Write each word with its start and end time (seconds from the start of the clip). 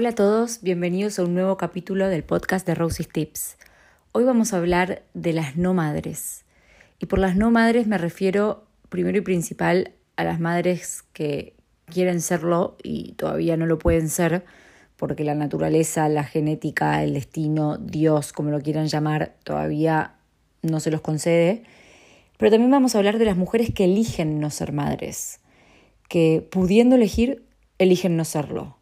Hola 0.00 0.08
a 0.08 0.14
todos, 0.14 0.62
bienvenidos 0.62 1.18
a 1.18 1.24
un 1.24 1.34
nuevo 1.34 1.58
capítulo 1.58 2.08
del 2.08 2.24
podcast 2.24 2.66
de 2.66 2.74
Rosie's 2.74 3.10
Tips. 3.10 3.58
Hoy 4.12 4.24
vamos 4.24 4.54
a 4.54 4.56
hablar 4.56 5.02
de 5.12 5.34
las 5.34 5.58
no 5.58 5.74
madres. 5.74 6.46
Y 6.98 7.04
por 7.04 7.18
las 7.18 7.36
no 7.36 7.50
madres 7.50 7.86
me 7.86 7.98
refiero 7.98 8.64
primero 8.88 9.18
y 9.18 9.20
principal 9.20 9.92
a 10.16 10.24
las 10.24 10.40
madres 10.40 11.04
que 11.12 11.52
quieren 11.84 12.22
serlo 12.22 12.78
y 12.82 13.12
todavía 13.12 13.58
no 13.58 13.66
lo 13.66 13.78
pueden 13.78 14.08
ser 14.08 14.42
porque 14.96 15.22
la 15.22 15.34
naturaleza, 15.34 16.08
la 16.08 16.24
genética, 16.24 17.04
el 17.04 17.12
destino, 17.12 17.76
Dios, 17.76 18.32
como 18.32 18.48
lo 18.48 18.62
quieran 18.62 18.86
llamar, 18.86 19.34
todavía 19.44 20.14
no 20.62 20.80
se 20.80 20.90
los 20.90 21.02
concede. 21.02 21.64
Pero 22.38 22.50
también 22.50 22.70
vamos 22.70 22.94
a 22.94 22.98
hablar 23.00 23.18
de 23.18 23.26
las 23.26 23.36
mujeres 23.36 23.70
que 23.74 23.84
eligen 23.84 24.40
no 24.40 24.48
ser 24.48 24.72
madres, 24.72 25.40
que 26.08 26.48
pudiendo 26.50 26.96
elegir, 26.96 27.44
eligen 27.76 28.16
no 28.16 28.24
serlo 28.24 28.79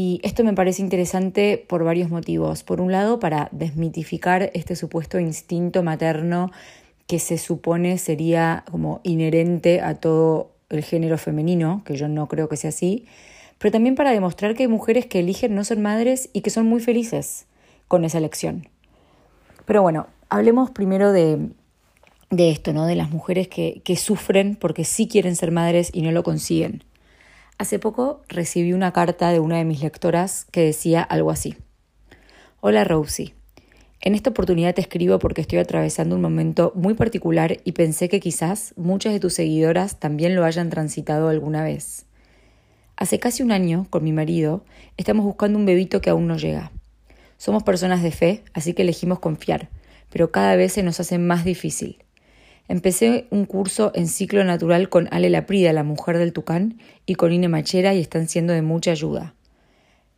y 0.00 0.20
esto 0.22 0.44
me 0.44 0.52
parece 0.52 0.80
interesante 0.80 1.58
por 1.66 1.82
varios 1.82 2.08
motivos. 2.08 2.62
Por 2.62 2.80
un 2.80 2.92
lado, 2.92 3.18
para 3.18 3.48
desmitificar 3.50 4.52
este 4.54 4.76
supuesto 4.76 5.18
instinto 5.18 5.82
materno 5.82 6.52
que 7.08 7.18
se 7.18 7.36
supone 7.36 7.98
sería 7.98 8.62
como 8.70 9.00
inherente 9.02 9.80
a 9.80 9.96
todo 9.96 10.52
el 10.68 10.84
género 10.84 11.18
femenino, 11.18 11.82
que 11.84 11.96
yo 11.96 12.06
no 12.06 12.28
creo 12.28 12.48
que 12.48 12.56
sea 12.56 12.68
así, 12.68 13.06
pero 13.58 13.72
también 13.72 13.96
para 13.96 14.12
demostrar 14.12 14.54
que 14.54 14.62
hay 14.62 14.68
mujeres 14.68 15.04
que 15.06 15.18
eligen 15.18 15.56
no 15.56 15.64
ser 15.64 15.80
madres 15.80 16.30
y 16.32 16.42
que 16.42 16.50
son 16.50 16.68
muy 16.68 16.78
felices 16.78 17.46
con 17.88 18.04
esa 18.04 18.18
elección. 18.18 18.68
Pero 19.66 19.82
bueno, 19.82 20.06
hablemos 20.28 20.70
primero 20.70 21.10
de, 21.10 21.48
de 22.30 22.50
esto, 22.52 22.72
¿no? 22.72 22.86
De 22.86 22.94
las 22.94 23.10
mujeres 23.10 23.48
que, 23.48 23.82
que 23.84 23.96
sufren 23.96 24.54
porque 24.54 24.84
sí 24.84 25.08
quieren 25.08 25.34
ser 25.34 25.50
madres 25.50 25.90
y 25.92 26.02
no 26.02 26.12
lo 26.12 26.22
consiguen. 26.22 26.84
Hace 27.58 27.80
poco 27.80 28.22
recibí 28.28 28.72
una 28.72 28.92
carta 28.92 29.30
de 29.30 29.40
una 29.40 29.56
de 29.56 29.64
mis 29.64 29.82
lectoras 29.82 30.46
que 30.52 30.62
decía 30.62 31.02
algo 31.02 31.32
así. 31.32 31.56
Hola 32.60 32.84
Rosie, 32.84 33.34
en 34.00 34.14
esta 34.14 34.30
oportunidad 34.30 34.76
te 34.76 34.80
escribo 34.80 35.18
porque 35.18 35.40
estoy 35.40 35.58
atravesando 35.58 36.14
un 36.14 36.22
momento 36.22 36.70
muy 36.76 36.94
particular 36.94 37.56
y 37.64 37.72
pensé 37.72 38.08
que 38.08 38.20
quizás 38.20 38.74
muchas 38.76 39.12
de 39.12 39.18
tus 39.18 39.34
seguidoras 39.34 39.98
también 39.98 40.36
lo 40.36 40.44
hayan 40.44 40.70
transitado 40.70 41.28
alguna 41.28 41.64
vez. 41.64 42.06
Hace 42.96 43.18
casi 43.18 43.42
un 43.42 43.50
año, 43.50 43.88
con 43.90 44.04
mi 44.04 44.12
marido, 44.12 44.64
estamos 44.96 45.24
buscando 45.24 45.58
un 45.58 45.66
bebito 45.66 46.00
que 46.00 46.10
aún 46.10 46.28
no 46.28 46.36
llega. 46.36 46.70
Somos 47.38 47.64
personas 47.64 48.04
de 48.04 48.12
fe, 48.12 48.44
así 48.54 48.72
que 48.72 48.82
elegimos 48.82 49.18
confiar, 49.18 49.68
pero 50.10 50.30
cada 50.30 50.54
vez 50.54 50.74
se 50.74 50.84
nos 50.84 51.00
hace 51.00 51.18
más 51.18 51.44
difícil. 51.44 52.04
Empecé 52.68 53.28
un 53.30 53.46
curso 53.46 53.92
en 53.94 54.06
ciclo 54.06 54.44
natural 54.44 54.90
con 54.90 55.08
Ale 55.10 55.30
Laprida, 55.30 55.72
la 55.72 55.84
mujer 55.84 56.18
del 56.18 56.34
Tucán, 56.34 56.78
y 57.06 57.14
con 57.14 57.32
Ine 57.32 57.48
Machera 57.48 57.94
y 57.94 58.00
están 58.00 58.28
siendo 58.28 58.52
de 58.52 58.60
mucha 58.60 58.90
ayuda. 58.90 59.34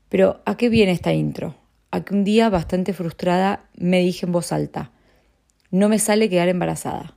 Pero, 0.08 0.40
¿a 0.44 0.56
qué 0.56 0.68
viene 0.68 0.90
esta 0.90 1.12
intro? 1.12 1.54
A 1.92 2.04
que 2.04 2.12
un 2.12 2.24
día, 2.24 2.50
bastante 2.50 2.92
frustrada, 2.92 3.68
me 3.76 4.00
dije 4.00 4.26
en 4.26 4.32
voz 4.32 4.50
alta, 4.50 4.90
no 5.70 5.88
me 5.88 6.00
sale 6.00 6.28
quedar 6.28 6.48
embarazada. 6.48 7.16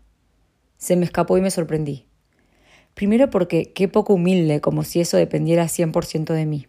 Se 0.78 0.96
me 0.96 1.06
escapó 1.06 1.36
y 1.40 1.42
me 1.42 1.50
sorprendí. 1.50 2.06
Primero 2.94 3.32
porque 3.32 3.74
qué 3.74 3.88
poco 3.88 4.14
humilde, 4.14 4.62
como 4.62 4.84
si 4.84 5.00
eso 5.00 5.18
dependiera 5.18 5.66
100% 5.66 6.32
de 6.34 6.46
mí. 6.46 6.68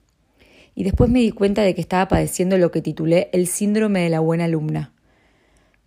Y 0.74 0.84
después 0.84 1.10
me 1.10 1.20
di 1.20 1.32
cuenta 1.32 1.60
de 1.60 1.74
que 1.74 1.82
estaba 1.82 2.08
padeciendo 2.08 2.56
lo 2.56 2.70
que 2.70 2.80
titulé 2.80 3.28
el 3.34 3.46
síndrome 3.46 4.00
de 4.00 4.08
la 4.08 4.20
buena 4.20 4.46
alumna 4.46 4.93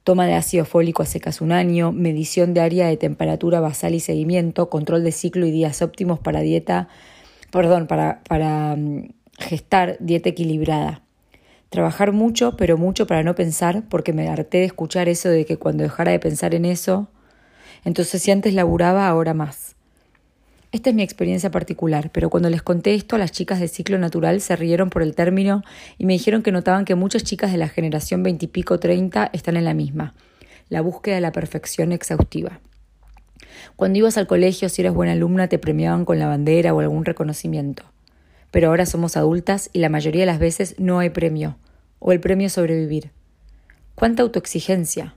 toma 0.07 0.25
de 0.25 0.35
ácido 0.35 0.63
fólico 0.63 1.03
hace 1.03 1.19
casi 1.19 1.43
un 1.43 1.51
año, 1.51 1.91
medición 1.91 2.53
de 2.53 2.61
área 2.61 2.87
de 2.87 2.95
temperatura 2.95 3.59
basal 3.59 3.93
y 3.93 3.99
seguimiento, 3.99 4.69
control 4.69 5.03
de 5.03 5.11
ciclo 5.11 5.45
y 5.45 5.51
días 5.51 5.81
óptimos 5.81 6.17
para 6.17 6.39
dieta, 6.39 6.87
perdón, 7.51 7.87
para, 7.87 8.21
para 8.25 8.77
mm, 8.77 9.09
gestar 9.37 9.97
dieta 9.99 10.29
equilibrada. 10.29 11.01
Trabajar 11.67 12.13
mucho, 12.13 12.55
pero 12.55 12.77
mucho 12.77 13.05
para 13.05 13.21
no 13.23 13.35
pensar, 13.35 13.83
porque 13.89 14.13
me 14.13 14.29
harté 14.29 14.59
de 14.59 14.63
escuchar 14.63 15.09
eso 15.09 15.27
de 15.27 15.43
que 15.43 15.57
cuando 15.57 15.83
dejara 15.83 16.13
de 16.13 16.19
pensar 16.19 16.55
en 16.55 16.63
eso, 16.63 17.09
entonces 17.83 18.23
si 18.23 18.31
antes 18.31 18.53
laburaba, 18.53 19.09
ahora 19.09 19.33
más. 19.33 19.75
Esta 20.73 20.89
es 20.89 20.95
mi 20.95 21.01
experiencia 21.01 21.49
particular, 21.49 22.11
pero 22.11 22.29
cuando 22.29 22.49
les 22.49 22.61
conté 22.61 22.93
esto 22.93 23.15
a 23.15 23.19
las 23.19 23.31
chicas 23.31 23.61
de 23.61 23.69
ciclo 23.69 23.97
natural 23.97 24.41
se 24.41 24.55
rieron 24.57 24.89
por 24.89 25.01
el 25.01 25.15
término 25.15 25.63
y 25.97 26.05
me 26.05 26.13
dijeron 26.13 26.43
que 26.43 26.51
notaban 26.51 26.83
que 26.83 26.95
muchas 26.95 27.23
chicas 27.23 27.53
de 27.53 27.57
la 27.57 27.69
generación 27.69 28.21
veintipico 28.21 28.77
treinta 28.77 29.29
están 29.31 29.55
en 29.55 29.63
la 29.63 29.73
misma, 29.73 30.13
la 30.67 30.81
búsqueda 30.81 31.15
de 31.15 31.21
la 31.21 31.31
perfección 31.31 31.93
exhaustiva. 31.93 32.59
Cuando 33.77 33.99
ibas 33.99 34.17
al 34.17 34.27
colegio, 34.27 34.67
si 34.67 34.81
eras 34.81 34.93
buena 34.93 35.13
alumna, 35.13 35.47
te 35.47 35.57
premiaban 35.57 36.03
con 36.03 36.19
la 36.19 36.27
bandera 36.27 36.73
o 36.73 36.81
algún 36.81 37.05
reconocimiento. 37.05 37.83
Pero 38.51 38.67
ahora 38.67 38.85
somos 38.85 39.15
adultas 39.15 39.69
y 39.71 39.79
la 39.79 39.89
mayoría 39.89 40.23
de 40.23 40.27
las 40.27 40.39
veces 40.39 40.75
no 40.79 40.99
hay 40.99 41.11
premio, 41.11 41.57
o 41.99 42.11
el 42.11 42.19
premio 42.19 42.49
sobrevivir. 42.49 43.11
¿Cuánta 43.95 44.21
autoexigencia? 44.21 45.15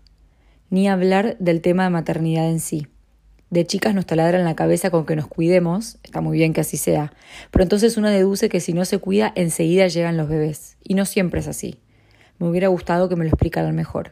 Ni 0.70 0.88
hablar 0.88 1.36
del 1.38 1.60
tema 1.60 1.84
de 1.84 1.90
maternidad 1.90 2.48
en 2.48 2.60
sí 2.60 2.86
de 3.50 3.66
chicas 3.66 3.94
nos 3.94 4.06
taladran 4.06 4.44
la 4.44 4.54
cabeza 4.54 4.90
con 4.90 5.04
que 5.04 5.16
nos 5.16 5.26
cuidemos, 5.26 5.98
está 6.04 6.20
muy 6.20 6.38
bien 6.38 6.52
que 6.52 6.60
así 6.60 6.76
sea, 6.76 7.12
pero 7.50 7.64
entonces 7.64 7.96
uno 7.96 8.08
deduce 8.08 8.48
que 8.48 8.60
si 8.60 8.72
no 8.72 8.84
se 8.84 8.98
cuida, 8.98 9.32
enseguida 9.34 9.88
llegan 9.88 10.16
los 10.16 10.28
bebés. 10.28 10.76
Y 10.84 10.94
no 10.94 11.04
siempre 11.04 11.40
es 11.40 11.48
así. 11.48 11.78
Me 12.38 12.48
hubiera 12.48 12.68
gustado 12.68 13.08
que 13.08 13.16
me 13.16 13.24
lo 13.24 13.30
explicaran 13.30 13.74
mejor. 13.74 14.10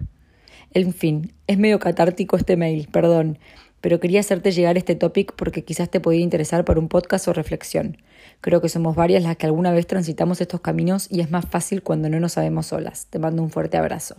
En 0.75 0.93
fin, 0.93 1.33
es 1.47 1.57
medio 1.57 1.79
catártico 1.79 2.37
este 2.37 2.57
mail, 2.57 2.89
perdón, 2.93 3.39
pero 3.81 4.01
quería 4.01 4.21
hacerte 4.21 4.51
llegar 4.51 4.77
este 4.77 4.97
topic 4.97 5.33
porque 5.35 5.65
quizás 5.65 5.89
te 5.89 6.01
podía 6.01 6.21
interesar 6.21 6.65
para 6.65 6.81
un 6.81 6.89
podcast 6.89 7.29
o 7.29 7.33
reflexión. 7.33 7.97
Creo 8.41 8.61
que 8.61 8.69
somos 8.69 8.97
varias 8.97 9.23
las 9.23 9.37
que 9.37 9.47
alguna 9.47 9.73
vez 9.73 9.87
transitamos 9.87 10.41
estos 10.41 10.61
caminos 10.61 11.07
y 11.11 11.21
es 11.21 11.31
más 11.31 11.47
fácil 11.47 11.83
cuando 11.83 12.09
no 12.09 12.21
nos 12.21 12.33
sabemos 12.33 12.67
solas. 12.67 13.07
Te 13.09 13.19
mando 13.19 13.43
un 13.43 13.51
fuerte 13.51 13.77
abrazo. 13.77 14.17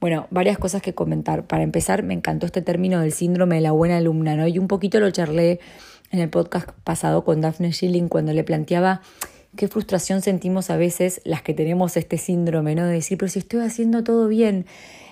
Bueno, 0.00 0.26
varias 0.30 0.56
cosas 0.56 0.80
que 0.80 0.94
comentar. 0.94 1.46
Para 1.46 1.62
empezar, 1.62 2.02
me 2.02 2.14
encantó 2.14 2.46
este 2.46 2.62
término 2.62 3.00
del 3.00 3.12
síndrome 3.12 3.56
de 3.56 3.60
la 3.60 3.72
buena 3.72 3.98
alumna, 3.98 4.34
¿no? 4.34 4.48
Y 4.48 4.58
un 4.58 4.66
poquito 4.66 4.98
lo 4.98 5.10
charlé 5.10 5.60
en 6.10 6.20
el 6.20 6.30
podcast 6.30 6.70
pasado 6.84 7.22
con 7.22 7.42
Daphne 7.42 7.70
Schilling 7.72 8.08
cuando 8.08 8.32
le 8.32 8.42
planteaba 8.42 9.02
qué 9.56 9.68
frustración 9.68 10.22
sentimos 10.22 10.70
a 10.70 10.78
veces 10.78 11.20
las 11.24 11.42
que 11.42 11.52
tenemos 11.52 11.98
este 11.98 12.16
síndrome, 12.16 12.74
¿no? 12.74 12.86
De 12.86 12.94
decir, 12.94 13.18
pero 13.18 13.30
si 13.30 13.40
estoy 13.40 13.60
haciendo 13.60 14.02
todo 14.02 14.26
bien, 14.26 14.64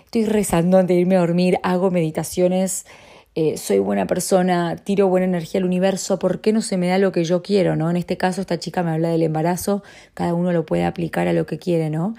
estoy 0.06 0.24
rezando 0.24 0.78
antes 0.78 0.96
de 0.96 1.02
irme 1.02 1.16
a 1.16 1.20
dormir, 1.20 1.58
hago 1.62 1.90
meditaciones, 1.90 2.86
eh, 3.34 3.58
soy 3.58 3.80
buena 3.80 4.06
persona, 4.06 4.76
tiro 4.76 5.08
buena 5.08 5.26
energía 5.26 5.60
al 5.60 5.66
universo, 5.66 6.18
¿por 6.18 6.40
qué 6.40 6.54
no 6.54 6.62
se 6.62 6.78
me 6.78 6.88
da 6.88 6.96
lo 6.96 7.12
que 7.12 7.24
yo 7.24 7.42
quiero, 7.42 7.76
¿no? 7.76 7.90
En 7.90 7.98
este 7.98 8.16
caso, 8.16 8.40
esta 8.40 8.58
chica 8.58 8.82
me 8.82 8.92
habla 8.92 9.10
del 9.10 9.22
embarazo, 9.22 9.82
cada 10.14 10.32
uno 10.32 10.50
lo 10.52 10.64
puede 10.64 10.84
aplicar 10.84 11.28
a 11.28 11.34
lo 11.34 11.44
que 11.44 11.58
quiere, 11.58 11.90
¿no? 11.90 12.14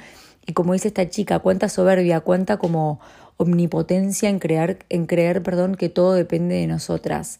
Y 0.49 0.53
como 0.53 0.73
dice 0.73 0.87
esta 0.87 1.07
chica, 1.07 1.37
cuánta 1.37 1.69
soberbia, 1.69 2.21
cuánta 2.21 2.57
como 2.57 2.99
omnipotencia 3.37 4.29
en 4.29 4.39
creer, 4.39 4.79
en 4.89 5.05
creer, 5.05 5.43
perdón, 5.43 5.75
que 5.75 5.89
todo 5.89 6.13
depende 6.13 6.55
de 6.55 6.65
nosotras. 6.65 7.39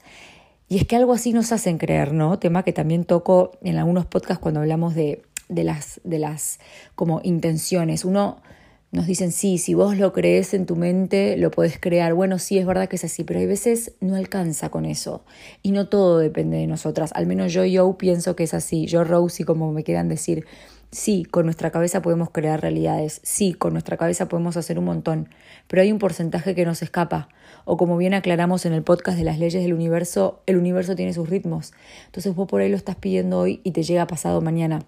Y 0.67 0.77
es 0.77 0.85
que 0.85 0.95
algo 0.95 1.13
así 1.13 1.33
nos 1.33 1.51
hacen 1.51 1.79
creer, 1.79 2.13
¿no? 2.13 2.37
Tema 2.37 2.61
que 2.61 2.71
también 2.71 3.05
toco 3.05 3.57
en 3.63 3.79
algunos 3.79 4.05
podcasts 4.05 4.39
cuando 4.39 4.59
hablamos 4.59 4.93
de, 4.93 5.23
de 5.47 5.63
las, 5.63 5.99
de 6.03 6.19
las 6.19 6.59
como 6.93 7.19
intenciones. 7.23 8.05
Uno 8.05 8.43
nos 8.91 9.07
dicen, 9.07 9.31
sí, 9.31 9.57
si 9.57 9.73
vos 9.73 9.97
lo 9.97 10.13
crees 10.13 10.53
en 10.53 10.67
tu 10.67 10.75
mente, 10.75 11.35
lo 11.35 11.49
podés 11.49 11.79
crear. 11.79 12.13
Bueno, 12.13 12.37
sí, 12.37 12.59
es 12.59 12.67
verdad 12.67 12.87
que 12.87 12.97
es 12.97 13.05
así, 13.05 13.23
pero 13.23 13.39
hay 13.39 13.47
veces 13.47 13.93
no 14.01 14.17
alcanza 14.17 14.69
con 14.69 14.85
eso. 14.85 15.23
Y 15.63 15.71
no 15.71 15.89
todo 15.89 16.19
depende 16.19 16.57
de 16.57 16.67
nosotras. 16.67 17.09
Al 17.15 17.25
menos 17.25 17.53
yo, 17.53 17.65
yo 17.65 17.97
pienso 17.97 18.35
que 18.35 18.43
es 18.43 18.53
así. 18.53 18.85
Yo, 18.85 19.03
Rosie, 19.03 19.45
como 19.45 19.71
me 19.71 19.83
quieran 19.83 20.09
decir, 20.09 20.45
Sí, 20.91 21.23
con 21.23 21.45
nuestra 21.45 21.69
cabeza 21.69 22.01
podemos 22.01 22.31
crear 22.31 22.61
realidades, 22.61 23.21
sí, 23.23 23.53
con 23.53 23.73
nuestra 23.73 23.95
cabeza 23.95 24.27
podemos 24.27 24.57
hacer 24.57 24.79
un 24.79 24.85
montón, 24.85 25.29
pero 25.67 25.83
hay 25.83 25.91
un 25.91 25.99
porcentaje 25.99 26.55
que 26.55 26.65
nos 26.65 26.81
escapa, 26.81 27.29
o 27.63 27.77
como 27.77 27.95
bien 27.95 28.15
aclaramos 28.15 28.65
en 28.65 28.73
el 28.73 28.81
podcast 28.81 29.15
de 29.15 29.23
las 29.23 29.37
leyes 29.37 29.61
del 29.61 29.73
universo, 29.73 30.41
el 30.47 30.57
universo 30.57 30.95
tiene 30.95 31.13
sus 31.13 31.29
ritmos, 31.29 31.73
entonces 32.07 32.33
vos 32.33 32.47
por 32.47 32.61
ahí 32.61 32.69
lo 32.69 32.75
estás 32.75 32.95
pidiendo 32.95 33.37
hoy 33.37 33.61
y 33.63 33.69
te 33.69 33.83
llega 33.83 34.07
pasado 34.07 34.41
mañana. 34.41 34.79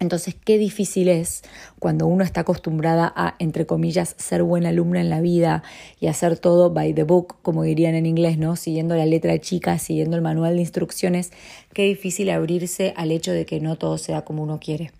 Entonces, 0.00 0.34
qué 0.34 0.58
difícil 0.58 1.08
es 1.08 1.42
cuando 1.78 2.06
uno 2.06 2.24
está 2.24 2.40
acostumbrada 2.40 3.12
a, 3.14 3.36
entre 3.38 3.64
comillas, 3.64 4.16
ser 4.18 4.42
buena 4.42 4.70
alumna 4.70 5.00
en 5.00 5.08
la 5.08 5.20
vida 5.20 5.62
y 6.00 6.08
hacer 6.08 6.38
todo 6.38 6.70
by 6.70 6.94
the 6.94 7.04
book, 7.04 7.36
como 7.42 7.62
dirían 7.62 7.94
en 7.94 8.06
inglés, 8.06 8.36
¿no? 8.36 8.56
Siguiendo 8.56 8.96
la 8.96 9.06
letra 9.06 9.38
chica, 9.40 9.78
siguiendo 9.78 10.16
el 10.16 10.22
manual 10.22 10.56
de 10.56 10.62
instrucciones, 10.62 11.32
qué 11.74 11.82
difícil 11.82 12.30
abrirse 12.30 12.92
al 12.96 13.12
hecho 13.12 13.30
de 13.30 13.46
que 13.46 13.60
no 13.60 13.76
todo 13.76 13.98
sea 13.98 14.22
como 14.22 14.42
uno 14.42 14.58
quiere. 14.58 14.90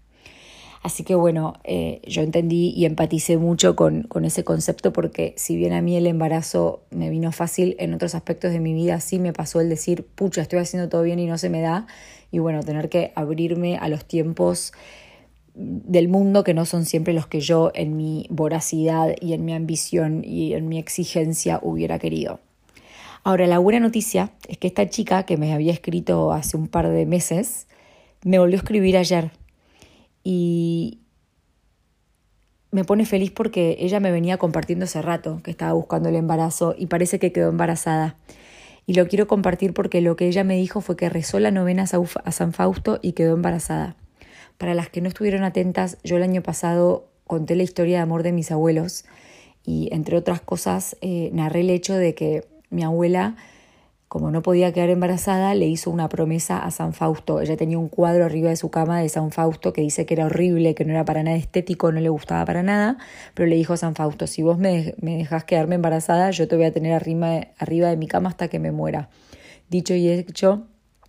Así 0.84 1.02
que 1.02 1.14
bueno, 1.14 1.54
eh, 1.64 2.02
yo 2.06 2.20
entendí 2.20 2.68
y 2.76 2.84
empaticé 2.84 3.38
mucho 3.38 3.74
con, 3.74 4.02
con, 4.02 4.26
ese 4.26 4.44
concepto 4.44 4.92
porque 4.92 5.32
si 5.38 5.56
bien 5.56 5.72
a 5.72 5.80
mí 5.80 5.96
el 5.96 6.06
embarazo 6.06 6.82
me 6.90 7.08
vino 7.08 7.32
fácil, 7.32 7.74
en 7.78 7.94
otros 7.94 8.14
aspectos 8.14 8.52
de 8.52 8.60
mi 8.60 8.74
vida 8.74 9.00
sí 9.00 9.18
me 9.18 9.32
pasó 9.32 9.62
el 9.62 9.70
decir, 9.70 10.04
pucha, 10.14 10.42
estoy 10.42 10.58
haciendo 10.58 10.90
todo 10.90 11.02
bien 11.02 11.18
y 11.18 11.26
no 11.26 11.38
se 11.38 11.48
me 11.48 11.62
da. 11.62 11.86
Y 12.30 12.38
bueno, 12.38 12.62
tener 12.62 12.90
que 12.90 13.12
abrirme 13.14 13.78
a 13.78 13.88
los 13.88 14.04
tiempos 14.04 14.74
del 15.54 16.08
mundo 16.08 16.44
que 16.44 16.52
no 16.52 16.66
son 16.66 16.84
siempre 16.84 17.14
los 17.14 17.26
que 17.28 17.40
yo 17.40 17.72
en 17.74 17.96
mi 17.96 18.26
voracidad 18.28 19.14
y 19.22 19.32
en 19.32 19.46
mi 19.46 19.54
ambición 19.54 20.22
y 20.22 20.52
en 20.52 20.68
mi 20.68 20.78
exigencia 20.78 21.60
hubiera 21.62 21.98
querido. 21.98 22.40
Ahora, 23.22 23.46
la 23.46 23.58
buena 23.58 23.80
noticia 23.80 24.32
es 24.48 24.58
que 24.58 24.66
esta 24.66 24.86
chica 24.90 25.22
que 25.22 25.38
me 25.38 25.54
había 25.54 25.72
escrito 25.72 26.30
hace 26.32 26.58
un 26.58 26.68
par 26.68 26.90
de 26.90 27.06
meses, 27.06 27.68
me 28.22 28.38
volvió 28.38 28.56
a 28.56 28.60
escribir 28.60 28.98
ayer 28.98 29.30
Y 30.24 30.98
me 32.72 32.82
pone 32.82 33.06
feliz 33.06 33.30
porque 33.30 33.76
ella 33.78 34.00
me 34.00 34.10
venía 34.10 34.36
compartiendo 34.36 34.86
hace 34.86 35.00
rato 35.00 35.40
que 35.44 35.52
estaba 35.52 35.74
buscando 35.74 36.08
el 36.08 36.16
embarazo 36.16 36.74
y 36.76 36.86
parece 36.86 37.20
que 37.20 37.30
quedó 37.30 37.50
embarazada. 37.50 38.16
Y 38.86 38.94
lo 38.94 39.06
quiero 39.06 39.28
compartir 39.28 39.72
porque 39.72 40.00
lo 40.00 40.16
que 40.16 40.26
ella 40.26 40.42
me 40.42 40.56
dijo 40.56 40.80
fue 40.80 40.96
que 40.96 41.08
rezó 41.08 41.38
la 41.38 41.52
novena 41.52 41.84
a 41.84 42.32
San 42.32 42.52
Fausto 42.52 42.98
y 43.00 43.12
quedó 43.12 43.34
embarazada. 43.34 43.94
Para 44.58 44.74
las 44.74 44.88
que 44.88 45.00
no 45.00 45.08
estuvieron 45.08 45.44
atentas, 45.44 45.98
yo 46.02 46.16
el 46.16 46.24
año 46.24 46.42
pasado 46.42 47.06
conté 47.26 47.54
la 47.54 47.62
historia 47.62 47.98
de 47.98 48.02
amor 48.02 48.24
de 48.24 48.32
mis 48.32 48.50
abuelos 48.50 49.04
y 49.64 49.88
entre 49.92 50.16
otras 50.16 50.40
cosas 50.40 50.96
eh, 51.00 51.30
narré 51.32 51.60
el 51.60 51.70
hecho 51.70 51.94
de 51.94 52.14
que 52.14 52.46
mi 52.70 52.82
abuela 52.82 53.36
como 54.08 54.30
no 54.30 54.42
podía 54.42 54.72
quedar 54.72 54.90
embarazada, 54.90 55.54
le 55.54 55.66
hizo 55.66 55.90
una 55.90 56.08
promesa 56.08 56.58
a 56.58 56.70
San 56.70 56.92
Fausto. 56.92 57.40
Ella 57.40 57.56
tenía 57.56 57.78
un 57.78 57.88
cuadro 57.88 58.24
arriba 58.24 58.50
de 58.50 58.56
su 58.56 58.70
cama 58.70 59.00
de 59.00 59.08
San 59.08 59.32
Fausto 59.32 59.72
que 59.72 59.80
dice 59.80 60.06
que 60.06 60.14
era 60.14 60.26
horrible, 60.26 60.74
que 60.74 60.84
no 60.84 60.92
era 60.92 61.04
para 61.04 61.22
nada 61.22 61.36
estético, 61.36 61.90
no 61.90 62.00
le 62.00 62.08
gustaba 62.08 62.44
para 62.44 62.62
nada, 62.62 62.98
pero 63.34 63.48
le 63.48 63.56
dijo 63.56 63.72
a 63.72 63.76
San 63.76 63.94
Fausto, 63.94 64.26
si 64.26 64.42
vos 64.42 64.58
me, 64.58 64.94
me 65.00 65.16
dejás 65.16 65.44
quedarme 65.44 65.74
embarazada, 65.74 66.30
yo 66.30 66.46
te 66.46 66.56
voy 66.56 66.66
a 66.66 66.72
tener 66.72 66.92
arriba, 66.92 67.48
arriba 67.58 67.88
de 67.88 67.96
mi 67.96 68.06
cama 68.06 68.28
hasta 68.28 68.48
que 68.48 68.58
me 68.58 68.70
muera. 68.70 69.08
Dicho 69.68 69.94
y 69.94 70.08
hecho, 70.08 70.66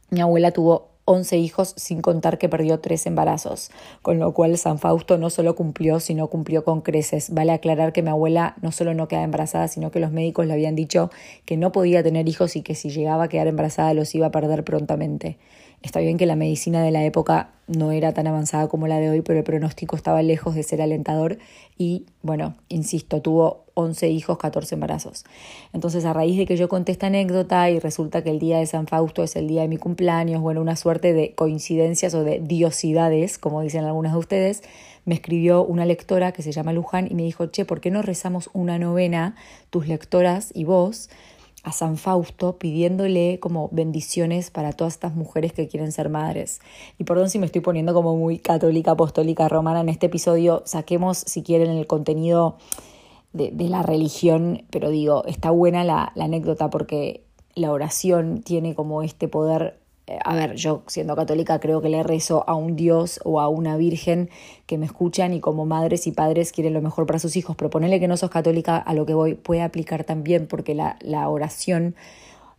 mi 0.09 0.21
abuela 0.21 0.51
tuvo 0.51 0.94
11 1.05 1.37
hijos 1.37 1.73
sin 1.77 2.01
contar 2.01 2.39
que 2.39 2.49
perdió 2.49 2.79
tres 2.79 3.05
embarazos, 3.05 3.69
con 4.01 4.17
lo 4.17 4.33
cual 4.33 4.57
San 4.57 4.79
Fausto 4.79 5.19
no 5.19 5.29
solo 5.29 5.55
cumplió, 5.55 5.99
sino 5.99 6.27
cumplió 6.27 6.63
con 6.63 6.81
creces. 6.81 7.31
Vale 7.31 7.51
aclarar 7.51 7.93
que 7.93 8.01
mi 8.01 8.09
abuela 8.09 8.55
no 8.63 8.71
solo 8.71 8.95
no 8.95 9.07
queda 9.07 9.21
embarazada, 9.21 9.67
sino 9.67 9.91
que 9.91 9.99
los 9.99 10.11
médicos 10.11 10.47
le 10.47 10.53
habían 10.53 10.75
dicho 10.75 11.11
que 11.45 11.57
no 11.57 11.71
podía 11.71 12.01
tener 12.01 12.27
hijos 12.27 12.55
y 12.55 12.63
que 12.63 12.73
si 12.73 12.89
llegaba 12.89 13.25
a 13.25 13.29
quedar 13.29 13.45
embarazada 13.47 13.93
los 13.93 14.15
iba 14.15 14.27
a 14.27 14.31
perder 14.31 14.63
prontamente. 14.63 15.37
Está 15.85 15.99
bien 15.99 16.17
que 16.17 16.25
la 16.25 16.35
medicina 16.35 16.81
de 16.81 16.89
la 16.89 17.03
época 17.05 17.51
no 17.67 17.91
era 17.91 18.11
tan 18.11 18.25
avanzada 18.25 18.67
como 18.67 18.87
la 18.87 18.99
de 18.99 19.11
hoy, 19.11 19.21
pero 19.21 19.37
el 19.37 19.45
pronóstico 19.45 19.95
estaba 19.95 20.23
lejos 20.23 20.55
de 20.55 20.63
ser 20.63 20.81
alentador 20.81 21.37
y, 21.77 22.07
bueno, 22.23 22.55
insisto, 22.69 23.21
tuvo 23.21 23.65
11 23.75 24.09
hijos, 24.09 24.39
14 24.39 24.73
embarazos. 24.73 25.25
Entonces, 25.73 26.03
a 26.05 26.11
raíz 26.11 26.39
de 26.39 26.47
que 26.47 26.57
yo 26.57 26.69
conté 26.69 26.91
esta 26.91 27.05
anécdota 27.05 27.69
y 27.69 27.77
resulta 27.77 28.23
que 28.23 28.31
el 28.31 28.39
día 28.39 28.57
de 28.57 28.65
San 28.65 28.87
Fausto 28.87 29.21
es 29.21 29.35
el 29.35 29.47
día 29.47 29.61
de 29.61 29.67
mi 29.67 29.77
cumpleaños, 29.77 30.41
bueno, 30.41 30.59
una 30.59 30.75
suerte 30.75 31.13
de 31.13 31.35
coincidencias 31.35 32.15
o 32.15 32.23
de 32.23 32.39
diosidades, 32.39 33.37
como 33.37 33.61
dicen 33.61 33.83
algunas 33.83 34.13
de 34.13 34.17
ustedes, 34.17 34.63
me 35.05 35.13
escribió 35.13 35.63
una 35.63 35.85
lectora 35.85 36.31
que 36.31 36.41
se 36.41 36.51
llama 36.51 36.73
Luján 36.73 37.07
y 37.11 37.13
me 37.13 37.21
dijo, 37.21 37.45
che, 37.45 37.63
¿por 37.63 37.79
qué 37.79 37.91
no 37.91 38.01
rezamos 38.01 38.49
una 38.53 38.79
novena, 38.79 39.35
tus 39.69 39.87
lectoras 39.87 40.49
y 40.55 40.63
vos? 40.63 41.11
A 41.65 41.71
San 41.71 41.97
Fausto 41.97 42.57
pidiéndole 42.57 43.39
como 43.39 43.69
bendiciones 43.71 44.51
para 44.51 44.71
todas 44.71 44.93
estas 44.93 45.15
mujeres 45.15 45.51
que 45.51 45.67
quieren 45.67 45.91
ser 45.91 46.09
madres. 46.09 46.61
Y 46.99 47.05
perdón 47.05 47.29
si 47.31 47.39
me 47.39 47.47
estoy 47.47 47.61
poniendo 47.61 47.93
como 47.93 48.15
muy 48.15 48.37
católica, 48.37 48.91
apostólica, 48.91 49.49
romana 49.49 49.81
en 49.81 49.89
este 49.89 50.05
episodio, 50.05 50.61
saquemos 50.65 51.17
si 51.17 51.41
quieren 51.41 51.71
el 51.71 51.87
contenido 51.87 52.57
de, 53.33 53.51
la 53.67 53.81
religión, 53.81 54.63
pero 54.69 54.89
digo, 54.91 55.25
está 55.25 55.49
buena 55.49 55.83
la, 55.83 56.13
anécdota 56.15 56.69
porque 56.69 57.25
la 57.55 57.71
oración 57.71 58.41
tiene 58.43 58.75
como 58.75 59.01
este 59.01 59.27
poder 59.27 59.79
a 60.23 60.35
ver, 60.35 60.55
yo 60.55 60.83
siendo 60.87 61.15
católica 61.15 61.59
creo 61.59 61.81
que 61.81 61.89
le 61.89 62.03
rezo 62.03 62.43
a 62.47 62.55
un 62.55 62.75
Dios 62.75 63.19
o 63.23 63.39
a 63.39 63.47
una 63.47 63.75
Virgen 63.75 64.29
que 64.67 64.77
me 64.77 64.85
escuchan 64.85 65.33
y 65.33 65.39
como 65.39 65.65
madres 65.65 66.05
y 66.05 66.11
padres 66.11 66.51
quieren 66.51 66.73
lo 66.73 66.81
mejor 66.81 67.07
para 67.07 67.17
sus 67.17 67.35
hijos, 67.35 67.55
pero 67.55 67.69
ponele 67.71 67.99
que 67.99 68.07
no 68.07 68.15
sos 68.15 68.29
católica, 68.29 68.77
a 68.77 68.93
lo 68.93 69.05
que 69.05 69.15
voy 69.15 69.33
puede 69.33 69.61
aplicar 69.61 70.03
también 70.03 70.47
porque 70.47 70.75
la, 70.75 70.97
la 71.01 71.27
oración 71.27 71.95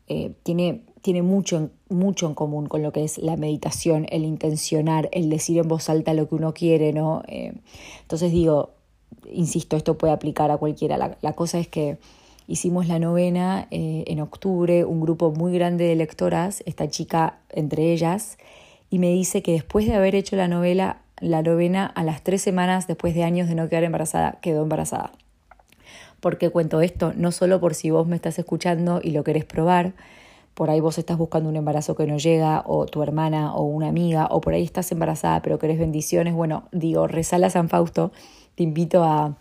eh, 0.08 0.32
tiene, 0.42 0.82
tiene 1.02 1.22
mucho, 1.22 1.70
mucho 1.88 2.26
en 2.26 2.34
común 2.34 2.66
con 2.66 2.82
lo 2.82 2.92
que 2.92 3.04
es 3.04 3.18
la 3.18 3.36
meditación, 3.36 4.06
el 4.10 4.24
intencionar, 4.24 5.08
el 5.12 5.30
decir 5.30 5.58
en 5.58 5.68
voz 5.68 5.88
alta 5.88 6.14
lo 6.14 6.28
que 6.28 6.34
uno 6.34 6.52
quiere, 6.52 6.92
¿no? 6.92 7.22
Eh, 7.28 7.52
entonces 8.02 8.32
digo, 8.32 8.70
insisto, 9.30 9.76
esto 9.76 9.96
puede 9.98 10.12
aplicar 10.12 10.50
a 10.50 10.58
cualquiera, 10.58 10.96
la, 10.96 11.16
la 11.20 11.32
cosa 11.34 11.58
es 11.60 11.68
que 11.68 11.98
Hicimos 12.48 12.86
la 12.86 13.00
novena 13.00 13.66
eh, 13.72 14.04
en 14.06 14.20
octubre, 14.20 14.84
un 14.84 15.00
grupo 15.00 15.32
muy 15.32 15.52
grande 15.52 15.84
de 15.84 15.96
lectoras, 15.96 16.62
esta 16.64 16.88
chica 16.88 17.38
entre 17.50 17.92
ellas, 17.92 18.38
y 18.88 19.00
me 19.00 19.10
dice 19.10 19.42
que 19.42 19.52
después 19.52 19.86
de 19.86 19.94
haber 19.94 20.14
hecho 20.14 20.36
la 20.36 20.46
novela, 20.46 20.98
la 21.20 21.42
novena, 21.42 21.86
a 21.86 22.04
las 22.04 22.22
tres 22.22 22.42
semanas 22.42 22.86
después 22.86 23.14
de 23.14 23.24
años 23.24 23.48
de 23.48 23.56
no 23.56 23.68
quedar 23.68 23.82
embarazada, 23.82 24.38
quedó 24.40 24.62
embarazada. 24.62 25.10
¿Por 26.20 26.38
qué 26.38 26.50
cuento 26.50 26.80
esto? 26.80 27.12
No 27.16 27.32
solo 27.32 27.58
por 27.60 27.74
si 27.74 27.90
vos 27.90 28.06
me 28.06 28.14
estás 28.14 28.38
escuchando 28.38 29.00
y 29.02 29.10
lo 29.10 29.24
querés 29.24 29.44
probar, 29.44 29.94
por 30.54 30.70
ahí 30.70 30.80
vos 30.80 30.98
estás 30.98 31.18
buscando 31.18 31.48
un 31.48 31.56
embarazo 31.56 31.96
que 31.96 32.06
no 32.06 32.16
llega, 32.16 32.62
o 32.64 32.86
tu 32.86 33.02
hermana 33.02 33.54
o 33.54 33.64
una 33.64 33.88
amiga, 33.88 34.28
o 34.30 34.40
por 34.40 34.54
ahí 34.54 34.62
estás 34.62 34.90
embarazada 34.92 35.42
pero 35.42 35.58
querés 35.58 35.80
bendiciones, 35.80 36.32
bueno, 36.32 36.68
digo, 36.70 37.08
rezala 37.08 37.50
San 37.50 37.68
Fausto, 37.68 38.12
te 38.54 38.62
invito 38.62 39.02
a, 39.02 39.36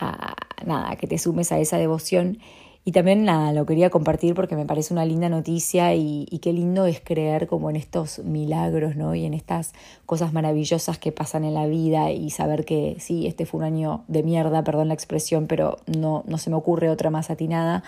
a, 0.00 0.34
nada, 0.64 0.96
que 0.96 1.06
te 1.06 1.18
sumes 1.18 1.52
a 1.52 1.58
esa 1.58 1.78
devoción. 1.78 2.38
Y 2.82 2.92
también 2.92 3.24
nada, 3.24 3.52
lo 3.52 3.66
quería 3.66 3.90
compartir 3.90 4.34
porque 4.34 4.56
me 4.56 4.64
parece 4.64 4.94
una 4.94 5.04
linda 5.04 5.28
noticia 5.28 5.94
y, 5.94 6.26
qué 6.40 6.52
lindo 6.52 6.86
es 6.86 7.00
creer 7.00 7.46
como 7.46 7.68
en 7.68 7.76
estos 7.76 8.20
milagros, 8.20 8.96
¿no? 8.96 9.14
Y 9.14 9.26
en 9.26 9.34
estas 9.34 9.74
cosas 10.06 10.32
maravillosas 10.32 10.98
que 10.98 11.12
pasan 11.12 11.44
en 11.44 11.52
la 11.52 11.66
vida 11.66 12.10
y 12.10 12.30
saber 12.30 12.64
que 12.64 12.96
sí, 12.98 13.26
este 13.26 13.44
fue 13.44 13.58
un 13.58 13.64
año 13.64 14.04
de 14.08 14.22
mierda, 14.22 14.64
perdón 14.64 14.88
la 14.88 14.94
expresión, 14.94 15.46
pero 15.46 15.76
no, 15.86 16.24
no 16.26 16.38
se 16.38 16.48
me 16.48 16.56
ocurre 16.56 16.88
otra 16.88 17.10
más 17.10 17.28
atinada. 17.30 17.84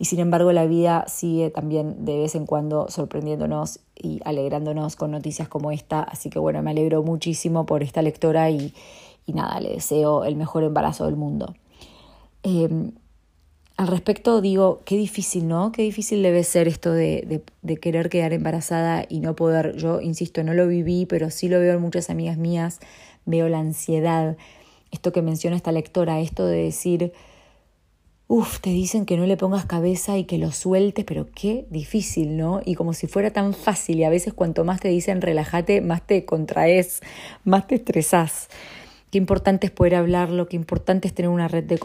Y 0.00 0.06
sin 0.06 0.18
embargo 0.18 0.50
la 0.50 0.66
vida 0.66 1.04
sigue 1.06 1.50
también 1.50 2.04
de 2.04 2.18
vez 2.18 2.34
en 2.34 2.46
cuando 2.46 2.90
sorprendiéndonos 2.90 3.78
y 3.94 4.20
alegrándonos 4.24 4.96
con 4.96 5.12
noticias 5.12 5.46
como 5.46 5.70
esta. 5.70 6.02
Así 6.02 6.28
que 6.30 6.40
bueno, 6.40 6.60
me 6.62 6.72
alegro 6.72 7.04
muchísimo 7.04 7.64
por 7.66 7.84
esta 7.84 8.02
lectora 8.02 8.50
y, 8.50 8.74
y 9.26 9.32
nada, 9.32 9.60
le 9.60 9.70
deseo 9.70 10.24
el 10.24 10.36
mejor 10.36 10.64
embarazo 10.64 11.06
del 11.06 11.16
mundo. 11.16 11.54
Em, 12.42 12.92
al 13.76 13.88
respecto 13.88 14.40
digo, 14.40 14.82
qué 14.84 14.96
difícil, 14.96 15.48
¿no? 15.48 15.72
Qué 15.72 15.82
difícil 15.82 16.22
debe 16.22 16.44
ser 16.44 16.68
esto 16.68 16.92
de, 16.92 17.42
de, 17.62 17.76
querer 17.78 18.08
quedar 18.08 18.32
embarazada 18.32 19.04
y 19.08 19.20
no 19.20 19.34
poder, 19.34 19.76
yo 19.76 20.00
insisto, 20.00 20.44
no 20.44 20.54
lo 20.54 20.68
viví, 20.68 21.06
pero 21.06 21.30
sí 21.30 21.48
lo 21.48 21.58
veo 21.58 21.74
en 21.74 21.80
muchas 21.80 22.08
amigas 22.08 22.38
mías, 22.38 22.78
veo 23.24 23.48
la 23.48 23.58
ansiedad, 23.58 24.36
esto 24.92 25.12
que 25.12 25.22
menciona 25.22 25.56
esta 25.56 25.72
lectora, 25.72 26.20
esto 26.20 26.46
de 26.46 26.58
decir, 26.58 27.12
uff, 28.28 28.60
te 28.60 28.70
dicen 28.70 29.06
que 29.06 29.16
no 29.16 29.26
le 29.26 29.36
pongas 29.36 29.64
cabeza 29.66 30.18
y 30.18 30.24
que 30.24 30.38
lo 30.38 30.52
sueltes, 30.52 31.04
pero 31.04 31.26
qué 31.34 31.66
difícil, 31.70 32.36
¿no? 32.36 32.60
Y 32.64 32.76
como 32.76 32.92
si 32.92 33.08
fuera 33.08 33.32
tan 33.32 33.54
fácil 33.54 33.98
y 33.98 34.04
a 34.04 34.10
veces 34.10 34.34
cuanto 34.34 34.64
más 34.64 34.80
te 34.80 34.88
dicen 34.88 35.20
relájate, 35.20 35.80
más 35.80 36.06
te 36.06 36.24
contraes, 36.24 37.00
más 37.42 37.66
te 37.66 37.74
estresás 37.74 38.48
qué 39.14 39.18
importante 39.18 39.68
es 39.68 39.70
poder 39.70 39.94
hablarlo, 39.94 40.48
qué 40.48 40.56
importante 40.56 41.06
es 41.06 41.14
tener 41.14 41.28
una 41.28 41.46
red 41.46 41.62
de, 41.62 41.78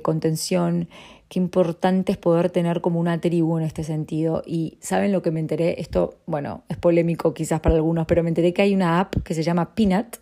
contención, 0.00 0.88
qué 1.28 1.38
importante 1.38 2.12
es 2.12 2.16
poder 2.16 2.48
tener 2.48 2.80
como 2.80 3.00
una 3.00 3.20
tribu 3.20 3.58
en 3.58 3.64
este 3.64 3.84
sentido. 3.84 4.42
Y 4.46 4.78
¿saben 4.80 5.12
lo 5.12 5.20
que 5.20 5.30
me 5.30 5.40
enteré? 5.40 5.78
Esto, 5.78 6.14
bueno, 6.24 6.62
es 6.70 6.78
polémico 6.78 7.34
quizás 7.34 7.60
para 7.60 7.74
algunos, 7.74 8.06
pero 8.06 8.22
me 8.22 8.30
enteré 8.30 8.54
que 8.54 8.62
hay 8.62 8.74
una 8.74 8.98
app 8.98 9.14
que 9.24 9.34
se 9.34 9.42
llama 9.42 9.74
Peanut. 9.74 10.16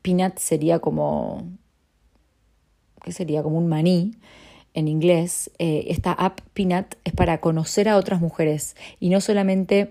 Peanut 0.00 0.38
sería 0.38 0.78
como, 0.78 1.46
¿qué 3.04 3.12
sería? 3.12 3.42
Como 3.42 3.58
un 3.58 3.66
maní 3.66 4.12
en 4.72 4.88
inglés. 4.88 5.50
Eh, 5.58 5.88
esta 5.88 6.12
app 6.12 6.40
Peanut 6.54 6.94
es 7.04 7.12
para 7.12 7.42
conocer 7.42 7.90
a 7.90 7.98
otras 7.98 8.22
mujeres 8.22 8.76
y 8.98 9.10
no 9.10 9.20
solamente 9.20 9.90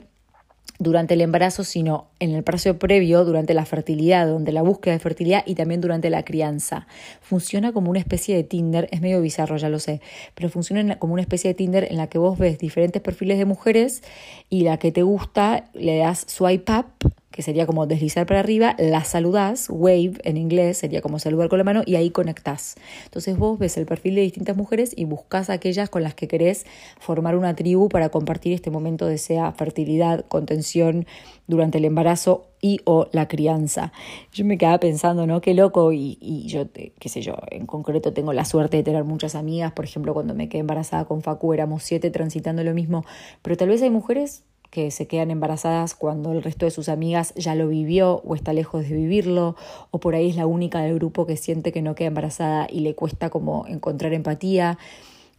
durante 0.80 1.14
el 1.14 1.22
embarazo, 1.22 1.64
sino 1.64 2.08
en 2.20 2.32
el 2.32 2.44
proceso 2.44 2.78
previo, 2.78 3.26
durante 3.26 3.54
la 3.54 3.66
fertilidad, 3.66 4.28
donde 4.28 4.52
la 4.52 4.62
búsqueda 4.62 4.94
de 4.94 5.00
fertilidad 5.00 5.44
y 5.46 5.56
también 5.56 5.82
durante 5.82 6.10
la 6.10 6.24
crianza. 6.24 6.88
Funciona 7.22 7.72
como 7.72 7.90
una 7.90 8.00
especie 8.00 8.36
de 8.36 8.44
Tinder, 8.44 8.88
es 8.92 9.02
medio 9.02 9.22
bizarro, 9.22 9.58
ya 9.58 9.70
lo 9.70 9.80
sé, 9.80 10.02
pero 10.34 10.50
funciona 10.50 10.98
como 11.00 11.14
una 11.14 11.22
especie 11.22 11.50
de 11.50 11.54
Tinder 11.54 11.88
en 11.90 11.98
la 11.98 12.08
que 12.08 12.18
vos 12.18 12.38
ves 12.38 12.58
diferentes 12.58 13.02
perfiles 13.02 13.38
de 13.38 13.46
mujeres 13.46 14.04
y 14.50 14.62
la 14.62 14.78
que 14.78 14.92
te 14.92 15.04
gusta 15.04 15.66
le 15.74 15.98
das 15.98 16.26
swipe 16.28 16.72
up 16.72 16.86
que 17.36 17.42
sería 17.42 17.66
como 17.66 17.86
deslizar 17.86 18.26
para 18.26 18.40
arriba, 18.40 18.78
la 18.80 19.04
saludás, 19.04 19.68
wave 19.70 20.14
en 20.24 20.38
inglés, 20.38 20.78
sería 20.78 21.02
como 21.02 21.20
saludar 21.20 21.50
con 21.50 21.58
la 21.58 21.66
mano 21.66 21.84
y 21.86 21.96
ahí 21.96 22.10
conectás. 22.10 22.76
Entonces 23.04 23.38
vos 23.38 23.60
ves 23.60 23.76
el 23.76 23.86
perfil 23.86 24.16
de 24.16 24.22
distintas 24.22 24.56
mujeres 24.56 24.94
y 24.96 25.04
buscas 25.04 25.50
aquellas 25.50 25.90
con 25.90 26.02
las 26.02 26.16
que 26.16 26.30
querés 26.30 26.66
formar 26.98 27.36
una 27.36 27.54
tribu 27.54 27.90
para 27.90 28.08
compartir 28.08 28.54
este 28.54 28.72
momento 28.72 29.06
de 29.06 29.18
sea 29.18 29.52
fertilidad, 29.52 30.24
contención 30.30 31.08
durante 31.46 31.80
el 31.80 31.84
embarazo 31.84 32.48
y 32.62 32.80
o 32.86 33.10
la 33.12 33.28
crianza. 33.28 33.92
Yo 34.32 34.46
me 34.46 34.58
quedaba 34.58 34.80
pensando, 34.80 35.28
¿no? 35.28 35.42
Qué 35.42 35.54
loco 35.54 35.92
y 35.92 36.46
yo, 36.48 36.68
qué 36.72 37.10
sé 37.10 37.22
yo, 37.22 37.36
en 37.52 37.66
concreto 37.66 38.14
tengo 38.14 38.32
la 38.32 38.46
suerte 38.46 38.78
de 38.78 38.84
tener 38.84 39.04
muchas 39.04 39.36
amigas, 39.36 39.74
por 39.74 39.84
ejemplo, 39.84 40.14
cuando 40.14 40.36
me 40.36 40.48
quedé 40.48 40.62
embarazada 40.62 41.04
con 41.04 41.22
Facu 41.22 41.52
éramos 41.52 41.84
siete 41.84 42.12
transitando 42.12 42.64
lo 42.64 42.74
mismo, 42.74 43.04
pero 43.42 43.58
tal 43.58 43.68
vez 43.68 43.82
hay 43.82 43.90
mujeres 43.90 44.46
que 44.76 44.92
se 44.92 45.08
quedan 45.08 45.32
embarazadas 45.32 45.96
cuando 45.96 46.34
el 46.34 46.44
resto 46.44 46.66
de 46.66 46.72
sus 46.72 46.90
amigas 46.90 47.34
ya 47.36 47.56
lo 47.56 47.70
vivió 47.70 48.22
o 48.26 48.36
está 48.36 48.52
lejos 48.52 48.90
de 48.90 48.94
vivirlo, 48.94 49.56
o 49.90 50.02
por 50.02 50.16
ahí 50.16 50.30
es 50.30 50.36
la 50.36 50.48
única 50.48 50.82
del 50.82 50.96
grupo 50.96 51.26
que 51.26 51.38
siente 51.38 51.72
que 51.72 51.82
no 51.82 51.96
queda 51.96 52.10
embarazada 52.10 52.68
y 52.70 52.82
le 52.82 52.94
cuesta 52.94 53.30
como 53.30 53.66
encontrar 53.68 54.12
empatía. 54.12 54.78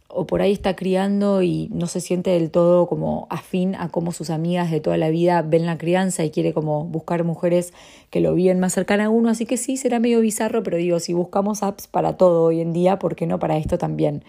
o 0.09 0.25
por 0.25 0.41
ahí 0.41 0.53
está 0.53 0.75
criando 0.75 1.43
y 1.43 1.69
no 1.71 1.85
se 1.85 1.99
siente 1.99 2.31
del 2.31 2.49
todo 2.49 2.87
como 2.87 3.27
afín 3.29 3.75
a 3.75 3.89
cómo 3.89 4.11
sus 4.11 4.29
amigas 4.29 4.71
de 4.71 4.79
toda 4.79 4.97
la 4.97 5.09
vida 5.09 5.41
ven 5.43 5.65
la 5.65 5.77
crianza 5.77 6.23
y 6.23 6.31
quiere 6.31 6.53
como 6.53 6.85
buscar 6.85 7.23
mujeres 7.25 7.73
que 8.09 8.21
lo 8.21 8.33
viven 8.33 8.59
más 8.59 8.73
cercana 8.73 9.05
a 9.05 9.09
uno, 9.09 9.29
así 9.29 9.45
que 9.45 9.57
sí, 9.57 9.77
será 9.77 9.99
medio 9.99 10.21
bizarro, 10.21 10.63
pero 10.63 10.77
digo, 10.77 10.99
si 10.99 11.13
buscamos 11.13 11.61
apps 11.61 11.87
para 11.87 12.17
todo 12.17 12.43
hoy 12.45 12.61
en 12.61 12.73
día, 12.73 12.97
¿por 12.97 13.15
qué 13.15 13.27
no 13.27 13.37
para 13.37 13.57
esto 13.57 13.77
también? 13.77 14.23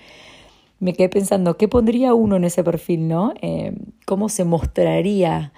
Me 0.80 0.92
quedé 0.92 1.08
pensando, 1.08 1.56
¿qué 1.56 1.66
pondría 1.66 2.14
uno 2.14 2.36
en 2.36 2.44
ese 2.44 2.62
perfil, 2.62 3.08
no? 3.08 3.34
Eh, 3.42 3.76
¿Cómo 4.06 4.28
se 4.28 4.44
mostraría 4.44 5.52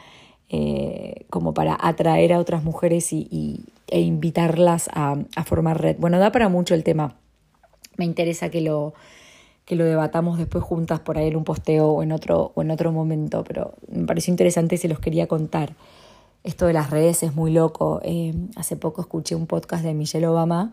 eh, 0.48 1.26
como 1.28 1.52
para 1.52 1.76
atraer 1.78 2.32
a 2.32 2.38
otras 2.38 2.64
mujeres 2.64 3.12
y, 3.12 3.66
e 3.88 4.00
invitarlas 4.00 4.88
a, 4.94 5.16
formar 5.44 5.80
red? 5.80 5.96
Bueno, 5.98 6.18
da 6.18 6.32
para 6.32 6.48
mucho 6.48 6.74
el 6.74 6.84
tema. 6.84 7.16
Me 7.98 8.06
interesa 8.06 8.48
que 8.48 8.60
lo 8.60 8.94
que 9.66 9.76
lo 9.76 9.84
debatamos 9.84 10.36
después 10.36 10.64
juntas 10.64 10.98
por 10.98 11.16
ahí 11.16 11.28
en 11.28 11.36
un 11.36 11.44
posteo 11.44 11.90
o 11.90 12.02
en 12.02 12.10
otro, 12.10 12.50
o 12.56 12.62
en 12.62 12.72
otro 12.72 12.90
momento, 12.90 13.44
pero 13.44 13.74
me 13.86 14.04
pareció 14.04 14.32
interesante 14.32 14.74
y 14.74 14.78
se 14.78 14.88
los 14.88 14.98
quería 14.98 15.28
contar. 15.28 15.76
Esto 16.42 16.66
de 16.66 16.72
las 16.72 16.90
redes 16.90 17.22
es 17.22 17.36
muy 17.36 17.52
loco. 17.52 18.00
Eh, 18.02 18.34
hace 18.56 18.76
poco 18.76 19.02
escuché 19.02 19.36
un 19.36 19.46
podcast 19.46 19.84
de 19.84 19.94
Michelle 19.94 20.26
Obama 20.26 20.72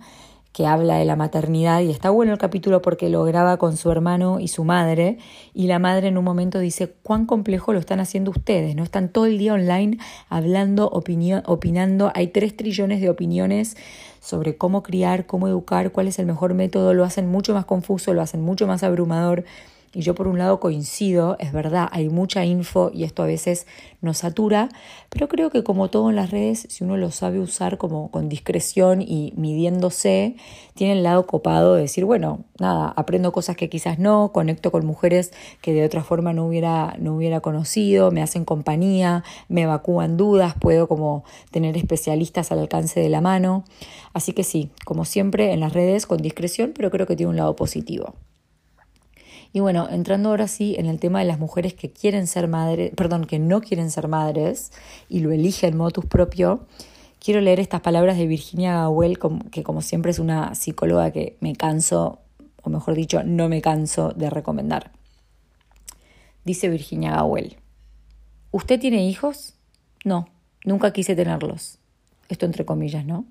que 0.57 0.65
habla 0.65 0.95
de 0.95 1.05
la 1.05 1.15
maternidad 1.15 1.81
y 1.81 1.91
está 1.91 2.09
bueno 2.09 2.31
el 2.31 2.39
capítulo 2.39 2.81
porque 2.81 3.09
lo 3.09 3.23
graba 3.23 3.57
con 3.57 3.77
su 3.77 3.91
hermano 3.91 4.39
y 4.39 4.47
su 4.47 4.63
madre 4.63 5.19
y 5.53 5.67
la 5.67 5.77
madre 5.77 6.07
en 6.07 6.17
un 6.17 6.23
momento 6.23 6.57
dice 6.57 6.95
cuán 7.03 7.27
complejo 7.27 7.73
lo 7.73 7.79
están 7.79 7.99
haciendo 7.99 8.31
ustedes, 8.31 8.75
¿no? 8.75 8.81
Están 8.81 9.09
todo 9.09 9.27
el 9.27 9.37
día 9.37 9.53
online 9.53 9.99
hablando, 10.29 10.89
opinando, 10.89 12.11
hay 12.15 12.29
tres 12.29 12.57
trillones 12.57 13.01
de 13.01 13.09
opiniones 13.11 13.77
sobre 14.19 14.57
cómo 14.57 14.81
criar, 14.81 15.27
cómo 15.27 15.47
educar, 15.47 15.91
cuál 15.91 16.07
es 16.07 16.17
el 16.17 16.25
mejor 16.25 16.55
método, 16.55 16.95
lo 16.95 17.03
hacen 17.03 17.29
mucho 17.29 17.53
más 17.53 17.65
confuso, 17.65 18.15
lo 18.15 18.23
hacen 18.23 18.41
mucho 18.41 18.65
más 18.65 18.81
abrumador. 18.81 19.45
Y 19.94 20.01
yo 20.01 20.15
por 20.15 20.27
un 20.27 20.38
lado 20.38 20.60
coincido, 20.60 21.38
es 21.39 21.53
verdad, 21.53 21.88
hay 21.91 22.10
mucha 22.10 22.44
info 22.46 22.91
y 22.94 23.03
esto 23.03 23.24
a 23.24 23.25
veces 23.25 23.65
nos 24.01 24.17
satura, 24.17 24.70
pero 25.10 25.27
creo 25.29 25.50
que 25.50 25.63
como 25.63 25.89
todo 25.89 26.10
en 26.10 26.17
las 26.17 26.29
redes, 26.29 26.67
si 26.70 26.84
uno 26.84 26.98
lo 26.98 27.10
sabe 27.10 27.39
usar 27.39 27.77
como 27.77 28.12
con 28.12 28.27
discreción 28.27 29.01
y 29.01 29.34
midiéndose, 29.38 30.36
tiene 30.75 30.94
el 30.94 31.03
lado 31.03 31.25
copado 31.25 31.75
de 31.75 31.84
decir, 31.84 32.03
bueno, 32.03 32.44
nada, 32.60 32.94
aprendo 32.96 33.32
cosas 33.32 33.56
que 33.56 33.70
quizás 33.70 33.98
no, 33.98 34.32
conecto 34.34 34.72
con 34.72 34.86
mujeres 34.86 35.32
que 35.62 35.74
de 35.74 35.86
otra 35.86 36.03
forma 36.03 36.34
no 36.34 36.46
hubiera, 36.46 36.96
no 37.00 37.15
hubiera 37.15 37.39
conocido, 37.39 38.12
me 38.12 38.22
hacen 38.22 38.44
compañía, 38.44 39.24
me 39.48 39.63
evacúan 39.63 40.17
dudas, 40.17 40.53
puedo 40.60 40.88
como 40.88 41.24
tener 41.50 41.77
especialistas 41.77 42.51
al 42.51 42.60
alcance 42.60 43.00
de 43.00 43.10
la 43.10 43.22
mano. 43.22 43.63
Así 44.13 44.34
que 44.34 44.44
sí, 44.44 44.70
como 44.86 45.06
siempre 45.06 45.53
en 45.53 45.62
las 45.62 45.74
redes 45.74 46.06
con 46.06 46.17
discreción, 46.17 46.74
pero 46.75 46.91
creo 46.91 47.08
que 47.08 47.15
tiene 47.15 47.29
un 47.29 47.38
lado 47.38 47.56
positivo. 47.56 48.15
Y 49.53 49.59
bueno, 49.59 49.87
entrando 49.89 50.29
ahora 50.29 50.47
sí 50.47 50.75
en 50.77 50.85
el 50.85 50.99
tema 50.99 51.19
de 51.19 51.25
las 51.25 51.39
mujeres 51.39 51.73
que 51.73 51.89
quieren 51.89 52.27
ser 52.27 52.47
madres, 52.47 52.91
perdón, 52.95 53.25
que 53.25 53.39
no 53.39 53.61
quieren 53.61 53.89
ser 53.91 54.07
madres 54.07 54.71
y 55.09 55.19
lo 55.19 55.31
eligen 55.31 55.77
motus 55.77 56.05
propio, 56.05 56.65
quiero 57.19 57.41
leer 57.41 57.59
estas 57.59 57.81
palabras 57.81 58.17
de 58.17 58.27
Virginia 58.27 58.73
Gawel, 58.73 59.19
que 59.51 59.63
como 59.63 59.81
siempre 59.81 60.11
es 60.11 60.19
una 60.19 60.55
psicóloga 60.55 61.11
que 61.11 61.37
me 61.39 61.55
canso, 61.55 62.19
o 62.63 62.69
mejor 62.69 62.95
dicho, 62.95 63.23
no 63.23 63.49
me 63.49 63.61
canso 63.61 64.13
de 64.15 64.29
recomendar. 64.29 64.91
Dice 66.45 66.69
Virginia 66.69 67.11
Gawel, 67.11 67.57
¿usted 68.51 68.79
tiene 68.79 69.07
hijos? 69.07 69.55
No, 70.05 70.27
nunca 70.63 70.93
quise 70.93 71.15
tenerlos. 71.15 71.79
Esto 72.29 72.45
entre 72.45 72.65
comillas, 72.65 73.05
¿no? 73.05 73.25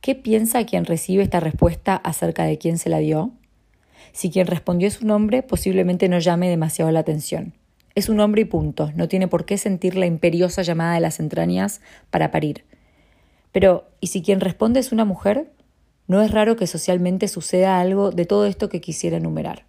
¿Qué 0.00 0.14
piensa 0.14 0.64
quien 0.64 0.86
recibe 0.86 1.22
esta 1.22 1.40
respuesta 1.40 1.96
acerca 1.96 2.44
de 2.44 2.56
quién 2.56 2.78
se 2.78 2.88
la 2.88 2.98
dio? 2.98 3.32
Si 4.12 4.30
quien 4.30 4.46
respondió 4.46 4.88
es 4.88 5.00
un 5.00 5.10
hombre, 5.10 5.42
posiblemente 5.42 6.08
no 6.08 6.18
llame 6.18 6.48
demasiado 6.48 6.90
la 6.90 7.00
atención. 7.00 7.54
Es 7.94 8.08
un 8.08 8.20
hombre 8.20 8.42
y 8.42 8.44
punto, 8.44 8.90
no 8.94 9.08
tiene 9.08 9.28
por 9.28 9.44
qué 9.44 9.58
sentir 9.58 9.96
la 9.96 10.06
imperiosa 10.06 10.62
llamada 10.62 10.94
de 10.94 11.00
las 11.00 11.20
entrañas 11.20 11.80
para 12.10 12.30
parir. 12.30 12.64
Pero, 13.52 13.88
¿y 14.00 14.08
si 14.08 14.22
quien 14.22 14.40
responde 14.40 14.80
es 14.80 14.92
una 14.92 15.04
mujer? 15.04 15.50
No 16.06 16.22
es 16.22 16.30
raro 16.30 16.56
que 16.56 16.66
socialmente 16.66 17.28
suceda 17.28 17.80
algo 17.80 18.10
de 18.10 18.26
todo 18.26 18.46
esto 18.46 18.68
que 18.68 18.80
quisiera 18.80 19.16
enumerar. 19.16 19.64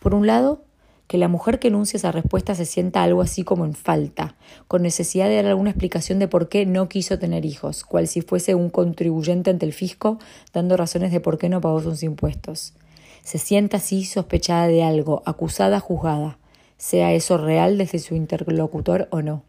Por 0.00 0.14
un 0.14 0.26
lado, 0.26 0.64
que 1.06 1.18
la 1.18 1.28
mujer 1.28 1.58
que 1.58 1.68
enuncia 1.68 1.96
esa 1.96 2.12
respuesta 2.12 2.54
se 2.54 2.64
sienta 2.64 3.02
algo 3.02 3.20
así 3.20 3.42
como 3.42 3.64
en 3.64 3.74
falta, 3.74 4.36
con 4.68 4.82
necesidad 4.82 5.28
de 5.28 5.36
dar 5.36 5.46
alguna 5.46 5.70
explicación 5.70 6.20
de 6.20 6.28
por 6.28 6.48
qué 6.48 6.66
no 6.66 6.88
quiso 6.88 7.18
tener 7.18 7.44
hijos, 7.44 7.84
cual 7.84 8.06
si 8.06 8.22
fuese 8.22 8.54
un 8.54 8.70
contribuyente 8.70 9.50
ante 9.50 9.66
el 9.66 9.72
fisco, 9.72 10.18
dando 10.52 10.76
razones 10.76 11.10
de 11.10 11.20
por 11.20 11.36
qué 11.38 11.48
no 11.48 11.60
pagó 11.60 11.80
sus 11.80 12.02
impuestos 12.04 12.74
se 13.22 13.38
sienta 13.38 13.78
así 13.78 14.04
sospechada 14.04 14.68
de 14.68 14.82
algo, 14.82 15.22
acusada, 15.26 15.80
juzgada, 15.80 16.38
sea 16.76 17.12
eso 17.12 17.38
real 17.38 17.78
desde 17.78 17.98
su 17.98 18.14
interlocutor 18.14 19.08
o 19.10 19.22
no. 19.22 19.44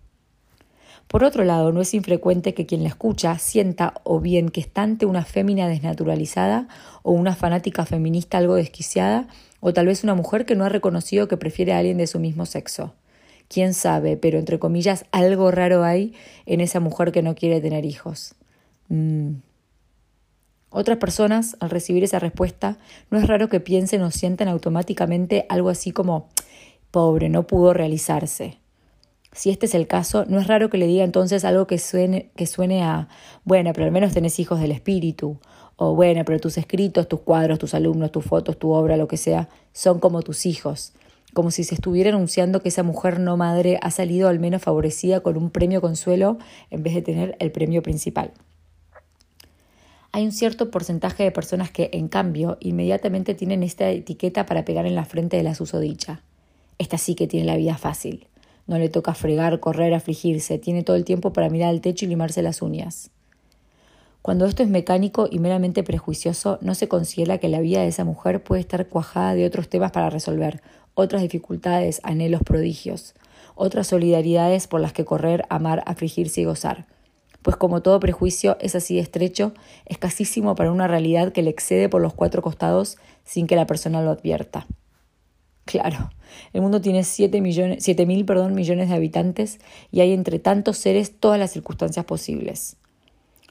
Por 1.08 1.26
otro 1.26 1.44
lado, 1.44 1.74
no 1.74 1.82
es 1.82 1.94
infrecuente 1.94 2.54
que 2.54 2.66
quien 2.66 2.84
la 2.84 2.90
escucha 2.90 3.38
sienta 3.38 3.96
o 4.04 4.22
bien 4.22 4.48
que 4.48 4.62
está 4.62 4.84
ante 4.84 5.06
una 5.06 5.26
fémina 5.26 5.68
desnaturalizada 5.68 6.70
o 7.04 7.12
una 7.12 7.36
fanática 7.36 7.86
feminista 7.86 8.38
algo 8.38 8.56
desquiciada 8.56 9.28
o 9.60 9.74
tal 9.74 9.88
vez 9.88 10.06
una 10.06 10.16
mujer 10.16 10.46
que 10.46 10.56
no 10.56 10.64
ha 10.64 10.70
reconocido 10.70 11.28
que 11.28 11.36
prefiere 11.36 11.74
a 11.74 11.80
alguien 11.80 11.98
de 11.98 12.08
su 12.08 12.18
mismo 12.20 12.46
sexo. 12.46 12.94
Quién 13.50 13.74
sabe, 13.74 14.16
pero 14.16 14.40
entre 14.40 14.58
comillas 14.58 15.04
algo 15.12 15.52
raro 15.52 15.84
hay 15.84 16.14
en 16.46 16.62
esa 16.62 16.80
mujer 16.80 17.12
que 17.12 17.22
no 17.22 17.36
quiere 17.36 17.60
tener 17.60 17.84
hijos. 17.84 18.36
Mm, 18.88 19.34
otras 20.72 20.98
personas, 20.98 21.58
al 21.60 21.70
recibir 21.70 22.04
esa 22.04 22.18
respuesta, 22.18 22.78
no 23.10 23.20
es 23.20 23.28
raro 23.28 23.50
que 23.50 23.60
piensen 23.60 24.02
o 24.02 24.10
sientan 24.10 24.48
automáticamente 24.48 25.46
algo 25.50 25.70
así 25.70 25.92
como 25.92 26.30
pobre, 26.92 27.30
no 27.30 27.46
pudo 27.46 27.74
realizarse. 27.74 28.58
Si 29.34 29.50
este 29.50 29.66
es 29.66 29.76
el 29.76 29.88
caso, 29.88 30.26
no 30.28 30.40
es 30.40 30.48
raro 30.48 30.70
que 30.70 30.78
le 30.78 30.88
diga 30.88 31.04
entonces 31.04 31.46
algo 31.46 31.68
que 31.68 31.78
suene, 31.78 32.32
que 32.36 32.48
suene 32.48 32.84
a, 32.84 33.10
bueno, 33.44 33.72
pero 33.74 33.86
al 33.86 33.92
menos 33.92 34.14
tenés 34.14 34.40
hijos 34.40 34.60
del 34.60 34.72
espíritu, 34.72 35.38
o 35.76 35.94
bueno, 35.94 36.24
pero 36.26 36.40
tus 36.40 36.58
escritos, 36.58 37.08
tus 37.08 37.22
cuadros, 37.22 37.60
tus 37.60 37.74
alumnos, 37.74 38.12
tus 38.12 38.24
fotos, 38.24 38.58
tu 38.58 38.72
obra, 38.72 38.98
lo 38.98 39.08
que 39.08 39.18
sea, 39.18 39.50
son 39.74 40.00
como 40.00 40.22
tus 40.22 40.46
hijos, 40.46 40.94
como 41.34 41.52
si 41.52 41.64
se 41.64 41.76
estuviera 41.76 42.12
anunciando 42.12 42.62
que 42.62 42.70
esa 42.70 42.84
mujer 42.84 43.20
no 43.20 43.36
madre 43.36 43.78
ha 43.82 43.92
salido 43.92 44.30
al 44.30 44.40
menos 44.40 44.62
favorecida 44.62 45.22
con 45.22 45.38
un 45.38 45.50
premio 45.50 45.82
consuelo 45.82 46.38
en 46.70 46.84
vez 46.84 46.94
de 46.94 47.02
tener 47.02 47.36
el 47.40 47.52
premio 47.52 47.82
principal. 47.82 48.32
Hay 50.14 50.26
un 50.26 50.34
cierto 50.34 50.72
porcentaje 50.72 51.24
de 51.24 51.32
personas 51.32 51.72
que, 51.72 51.90
en 51.94 52.10
cambio, 52.10 52.58
inmediatamente 52.60 53.34
tienen 53.34 53.64
esta 53.64 53.90
etiqueta 53.90 54.46
para 54.46 54.66
pegar 54.66 54.86
en 54.86 54.96
la 54.96 55.06
frente 55.06 55.38
de 55.38 55.44
la 55.44 55.56
susodicha. 55.56 56.22
Esta 56.80 56.98
sí 56.98 57.16
que 57.16 57.28
tiene 57.28 57.46
la 57.46 57.56
vida 57.56 57.78
fácil. 57.78 58.28
No 58.68 58.78
le 58.78 58.90
toca 58.90 59.14
fregar, 59.14 59.62
correr, 59.62 59.94
afligirse, 59.94 60.58
tiene 60.58 60.84
todo 60.84 60.98
el 60.98 61.06
tiempo 61.06 61.32
para 61.32 61.50
mirar 61.50 61.70
al 61.70 61.80
techo 61.80 62.04
y 62.04 62.10
limarse 62.10 62.42
las 62.42 62.62
uñas. 62.62 63.10
Cuando 64.22 64.46
esto 64.46 64.64
es 64.64 64.70
mecánico 64.70 65.30
y 65.32 65.40
meramente 65.40 65.82
prejuicioso, 65.82 66.60
no 66.62 66.76
se 66.76 66.90
considera 66.90 67.38
que 67.38 67.48
la 67.48 67.62
vida 67.62 67.80
de 67.80 67.88
esa 67.88 68.04
mujer 68.04 68.44
puede 68.44 68.60
estar 68.60 68.90
cuajada 68.90 69.34
de 69.34 69.46
otros 69.46 69.70
temas 69.70 69.92
para 69.92 70.10
resolver, 70.10 70.62
otras 70.94 71.22
dificultades, 71.22 72.02
anhelos, 72.04 72.42
prodigios, 72.44 73.16
otras 73.56 73.88
solidaridades 73.88 74.68
por 74.68 74.82
las 74.82 74.92
que 74.92 75.06
correr, 75.06 75.46
amar, 75.48 75.84
afligirse 75.86 76.42
y 76.42 76.46
gozar 76.46 76.86
pues 77.42 77.56
como 77.56 77.82
todo 77.82 78.00
prejuicio 78.00 78.58
es 78.60 78.76
así 78.76 79.00
estrecho, 79.00 79.54
escasísimo 79.86 80.56
para 80.56 80.72
una 80.72 80.88
realidad 80.88 81.32
que 81.32 81.42
le 81.42 81.50
excede 81.50 81.90
por 81.90 82.02
los 82.02 82.14
cuatro 82.14 82.42
costados 82.42 82.98
sin 83.24 83.48
que 83.48 83.56
la 83.56 83.68
persona 83.68 84.02
lo 84.02 84.12
advierta. 84.12 84.68
Claro, 85.66 86.10
el 86.54 86.62
mundo 86.62 86.82
tiene 86.82 87.04
7 87.04 87.40
millones, 87.40 87.88
mil 88.06 88.26
perdón, 88.26 88.56
millones 88.56 88.90
de 88.90 88.96
habitantes 88.96 89.60
y 89.92 90.02
hay 90.02 90.12
entre 90.12 90.40
tantos 90.40 90.78
seres 90.78 91.20
todas 91.20 91.40
las 91.40 91.52
circunstancias 91.52 92.06
posibles. 92.06 92.78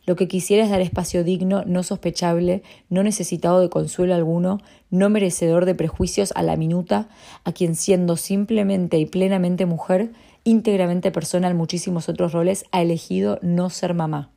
Lo 0.07 0.17
que 0.17 0.29
quisiera 0.29 0.65
es 0.65 0.71
dar 0.71 0.81
espacio 0.81 1.25
digno, 1.25 1.63
no 1.67 1.83
sospechable, 1.83 2.63
no 2.89 3.03
necesitado 3.03 3.61
de 3.61 3.69
consuelo 3.69 4.15
alguno, 4.15 4.59
no 4.91 5.09
merecedor 5.09 5.67
de 5.67 5.75
prejuicios 5.75 6.33
a 6.35 6.43
la 6.43 6.57
minuta, 6.57 7.09
a 7.45 7.53
quien 7.53 7.77
siendo 7.77 8.17
simplemente 8.17 8.99
y 8.99 9.07
plenamente 9.07 9.67
mujer, 9.67 10.11
íntegramente 10.45 11.11
persona 11.11 11.49
en 11.49 11.57
muchísimos 11.57 12.09
otros 12.09 12.33
roles, 12.33 12.65
ha 12.73 12.83
elegido 12.83 13.39
no 13.43 13.71
ser 13.71 13.95
mamá. 13.95 14.31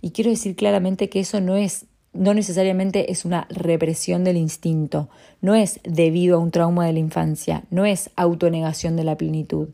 Y 0.00 0.10
quiero 0.10 0.30
decir 0.30 0.56
claramente 0.56 1.08
que 1.08 1.20
eso 1.20 1.40
no 1.40 1.56
es 1.56 1.86
no 2.12 2.34
necesariamente 2.34 3.12
es 3.12 3.24
una 3.24 3.46
represión 3.50 4.24
del 4.24 4.36
instinto, 4.36 5.08
no 5.40 5.54
es 5.54 5.80
debido 5.84 6.36
a 6.36 6.40
un 6.40 6.50
trauma 6.50 6.84
de 6.86 6.92
la 6.92 6.98
infancia, 6.98 7.62
no 7.70 7.84
es 7.84 8.10
autonegación 8.16 8.96
de 8.96 9.04
la 9.04 9.16
plenitud, 9.16 9.68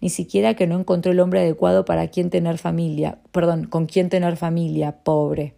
ni 0.00 0.08
siquiera 0.08 0.54
que 0.54 0.66
no 0.66 0.78
encontró 0.78 1.12
el 1.12 1.20
hombre 1.20 1.40
adecuado 1.40 1.84
para 1.84 2.08
quien 2.08 2.30
tener 2.30 2.58
familia, 2.58 3.18
perdón, 3.32 3.64
con 3.64 3.86
quien 3.86 4.08
tener 4.08 4.36
familia, 4.36 4.92
pobre. 5.04 5.54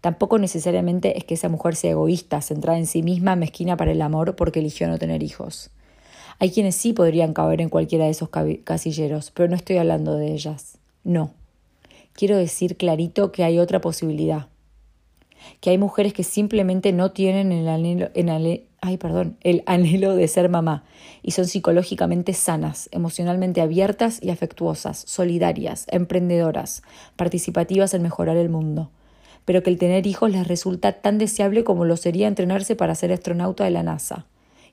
Tampoco 0.00 0.38
necesariamente 0.38 1.18
es 1.18 1.24
que 1.24 1.34
esa 1.34 1.50
mujer 1.50 1.76
sea 1.76 1.90
egoísta, 1.90 2.40
centrada 2.40 2.78
en 2.78 2.86
sí 2.86 3.02
misma, 3.02 3.36
mezquina 3.36 3.76
para 3.76 3.92
el 3.92 4.00
amor 4.00 4.36
porque 4.36 4.60
eligió 4.60 4.88
no 4.88 4.98
tener 4.98 5.22
hijos. 5.22 5.70
Hay 6.40 6.50
quienes 6.50 6.74
sí 6.74 6.94
podrían 6.94 7.34
caber 7.34 7.60
en 7.60 7.68
cualquiera 7.68 8.06
de 8.06 8.12
esos 8.12 8.30
casilleros, 8.64 9.30
pero 9.30 9.50
no 9.50 9.56
estoy 9.56 9.76
hablando 9.76 10.16
de 10.16 10.32
ellas. 10.32 10.78
No. 11.04 11.34
Quiero 12.14 12.38
decir 12.38 12.78
clarito 12.78 13.30
que 13.30 13.44
hay 13.44 13.58
otra 13.58 13.82
posibilidad. 13.82 14.46
Que 15.60 15.68
hay 15.68 15.76
mujeres 15.76 16.14
que 16.14 16.24
simplemente 16.24 16.92
no 16.92 17.10
tienen 17.10 17.52
el 17.52 17.68
anhelo, 17.68 18.08
ay, 18.80 18.96
perdón, 18.96 19.36
el 19.42 19.62
anhelo 19.66 20.16
de 20.16 20.26
ser 20.28 20.48
mamá 20.48 20.84
y 21.22 21.32
son 21.32 21.46
psicológicamente 21.46 22.32
sanas, 22.32 22.88
emocionalmente 22.90 23.60
abiertas 23.60 24.18
y 24.22 24.30
afectuosas, 24.30 25.04
solidarias, 25.06 25.84
emprendedoras, 25.90 26.82
participativas 27.16 27.92
en 27.92 28.00
mejorar 28.00 28.38
el 28.38 28.48
mundo, 28.48 28.90
pero 29.44 29.62
que 29.62 29.68
el 29.68 29.76
tener 29.76 30.06
hijos 30.06 30.30
les 30.30 30.48
resulta 30.48 31.02
tan 31.02 31.18
deseable 31.18 31.64
como 31.64 31.84
lo 31.84 31.98
sería 31.98 32.28
entrenarse 32.28 32.76
para 32.76 32.94
ser 32.94 33.12
astronauta 33.12 33.64
de 33.64 33.72
la 33.72 33.82
NASA. 33.82 34.24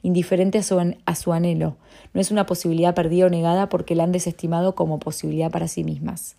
Indiferente 0.07 0.57
a 0.57 0.63
su, 0.63 0.79
a 1.03 1.15
su 1.15 1.33
anhelo, 1.33 1.75
no 2.13 2.21
es 2.21 2.31
una 2.31 2.45
posibilidad 2.45 2.95
perdida 2.95 3.25
o 3.25 3.29
negada 3.29 3.67
porque 3.67 3.93
la 3.93 4.05
han 4.05 4.13
desestimado 4.13 4.73
como 4.73 4.99
posibilidad 4.99 5.51
para 5.51 5.67
sí 5.67 5.83
mismas. 5.83 6.37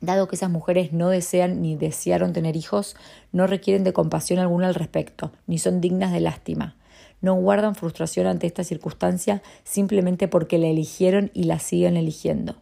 Dado 0.00 0.28
que 0.28 0.36
esas 0.36 0.48
mujeres 0.48 0.94
no 0.94 1.10
desean 1.10 1.60
ni 1.60 1.76
desearon 1.76 2.32
tener 2.32 2.56
hijos, 2.56 2.96
no 3.32 3.46
requieren 3.46 3.84
de 3.84 3.92
compasión 3.92 4.38
alguna 4.38 4.68
al 4.68 4.74
respecto, 4.74 5.30
ni 5.46 5.58
son 5.58 5.82
dignas 5.82 6.10
de 6.10 6.20
lástima. 6.20 6.74
No 7.20 7.34
guardan 7.34 7.74
frustración 7.74 8.26
ante 8.26 8.46
esta 8.46 8.64
circunstancia 8.64 9.42
simplemente 9.64 10.26
porque 10.26 10.56
la 10.56 10.68
eligieron 10.68 11.30
y 11.34 11.42
la 11.42 11.58
siguen 11.58 11.98
eligiendo. 11.98 12.54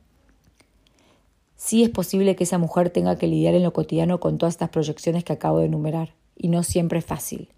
Sí 1.55 1.85
es 1.85 1.91
posible 1.91 2.35
que 2.35 2.43
esa 2.43 2.59
mujer 2.59 2.91
tenga 2.91 3.19
que 3.19 3.29
lidiar 3.29 3.55
en 3.55 3.63
lo 3.63 3.73
cotidiano 3.73 4.19
con 4.19 4.37
todas 4.37 4.55
estas 4.55 4.71
proyecciones 4.71 5.23
que 5.23 5.35
acabo 5.35 5.61
de 5.61 5.67
enumerar, 5.67 6.13
y 6.37 6.49
no 6.49 6.65
siempre 6.65 6.99
es 6.99 7.05
fácil. 7.05 7.51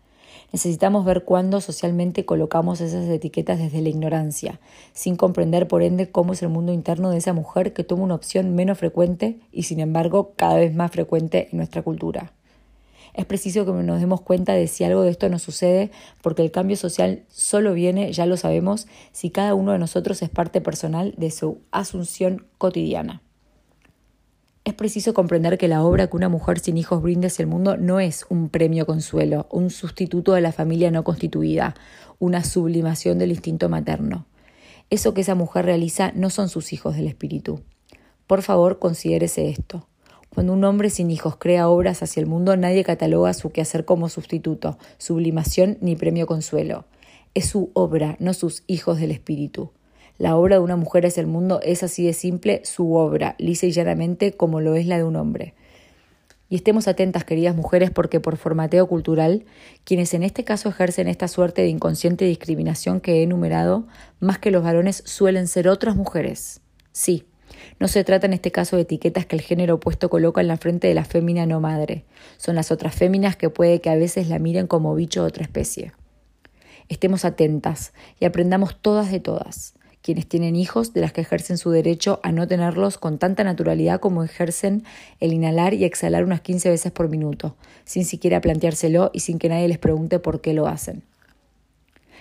Necesitamos 0.51 1.05
ver 1.05 1.25
cuándo 1.25 1.61
socialmente 1.61 2.25
colocamos 2.25 2.81
esas 2.81 3.07
etiquetas 3.09 3.59
desde 3.59 3.83
la 3.83 3.91
ignorancia, 3.91 4.61
sin 4.95 5.17
comprender 5.17 5.69
por 5.69 5.83
ende 5.83 6.11
cómo 6.11 6.33
es 6.33 6.43
el 6.43 6.49
mundo 6.49 6.73
interno 6.73 7.11
de 7.11 7.19
esa 7.19 7.35
mujer 7.35 7.75
que 7.75 7.85
toma 7.85 8.05
una 8.05 8.15
opción 8.15 8.55
menos 8.55 8.79
frecuente 8.79 9.41
y 9.53 9.65
sin 9.65 9.79
embargo 9.79 10.33
cada 10.37 10.57
vez 10.57 10.75
más 10.75 10.91
frecuente 10.91 11.49
en 11.51 11.59
nuestra 11.59 11.83
cultura. 11.83 12.33
Es 13.13 13.27
preciso 13.27 13.67
que 13.67 13.73
nos 13.73 14.01
demos 14.01 14.23
cuenta 14.23 14.55
de 14.55 14.69
si 14.69 14.85
algo 14.85 15.03
de 15.03 15.11
esto 15.11 15.29
nos 15.29 15.43
sucede, 15.43 15.91
porque 16.23 16.43
el 16.43 16.51
cambio 16.51 16.77
social 16.77 17.25
solo 17.29 17.75
viene, 17.75 18.13
ya 18.13 18.27
lo 18.27 18.37
sabemos, 18.37 18.87
si 19.13 19.31
cada 19.31 19.55
uno 19.55 19.73
de 19.73 19.79
nosotros 19.79 20.23
es 20.23 20.31
parte 20.31 20.61
personal 20.61 21.15
de 21.17 21.31
su 21.31 21.59
asunción 21.73 22.47
cotidiana. 22.59 23.21
Es 24.69 24.75
preciso 24.75 25.15
comprender 25.15 25.57
que 25.57 25.67
la 25.67 25.83
obra 25.83 26.09
que 26.09 26.17
una 26.19 26.29
mujer 26.29 26.59
sin 26.59 26.77
hijos 26.77 27.01
brinde 27.01 27.29
hacia 27.29 27.43
el 27.43 27.49
mundo 27.49 27.79
no 27.79 28.01
es 28.01 28.27
un 28.29 28.51
premio 28.51 28.85
consuelo, 28.85 29.47
un 29.51 29.71
sustituto 29.71 30.35
de 30.35 30.43
la 30.43 30.53
familia 30.53 30.91
no 30.91 31.05
constituida, 31.05 31.75
una 32.19 32.45
sublimación 32.45 33.19
del 33.19 33.31
instinto 33.31 33.71
materno. 33.71 34.27
Eso 34.91 35.15
que 35.15 35.23
esa 35.23 35.35
mujer 35.35 35.65
realiza 35.65 36.13
no 36.15 36.29
son 36.29 36.51
sus 36.51 36.75
hijos 36.75 36.97
del 36.97 37.07
espíritu. 37.07 37.63
Por 38.27 38.43
favor, 38.43 38.79
considérese 38.79 39.49
esto. 39.49 39.89
Cuando 40.29 40.53
un 40.53 40.63
hombre 40.65 40.91
sin 40.91 41.11
hijos 41.11 41.37
crea 41.39 41.71
obras 41.71 42.03
hacia 42.03 42.21
el 42.21 42.27
mundo, 42.27 42.55
nadie 42.59 42.85
cataloga 42.85 43.33
su 43.33 43.49
quehacer 43.49 43.87
como 43.87 44.11
sustituto, 44.11 44.77
sublimación 44.99 45.79
ni 45.81 45.97
premio 45.97 46.27
consuelo. 46.27 46.85
Es 47.33 47.47
su 47.47 47.71
obra, 47.73 48.17
no 48.21 48.35
sus 48.35 48.65
hijos 48.67 49.01
del 49.01 49.13
espíritu. 49.13 49.73
La 50.19 50.37
obra 50.37 50.57
de 50.57 50.63
una 50.63 50.75
mujer 50.75 51.07
es 51.07 51.17
el 51.17 51.29
mundo 51.29 51.61
es 51.63 51.85
así 51.85 52.05
de 52.05 52.13
simple 52.13 52.61
su 52.65 52.95
obra, 52.95 53.37
lisa 53.39 53.67
y 53.67 53.71
llanamente 53.71 54.33
como 54.33 54.61
lo 54.61 54.75
es 54.75 54.87
la 54.87 54.97
de 54.97 55.05
un 55.05 55.15
hombre. 55.15 55.55
Y 56.51 56.57
estemos 56.57 56.89
atentas, 56.89 57.23
queridas 57.23 57.55
mujeres, 57.55 57.93
porque 57.93 58.19
por 58.19 58.37
formateo 58.37 58.89
cultural, 58.89 59.45
quienes 59.85 60.15
en 60.15 60.25
este 60.25 60.43
caso 60.43 60.71
ejercen 60.71 61.07
esta 61.07 61.29
suerte 61.29 61.63
de 61.63 61.69
inconsciente 61.69 62.25
discriminación 62.25 63.01
que 63.01 63.19
he 63.19 63.23
enumerado, 63.23 63.87
más 64.19 64.41
que 64.41 64.51
los 64.51 64.65
varones, 64.65 65.03
suelen 65.07 65.47
ser 65.47 65.69
otras 65.69 65.95
mujeres. 65.95 66.63
Sí, 66.91 67.27
no 67.79 67.87
se 67.87 68.03
trata 68.03 68.27
en 68.27 68.33
este 68.33 68.51
caso 68.51 68.75
de 68.75 68.83
etiquetas 68.83 69.25
que 69.25 69.37
el 69.37 69.43
género 69.43 69.75
opuesto 69.75 70.11
coloca 70.11 70.41
en 70.41 70.49
la 70.49 70.57
frente 70.57 70.89
de 70.89 70.95
la 70.95 71.05
fémina 71.05 71.47
no 71.47 71.61
madre. 71.61 72.07
Son 72.39 72.57
las 72.57 72.73
otras 72.73 72.93
féminas 72.93 73.37
que 73.37 73.51
puede 73.51 73.81
que 73.81 73.91
a 73.91 73.95
veces 73.95 74.29
la 74.29 74.41
miren 74.41 74.67
como 74.67 74.97
bicho 74.97 75.23
de 75.23 75.29
otra 75.29 75.45
especie. 75.45 75.93
Estemos 76.89 77.25
atentas 77.25 77.93
y 78.19 78.25
aprendamos 78.25 78.81
todas 78.81 79.13
de 79.13 79.21
todas 79.21 79.78
quienes 80.09 80.27
tienen 80.27 80.57
hijos 80.57 80.95
de 80.95 81.03
las 81.03 81.13
que 81.13 81.21
ejercen 81.21 81.59
su 81.59 81.71
derecho 81.71 82.19
a 82.23 82.33
no 82.33 82.49
tenerlos 82.49 82.97
con 82.97 83.19
tanta 83.19 83.45
naturalidad 83.45 84.01
como 84.01 84.25
ejercen 84.25 84.83
el 85.21 85.35
inhalar 85.35 85.75
y 85.75 85.85
exhalar 85.85 86.25
unas 86.25 86.41
15 86.41 86.71
veces 86.71 86.93
por 86.93 87.11
minuto, 87.11 87.57
sin 87.85 88.07
siquiera 88.07 88.41
planteárselo 88.41 89.11
y 89.13 89.21
sin 89.21 89.39
que 89.39 89.51
nadie 89.51 89.69
les 89.69 89.77
pregunte 89.77 90.19
por 90.19 90.41
qué 90.41 90.55
lo 90.55 90.67
hacen 90.67 91.03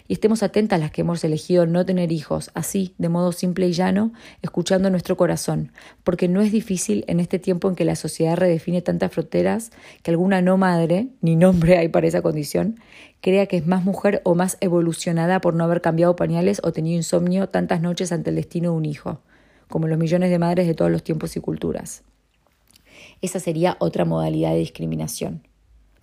y 0.07 0.13
estemos 0.13 0.43
atentas 0.43 0.79
las 0.79 0.91
que 0.91 1.01
hemos 1.01 1.23
elegido 1.23 1.65
no 1.65 1.85
tener 1.85 2.11
hijos, 2.11 2.51
así, 2.53 2.93
de 2.97 3.09
modo 3.09 3.31
simple 3.31 3.67
y 3.67 3.73
llano, 3.73 4.13
escuchando 4.41 4.89
nuestro 4.89 5.17
corazón, 5.17 5.71
porque 6.03 6.27
no 6.27 6.41
es 6.41 6.51
difícil 6.51 7.03
en 7.07 7.19
este 7.19 7.39
tiempo 7.39 7.69
en 7.69 7.75
que 7.75 7.85
la 7.85 7.95
sociedad 7.95 8.37
redefine 8.37 8.81
tantas 8.81 9.11
fronteras 9.11 9.71
que 10.03 10.11
alguna 10.11 10.41
no 10.41 10.57
madre, 10.57 11.07
ni 11.21 11.35
nombre 11.35 11.77
hay 11.77 11.89
para 11.89 12.07
esa 12.07 12.21
condición, 12.21 12.79
crea 13.21 13.47
que 13.47 13.57
es 13.57 13.67
más 13.67 13.83
mujer 13.83 14.21
o 14.23 14.35
más 14.35 14.57
evolucionada 14.61 15.41
por 15.41 15.53
no 15.53 15.63
haber 15.63 15.81
cambiado 15.81 16.15
pañales 16.15 16.61
o 16.63 16.71
tenido 16.71 16.97
insomnio 16.97 17.49
tantas 17.49 17.81
noches 17.81 18.11
ante 18.11 18.29
el 18.29 18.35
destino 18.35 18.71
de 18.71 18.77
un 18.77 18.85
hijo, 18.85 19.21
como 19.67 19.87
los 19.87 19.97
millones 19.97 20.29
de 20.29 20.39
madres 20.39 20.67
de 20.67 20.73
todos 20.73 20.91
los 20.91 21.03
tiempos 21.03 21.35
y 21.35 21.41
culturas. 21.41 22.03
Esa 23.21 23.39
sería 23.39 23.77
otra 23.79 24.05
modalidad 24.05 24.51
de 24.51 24.59
discriminación. 24.59 25.41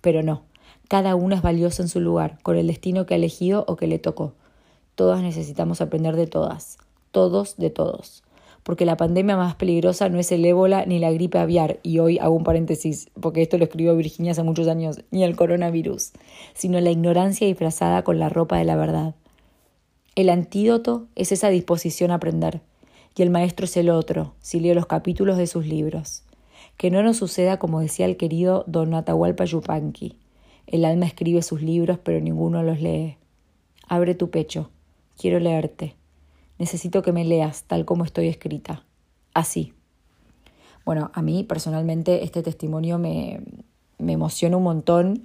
Pero 0.01 0.21
no, 0.21 0.43
cada 0.87 1.15
una 1.15 1.35
es 1.35 1.41
valiosa 1.41 1.81
en 1.81 1.89
su 1.89 1.99
lugar, 1.99 2.37
con 2.43 2.57
el 2.57 2.67
destino 2.67 3.05
que 3.05 3.15
ha 3.15 3.17
elegido 3.17 3.65
o 3.67 3.75
que 3.75 3.87
le 3.87 3.99
tocó. 3.99 4.33
Todas 4.95 5.21
necesitamos 5.21 5.81
aprender 5.81 6.15
de 6.15 6.27
todas, 6.27 6.77
todos 7.11 7.57
de 7.57 7.69
todos. 7.69 8.23
Porque 8.63 8.85
la 8.85 8.97
pandemia 8.97 9.35
más 9.35 9.55
peligrosa 9.55 10.09
no 10.09 10.19
es 10.19 10.31
el 10.31 10.45
ébola 10.45 10.85
ni 10.85 10.99
la 10.99 11.11
gripe 11.11 11.37
aviar, 11.37 11.79
y 11.83 11.99
hoy 11.99 12.19
hago 12.19 12.35
un 12.35 12.43
paréntesis, 12.43 13.09
porque 13.19 13.41
esto 13.41 13.57
lo 13.57 13.65
escribió 13.65 13.95
Virginia 13.95 14.31
hace 14.31 14.43
muchos 14.43 14.67
años, 14.67 15.01
ni 15.11 15.23
el 15.23 15.35
coronavirus, 15.35 16.11
sino 16.53 16.79
la 16.79 16.91
ignorancia 16.91 17.47
disfrazada 17.47 18.03
con 18.03 18.19
la 18.19 18.29
ropa 18.29 18.57
de 18.57 18.65
la 18.65 18.75
verdad. 18.75 19.15
El 20.15 20.29
antídoto 20.29 21.07
es 21.15 21.31
esa 21.31 21.49
disposición 21.49 22.11
a 22.11 22.15
aprender, 22.15 22.61
y 23.15 23.21
el 23.21 23.29
maestro 23.29 23.65
es 23.65 23.75
el 23.77 23.89
otro, 23.89 24.33
si 24.39 24.59
leo 24.59 24.75
los 24.75 24.85
capítulos 24.85 25.37
de 25.37 25.47
sus 25.47 25.65
libros. 25.65 26.23
Que 26.77 26.91
no 26.91 27.03
nos 27.03 27.17
suceda 27.17 27.57
como 27.57 27.79
decía 27.79 28.05
el 28.05 28.17
querido 28.17 28.63
don 28.67 28.93
Atahualpa 28.93 29.45
Yupanqui, 29.45 30.17
el 30.67 30.85
alma 30.85 31.05
escribe 31.05 31.41
sus 31.41 31.61
libros, 31.61 31.99
pero 32.03 32.19
ninguno 32.19 32.63
los 32.63 32.81
lee. 32.81 33.17
Abre 33.87 34.15
tu 34.15 34.29
pecho. 34.29 34.69
Quiero 35.17 35.39
leerte. 35.39 35.95
Necesito 36.57 37.01
que 37.01 37.11
me 37.11 37.25
leas 37.25 37.63
tal 37.63 37.85
como 37.85 38.03
estoy 38.03 38.27
escrita. 38.27 38.83
Así. 39.33 39.73
Bueno, 40.85 41.11
a 41.13 41.21
mí 41.21 41.43
personalmente 41.43 42.23
este 42.23 42.43
testimonio 42.43 42.97
me, 42.97 43.41
me 43.97 44.13
emociona 44.13 44.57
un 44.57 44.63
montón. 44.63 45.23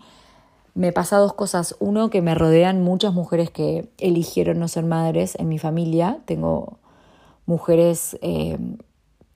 Me 0.74 0.92
pasa 0.92 1.18
dos 1.18 1.34
cosas. 1.34 1.76
Uno, 1.80 2.10
que 2.10 2.22
me 2.22 2.34
rodean 2.34 2.82
muchas 2.82 3.12
mujeres 3.12 3.50
que 3.50 3.88
eligieron 3.98 4.58
no 4.58 4.68
ser 4.68 4.84
madres 4.84 5.36
en 5.38 5.48
mi 5.48 5.58
familia. 5.58 6.18
Tengo 6.24 6.78
mujeres 7.46 8.18
eh, 8.22 8.58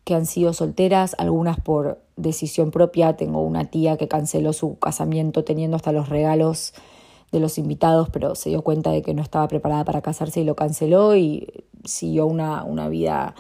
que 0.05 0.14
han 0.14 0.27
sido 0.27 0.53
solteras, 0.53 1.14
algunas 1.19 1.59
por 1.59 2.01
decisión 2.17 2.71
propia. 2.71 3.17
Tengo 3.17 3.43
una 3.43 3.64
tía 3.64 3.97
que 3.97 4.09
canceló 4.09 4.53
su 4.53 4.79
casamiento 4.79 5.45
teniendo 5.45 5.77
hasta 5.77 5.93
los 5.93 6.09
regalos 6.09 6.75
de 7.33 7.40
los 7.40 7.59
invitados, 7.59 8.11
pero 8.11 8.35
se 8.35 8.51
dio 8.51 8.62
cuenta 8.62 8.90
de 8.90 9.03
que 9.03 9.14
no 9.14 9.23
estaba 9.23 9.49
preparada 9.49 9.85
para 9.85 10.03
casarse 10.03 10.40
y 10.40 10.45
lo 10.45 10.55
canceló 10.55 11.17
y 11.17 11.64
siguió 11.85 12.27
una, 12.27 12.64
una 12.64 12.88
vida 12.88 13.35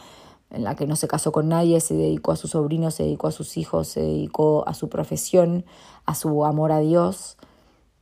en 0.50 0.64
la 0.64 0.74
que 0.74 0.86
no 0.86 0.96
se 0.96 1.08
casó 1.08 1.32
con 1.32 1.48
nadie, 1.48 1.80
se 1.80 1.94
dedicó 1.94 2.32
a 2.32 2.36
sus 2.36 2.52
sobrinos, 2.52 2.94
se 2.94 3.04
dedicó 3.04 3.28
a 3.28 3.32
sus 3.32 3.56
hijos, 3.56 3.88
se 3.88 4.00
dedicó 4.00 4.66
a 4.66 4.74
su 4.74 4.88
profesión, 4.88 5.64
a 6.06 6.14
su 6.14 6.44
amor 6.44 6.72
a 6.72 6.78
Dios. 6.78 7.36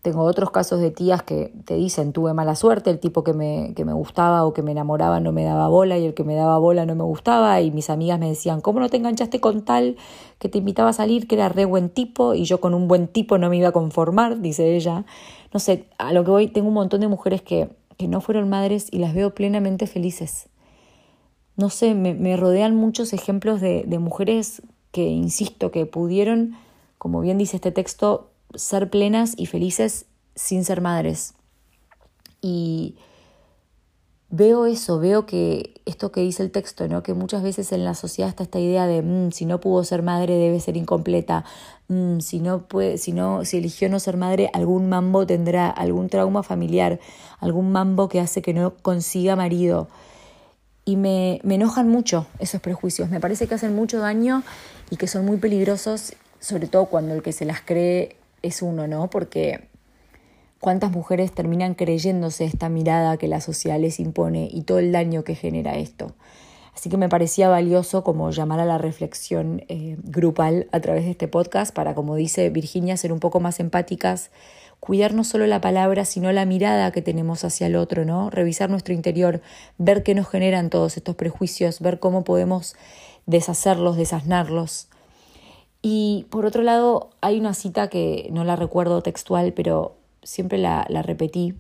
Tengo 0.03 0.25
otros 0.25 0.51
casos 0.51 0.81
de 0.81 0.91
tías 0.91 1.23
que 1.23 1.53
te 1.65 1.77
dicen 1.77 2.13
tuve 2.13 2.35
mala 2.35 2.57
suerte, 2.57 2.91
el 2.91 2.99
tipo 2.99 3.23
que 3.23 3.35
me, 3.35 3.73
que 3.77 3.85
me 3.85 3.93
gustaba 3.93 4.45
o 4.45 4.53
que 4.53 4.61
me 4.61 4.73
enamoraba 4.73 5.21
no 5.21 5.31
me 5.31 5.45
daba 5.45 5.69
bola 5.69 5.97
y 5.97 6.05
el 6.05 6.13
que 6.13 6.25
me 6.25 6.35
daba 6.35 6.59
bola 6.59 6.85
no 6.87 6.97
me 6.97 7.05
gustaba 7.05 7.61
y 7.61 7.71
mis 7.71 7.89
amigas 7.89 8.19
me 8.19 8.29
decían, 8.29 8.61
¿cómo 8.61 8.81
no 8.81 8.89
te 8.89 8.97
enganchaste 8.97 9.41
con 9.41 9.63
tal 9.63 9.97
que 10.41 10.49
te 10.49 10.59
invitaba 10.59 10.91
a 10.91 10.93
salir, 10.93 11.29
que 11.29 11.37
era 11.37 11.49
re 11.49 11.67
buen 11.67 11.89
tipo 11.89 12.35
y 12.35 12.45
yo 12.45 12.61
con 12.61 12.75
un 12.75 12.89
buen 12.89 13.07
tipo 13.07 13.39
no 13.39 13.49
me 13.49 13.59
iba 13.59 13.69
a 13.69 13.73
conformar, 13.73 14.41
dice 14.41 14.75
ella. 14.75 15.05
No 15.55 15.61
sé, 15.61 15.85
a 15.99 16.13
lo 16.13 16.25
que 16.25 16.31
voy, 16.33 16.49
tengo 16.49 16.67
un 16.67 16.75
montón 16.75 17.01
de 17.01 17.07
mujeres 17.07 17.41
que, 17.41 17.69
que 17.97 18.09
no 18.09 18.21
fueron 18.21 18.49
madres 18.49 18.89
y 18.91 18.99
las 18.99 19.15
veo 19.15 19.33
plenamente 19.37 19.87
felices. 19.87 20.49
No 21.57 21.71
sé, 21.71 21.95
me, 21.95 22.13
me 22.15 22.37
rodean 22.37 22.75
muchos 22.75 23.13
ejemplos 23.13 23.61
de, 23.61 23.85
de 23.87 24.01
mujeres 24.01 24.63
que, 24.91 25.07
insisto, 25.07 25.71
que 25.71 25.87
pudieron, 25.87 26.57
como 26.99 27.21
bien 27.21 27.39
dice 27.39 27.59
este 27.59 27.71
texto, 27.71 28.32
ser 28.55 28.91
plenas 28.91 29.35
y 29.37 29.47
felices 29.47 30.07
sin 30.35 30.65
ser 30.65 30.81
madres. 30.81 31.35
Y 32.41 32.97
veo 34.33 34.65
eso, 34.65 34.99
veo 34.99 35.27
que 35.27 35.75
esto 35.85 36.11
que 36.11 36.23
dice 36.23 36.43
el 36.43 36.51
texto, 36.51 36.89
¿no? 36.89 37.03
que 37.03 37.13
muchas 37.13 37.43
veces 37.43 37.71
en 37.71 37.85
la 37.85 37.95
sociedad 37.95 38.31
está 38.31 38.43
esta 38.45 38.59
idea 38.59 38.87
de 38.87 39.03
mm, 39.03 39.31
si 39.31 39.45
no 39.45 39.61
pudo 39.61 39.85
ser 39.85 40.03
madre 40.03 40.37
debe 40.37 40.59
ser 40.59 40.77
incompleta, 40.77 41.45
mm, 41.89 42.21
si 42.21 42.41
no 42.41 42.67
puede, 42.67 42.97
si 42.97 43.13
no, 43.13 43.45
si 43.45 43.59
eligió 43.59 43.91
no 43.91 44.01
ser 44.01 44.17
madre, 44.17 44.51
algún 44.55 44.89
mambo 44.89 45.27
tendrá, 45.27 45.69
algún 45.69 46.09
trauma 46.09 46.43
familiar, 46.43 46.99
algún 47.41 47.73
mambo 47.73 48.09
que 48.09 48.21
hace 48.21 48.41
que 48.41 48.55
no 48.55 48.75
consiga 48.77 49.37
marido. 49.37 49.89
Y 50.85 50.97
me, 50.97 51.41
me 51.45 51.57
enojan 51.57 51.89
mucho 51.89 52.27
esos 52.41 52.61
prejuicios, 52.61 53.11
me 53.11 53.21
parece 53.21 53.47
que 53.47 53.55
hacen 53.55 53.77
mucho 53.77 54.01
daño 54.01 54.43
y 54.91 54.97
que 54.97 55.07
son 55.07 55.27
muy 55.27 55.37
peligrosos, 55.37 56.15
sobre 56.41 56.67
todo 56.67 56.87
cuando 56.87 57.15
el 57.15 57.23
que 57.23 57.33
se 57.33 57.45
las 57.45 57.61
cree 57.61 58.17
es 58.43 58.63
uno, 58.63 58.87
¿no? 58.87 59.11
Porque, 59.11 59.69
cuántas 60.63 60.93
mujeres 60.93 61.33
terminan 61.33 61.75
creyéndose 61.75 62.45
esta 62.45 62.69
mirada 62.69 63.17
que 63.17 63.27
la 63.27 63.41
sociedad 63.41 63.81
les 63.81 63.99
impone 63.99 64.49
y 64.49 64.63
todo 64.63 64.79
el 64.79 64.93
daño 64.93 65.25
que 65.25 65.35
genera 65.35 65.75
esto. 65.75 66.15
Así 66.73 66.89
que 66.89 66.97
me 66.97 67.09
parecía 67.09 67.49
valioso 67.49 68.05
como 68.05 68.31
llamar 68.31 68.61
a 68.61 68.65
la 68.65 68.79
reflexión 68.79 69.65
eh, 69.69 69.97
grupal 70.05 70.69
a 70.71 70.79
través 70.79 71.05
de 71.05 71.11
este 71.11 71.27
podcast 71.27 71.75
para, 71.75 71.97
como 71.97 72.15
dice 72.15 72.49
Virginia, 72.49 72.97
ser 72.97 73.13
un 73.13 73.19
poco 73.19 73.41
más 73.41 73.59
empáticas, 73.59 74.31
cuidar 74.79 75.15
no 75.15 75.25
solo 75.25 75.49
la 75.49 75.61
palabra, 75.61 76.05
sino 76.05 76.31
la 76.31 76.47
mirada 76.47 76.93
que 76.93 77.03
tenemos 77.03 77.43
hacia 77.43 77.67
el 77.67 77.75
otro, 77.75 78.05
¿no? 78.05 78.31
Revisar 78.31 78.71
nuestro 78.71 78.95
interior, 78.95 79.43
ver 79.79 80.05
qué 80.05 80.15
nos 80.15 80.29
generan 80.29 80.71
todos 80.71 80.97
estos 80.97 81.17
prejuicios, 81.17 81.81
ver 81.81 81.99
cómo 81.99 82.23
podemos 82.23 82.77
deshacerlos, 83.27 83.97
desasnarlos. 83.97 84.89
Y 85.83 86.27
por 86.31 86.47
otro 86.47 86.63
lado, 86.63 87.11
hay 87.21 87.41
una 87.41 87.55
cita 87.55 87.89
que 87.89 88.29
no 88.33 88.45
la 88.45 88.55
recuerdo 88.55 89.03
textual, 89.03 89.53
pero 89.53 89.97
siempre 90.23 90.57
la, 90.59 90.87
la 90.89 91.03
repetí, 91.03 91.55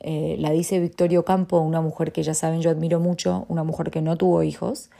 eh, 0.00 0.36
la 0.38 0.50
dice 0.50 0.80
Victorio 0.80 1.24
Campo, 1.24 1.60
una 1.60 1.80
mujer 1.80 2.10
que 2.10 2.24
ya 2.24 2.34
saben 2.34 2.60
yo 2.60 2.70
admiro 2.70 2.98
mucho, 2.98 3.46
una 3.48 3.62
mujer 3.62 3.92
que 3.92 4.02
no 4.02 4.16
tuvo 4.16 4.42
hijos. 4.42 4.90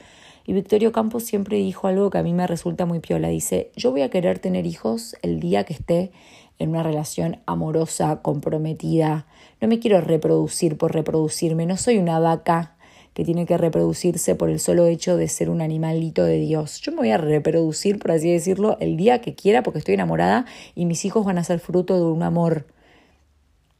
Y 0.45 0.53
Victorio 0.53 0.91
Campo 0.91 1.19
siempre 1.19 1.57
dijo 1.57 1.87
algo 1.87 2.09
que 2.09 2.17
a 2.17 2.23
mí 2.23 2.33
me 2.33 2.47
resulta 2.47 2.85
muy 2.85 2.99
piola. 2.99 3.27
Dice, 3.27 3.71
yo 3.75 3.91
voy 3.91 4.01
a 4.01 4.09
querer 4.09 4.39
tener 4.39 4.65
hijos 4.65 5.15
el 5.21 5.39
día 5.39 5.63
que 5.65 5.73
esté 5.73 6.11
en 6.57 6.69
una 6.69 6.81
relación 6.81 7.39
amorosa, 7.45 8.21
comprometida. 8.21 9.27
No 9.61 9.67
me 9.67 9.79
quiero 9.79 10.01
reproducir 10.01 10.77
por 10.77 10.93
reproducirme. 10.93 11.65
No 11.65 11.77
soy 11.77 11.97
una 11.97 12.19
vaca 12.19 12.77
que 13.13 13.25
tiene 13.25 13.45
que 13.45 13.57
reproducirse 13.57 14.35
por 14.35 14.49
el 14.49 14.59
solo 14.59 14.85
hecho 14.85 15.17
de 15.17 15.27
ser 15.27 15.49
un 15.49 15.61
animalito 15.61 16.23
de 16.23 16.39
Dios. 16.39 16.79
Yo 16.81 16.91
me 16.91 16.99
voy 16.99 17.11
a 17.11 17.17
reproducir, 17.17 17.99
por 17.99 18.11
así 18.11 18.31
decirlo, 18.31 18.77
el 18.79 18.97
día 18.97 19.21
que 19.21 19.35
quiera 19.35 19.63
porque 19.63 19.79
estoy 19.79 19.95
enamorada 19.95 20.45
y 20.75 20.85
mis 20.85 21.05
hijos 21.05 21.25
van 21.25 21.37
a 21.37 21.43
ser 21.43 21.59
fruto 21.59 21.95
de 21.95 22.11
un 22.11 22.23
amor 22.23 22.65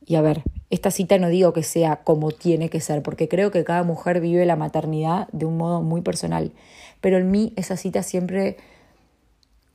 y 0.10 0.16
a 0.16 0.24
ver, 0.24 0.42
esta 0.72 0.90
cita 0.90 1.20
no 1.20 1.30
digo 1.30 1.54
que 1.54 1.62
sea 1.62 1.98
como 1.98 2.32
tiene 2.32 2.72
que 2.72 2.82
ser, 2.82 3.04
porque 3.04 3.28
creo 3.28 3.52
que 3.52 3.64
cada 3.64 3.84
mujer 3.84 4.22
vive 4.22 4.44
la 4.48 4.56
maternidad 4.56 5.28
de 5.32 5.46
un 5.46 5.56
modo 5.56 5.84
muy 5.84 6.02
personal, 6.02 6.52
pero 7.00 7.20
en 7.20 7.30
mí 7.30 7.54
esa 7.58 7.78
cita 7.78 8.02
siempre 8.02 8.58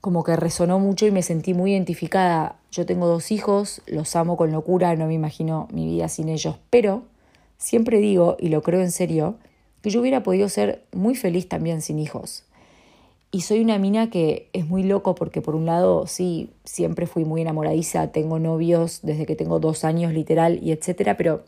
como 0.01 0.25
que 0.25 0.35
resonó 0.35 0.81
mucho 0.81 1.07
y 1.07 1.13
me 1.13 1.23
sentí 1.23 1.55
muy 1.55 1.71
identificada. 1.71 2.57
Yo 2.73 2.85
tengo 2.85 3.07
dos 3.07 3.31
hijos, 3.31 3.81
los 3.87 4.17
amo 4.17 4.37
con 4.37 4.51
locura, 4.51 4.97
no 4.97 5.07
me 5.07 5.15
imagino 5.15 5.69
mi 5.73 5.87
vida 5.87 6.09
sin 6.09 6.29
ellos, 6.29 6.57
pero 6.69 7.05
siempre 7.59 7.99
digo, 7.99 8.37
y 8.39 8.49
lo 8.49 8.63
creo 8.63 8.81
en 8.81 8.91
serio, 8.91 9.37
que 9.83 9.91
yo 9.91 10.01
hubiera 10.01 10.23
podido 10.23 10.49
ser 10.49 10.85
muy 10.93 11.15
feliz 11.15 11.49
también 11.49 11.83
sin 11.83 11.99
hijos. 11.99 12.45
Y 13.31 13.41
soy 13.41 13.61
una 13.61 13.79
mina 13.79 14.11
que 14.11 14.49
es 14.53 14.67
muy 14.67 14.85
loco 14.85 15.17
porque 15.17 15.43
por 15.43 15.57
un 15.57 15.67
lado 15.67 16.07
sí, 16.07 16.51
siempre 16.65 17.07
fui 17.07 17.25
muy 17.25 17.43
enamoradiza, 17.43 18.13
tengo 18.13 18.39
novios 18.39 19.01
desde 19.03 19.27
que 19.27 19.35
tengo 19.35 19.59
dos 19.59 19.85
años 19.85 20.13
literal 20.13 20.61
y 20.63 20.71
etcétera, 20.71 21.17
pero 21.17 21.43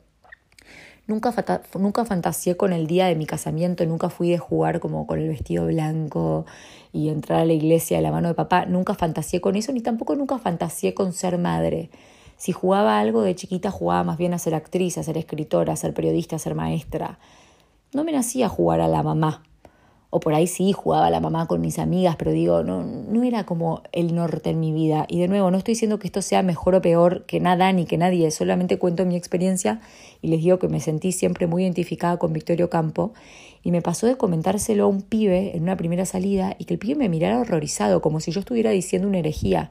nunca, 1.07 1.33
nunca 1.79 2.05
fantaseé 2.05 2.57
con 2.57 2.73
el 2.73 2.87
día 2.87 3.07
de 3.07 3.14
mi 3.14 3.25
casamiento, 3.25 3.87
nunca 3.87 4.11
fui 4.11 4.31
de 4.31 4.38
jugar 4.38 4.81
como 4.81 5.07
con 5.07 5.21
el 5.21 5.29
vestido 5.29 5.66
blanco 5.66 6.45
y 6.92 7.09
entrar 7.09 7.40
a 7.40 7.45
la 7.45 7.53
iglesia 7.53 7.99
de 7.99 8.03
la 8.03 8.11
mano 8.11 8.29
de 8.29 8.35
papá, 8.35 8.66
nunca 8.66 8.95
fantaseé 8.95 9.40
con 9.40 9.55
eso, 9.55 9.73
ni 9.73 9.81
tampoco 9.81 10.16
nunca 10.16 10.38
fantaseé 10.38 10.92
con 10.92 11.12
ser 11.12 11.38
madre. 11.38 11.90
Si 12.37 12.53
jugaba 12.53 12.99
algo 12.99 13.22
de 13.22 13.35
chiquita, 13.35 13.70
jugaba 13.70 14.05
más 14.05 14.18
bien 14.18 14.35
a 14.35 14.38
ser 14.38 14.55
actriz, 14.55 14.99
a 14.99 15.03
ser 15.03 15.16
escritora, 15.16 15.72
a 15.72 15.77
ser 15.77 15.94
periodista, 15.94 16.37
a 16.37 16.38
ser 16.38 16.55
maestra. 16.55 17.18
No 17.92 18.05
me 18.05 18.12
nacía 18.12 18.49
jugar 18.49 18.81
a 18.81 18.88
la 18.88 19.03
mamá, 19.03 19.42
o 20.11 20.20
por 20.20 20.35
ahí 20.35 20.46
sí 20.46 20.72
jugaba 20.72 21.11
la 21.11 21.20
mamá 21.20 21.46
con 21.46 21.61
mis 21.61 21.79
amigas, 21.79 22.16
pero 22.16 22.31
digo, 22.31 22.62
no, 22.62 22.85
no 22.85 23.22
era 23.25 23.44
como 23.44 23.83
el 23.92 24.14
norte 24.14 24.51
en 24.51 24.61
mi 24.61 24.72
vida. 24.72 25.05
Y 25.09 25.18
de 25.18 25.29
nuevo, 25.29 25.51
no 25.51 25.59
estoy 25.59 25.72
diciendo 25.72 25.99
que 25.99 26.07
esto 26.07 26.22
sea 26.22 26.42
mejor 26.42 26.75
o 26.75 26.81
peor 26.81 27.27
que 27.27 27.40
nada 27.40 27.72
ni 27.72 27.87
que 27.87 27.99
nadie, 27.99 28.31
solamente 28.31 28.79
cuento 28.79 29.05
mi 29.05 29.16
experiencia 29.16 29.81
y 30.22 30.29
les 30.29 30.42
digo 30.42 30.59
que 30.59 30.68
me 30.68 30.81
sentí 30.81 31.12
siempre 31.12 31.46
muy 31.46 31.64
identificada 31.64 32.18
con 32.18 32.33
Victorio 32.33 32.70
Campo 32.70 33.12
y 33.62 33.72
me 33.72 33.83
pasó 33.83 34.07
de 34.07 34.16
comentárselo 34.16 34.85
a 34.85 34.87
un 34.87 35.03
pibe 35.03 35.57
en 35.57 35.64
una 35.64 35.77
primera 35.77 36.07
salida 36.07 36.55
y 36.59 36.66
que 36.66 36.75
el 36.75 36.79
pibe 36.79 36.94
me 36.94 37.09
mirara 37.09 37.40
horrorizado, 37.40 38.01
como 38.01 38.20
si 38.20 38.31
yo 38.31 38.40
estuviera 38.40 38.70
diciendo 38.70 39.09
una 39.09 39.18
herejía. 39.18 39.70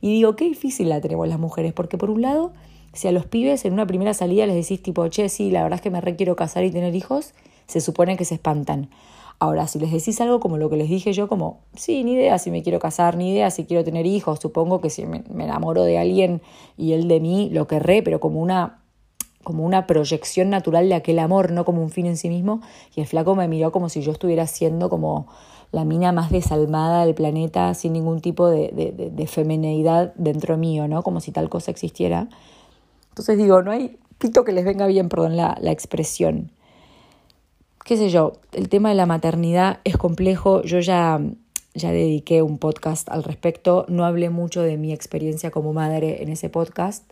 Y 0.00 0.12
digo, 0.12 0.36
qué 0.36 0.44
difícil 0.44 0.88
la 0.88 1.00
tenemos 1.00 1.28
las 1.28 1.38
mujeres, 1.38 1.72
porque 1.72 1.98
por 1.98 2.10
un 2.10 2.22
lado, 2.22 2.52
si 2.92 3.08
a 3.08 3.12
los 3.12 3.26
pibes 3.26 3.64
en 3.64 3.72
una 3.72 3.86
primera 3.86 4.14
salida 4.14 4.46
les 4.46 4.56
decís 4.56 4.82
tipo, 4.82 5.06
che, 5.08 5.28
sí, 5.28 5.50
la 5.50 5.62
verdad 5.62 5.76
es 5.76 5.82
que 5.82 5.90
me 5.90 6.00
requiero 6.00 6.36
casar 6.36 6.64
y 6.64 6.70
tener 6.70 6.94
hijos, 6.94 7.34
se 7.66 7.80
supone 7.80 8.16
que 8.16 8.24
se 8.24 8.34
espantan. 8.34 8.90
Ahora, 9.38 9.66
si 9.68 9.78
les 9.78 9.90
decís 9.90 10.20
algo 10.20 10.38
como 10.38 10.58
lo 10.58 10.68
que 10.68 10.76
les 10.76 10.90
dije 10.90 11.14
yo, 11.14 11.26
como, 11.26 11.60
sí, 11.74 12.04
ni 12.04 12.12
idea 12.12 12.38
si 12.38 12.50
me 12.50 12.62
quiero 12.62 12.78
casar, 12.78 13.16
ni 13.16 13.32
idea 13.32 13.50
si 13.50 13.64
quiero 13.64 13.82
tener 13.84 14.04
hijos, 14.04 14.38
supongo 14.38 14.82
que 14.82 14.90
si 14.90 15.06
me, 15.06 15.22
enamoro 15.30 15.84
de 15.84 15.96
alguien 15.96 16.42
y 16.76 16.92
él 16.92 17.08
de 17.08 17.20
mí, 17.20 17.48
lo 17.50 17.66
querré, 17.66 18.02
pero 18.02 18.20
como 18.20 18.40
una, 18.40 18.82
como 19.42 19.64
una 19.64 19.86
proyección 19.86 20.50
natural 20.50 20.90
de 20.90 20.94
aquel 20.94 21.18
amor, 21.18 21.52
no 21.52 21.64
como 21.64 21.82
un 21.82 21.88
fin 21.88 22.04
en 22.04 22.18
sí 22.18 22.28
mismo. 22.28 22.60
Y 22.94 23.00
el 23.00 23.06
flaco 23.06 23.34
me 23.34 23.48
miró 23.48 23.72
como 23.72 23.88
si 23.88 24.02
yo 24.02 24.12
estuviera 24.12 24.46
siendo 24.46 24.90
como 24.90 25.26
la 25.72 25.84
mina 25.84 26.12
más 26.12 26.30
desalmada 26.30 27.04
del 27.04 27.14
planeta, 27.14 27.72
sin 27.74 27.92
ningún 27.92 28.20
tipo 28.20 28.48
de, 28.48 28.70
de, 28.72 29.10
de, 29.10 29.26
femineidad 29.26 30.12
dentro 30.16 30.56
mío, 30.56 30.88
¿no? 30.88 31.02
Como 31.02 31.20
si 31.20 31.30
tal 31.30 31.48
cosa 31.48 31.70
existiera. 31.70 32.28
Entonces 33.10 33.38
digo, 33.38 33.62
no 33.62 33.70
hay 33.70 33.96
pito 34.18 34.44
que 34.44 34.52
les 34.52 34.64
venga 34.64 34.86
bien, 34.86 35.08
perdón 35.08 35.36
la, 35.36 35.56
la 35.60 35.70
expresión 35.70 36.50
qué 37.90 37.96
sé 37.96 38.08
yo, 38.08 38.34
el 38.52 38.68
tema 38.68 38.90
de 38.90 38.94
la 38.94 39.04
maternidad 39.04 39.80
es 39.82 39.96
complejo. 39.96 40.62
Yo 40.62 40.78
ya, 40.78 41.20
ya 41.74 41.90
dediqué 41.90 42.40
un 42.40 42.56
podcast 42.56 43.08
al 43.08 43.24
respecto. 43.24 43.84
No 43.88 44.04
hablé 44.04 44.30
mucho 44.30 44.62
de 44.62 44.76
mi 44.76 44.92
experiencia 44.92 45.50
como 45.50 45.72
madre 45.72 46.22
en 46.22 46.28
ese 46.28 46.48
podcast. 46.50 47.02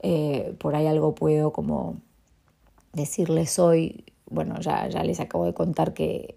Eh, 0.00 0.54
por 0.58 0.74
ahí 0.74 0.86
algo 0.86 1.14
puedo 1.14 1.52
como 1.52 1.96
decirles 2.94 3.58
hoy. 3.58 4.04
Bueno, 4.30 4.58
ya, 4.60 4.88
ya 4.88 5.04
les 5.04 5.20
acabo 5.20 5.44
de 5.44 5.52
contar 5.52 5.92
que, 5.92 6.36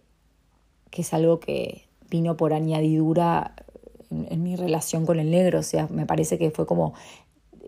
que 0.92 1.02
es 1.02 1.14
algo 1.14 1.40
que 1.40 1.84
vino 2.10 2.38
por 2.38 2.54
añadidura 2.54 3.54
en, 4.10 4.44
mi 4.44 4.56
relación 4.56 5.06
con 5.06 5.20
el 5.20 5.32
negro. 5.32 5.60
O 5.60 5.64
sea, 5.64 5.88
me 5.90 6.06
parece 6.06 6.38
que 6.38 6.52
fue 6.52 6.66
como, 6.66 6.94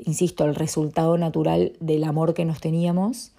insisto, 0.06 0.46
el 0.46 0.56
resultado 0.56 1.18
natural 1.18 1.74
del 1.80 2.04
amor 2.04 2.34
que 2.34 2.46
nos 2.46 2.60
teníamos 2.60 3.34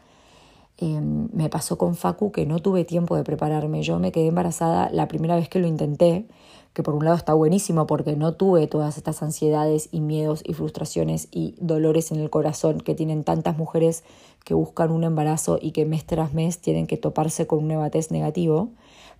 Em, 0.78 1.28
me 1.32 1.48
pasó 1.48 1.78
con 1.78 1.94
Facu 1.94 2.32
que 2.32 2.44
no 2.44 2.58
tuve 2.58 2.84
tiempo 2.84 3.16
de 3.16 3.22
prepararme. 3.22 3.82
Yo 3.82 4.00
me 4.00 4.10
quedé 4.10 4.26
embarazada 4.26 4.90
la 4.90 5.06
primera 5.06 5.36
vez 5.36 5.48
que 5.48 5.60
lo 5.60 5.68
intenté, 5.68 6.26
que 6.72 6.82
por 6.82 6.94
un 6.94 7.04
lado 7.04 7.16
está 7.16 7.34
buenísimo 7.34 7.86
porque 7.86 8.16
no 8.16 8.34
tuve 8.34 8.66
todas 8.66 8.96
estas 8.96 9.22
ansiedades 9.22 9.88
y 9.92 10.00
miedos 10.00 10.42
y 10.44 10.54
frustraciones 10.54 11.28
y 11.30 11.54
dolores 11.60 12.10
en 12.10 12.18
el 12.18 12.30
corazón 12.30 12.80
que 12.80 12.96
tienen 12.96 13.22
tantas 13.22 13.56
mujeres 13.56 14.02
que 14.44 14.54
buscan 14.54 14.90
un 14.90 15.04
embarazo 15.04 15.58
y 15.62 15.70
que 15.70 15.84
mes 15.84 16.04
tras 16.04 16.34
mes 16.34 16.58
tienen 16.58 16.88
que 16.88 16.96
toparse 16.96 17.46
con 17.46 17.62
un 17.62 17.70
evatez 17.70 18.10
negativo, 18.10 18.70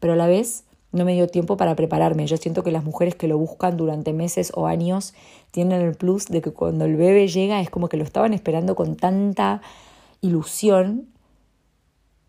pero 0.02 0.14
a 0.14 0.16
la 0.16 0.26
vez 0.26 0.64
no 0.90 1.04
me 1.04 1.12
dio 1.12 1.28
tiempo 1.28 1.56
para 1.56 1.76
prepararme. 1.76 2.26
Yo 2.26 2.36
siento 2.36 2.64
que 2.64 2.72
las 2.72 2.82
mujeres 2.82 3.14
que 3.14 3.28
lo 3.28 3.38
buscan 3.38 3.76
durante 3.76 4.12
meses 4.12 4.50
o 4.52 4.66
años 4.66 5.14
tienen 5.52 5.80
el 5.80 5.94
plus 5.94 6.26
de 6.26 6.42
que 6.42 6.50
cuando 6.50 6.86
el 6.86 6.96
bebé 6.96 7.28
llega 7.28 7.60
es 7.60 7.70
como 7.70 7.88
que 7.88 7.96
lo 7.96 8.02
estaban 8.02 8.34
esperando 8.34 8.74
con 8.74 8.96
tanta 8.96 9.62
ilusión 10.20 11.06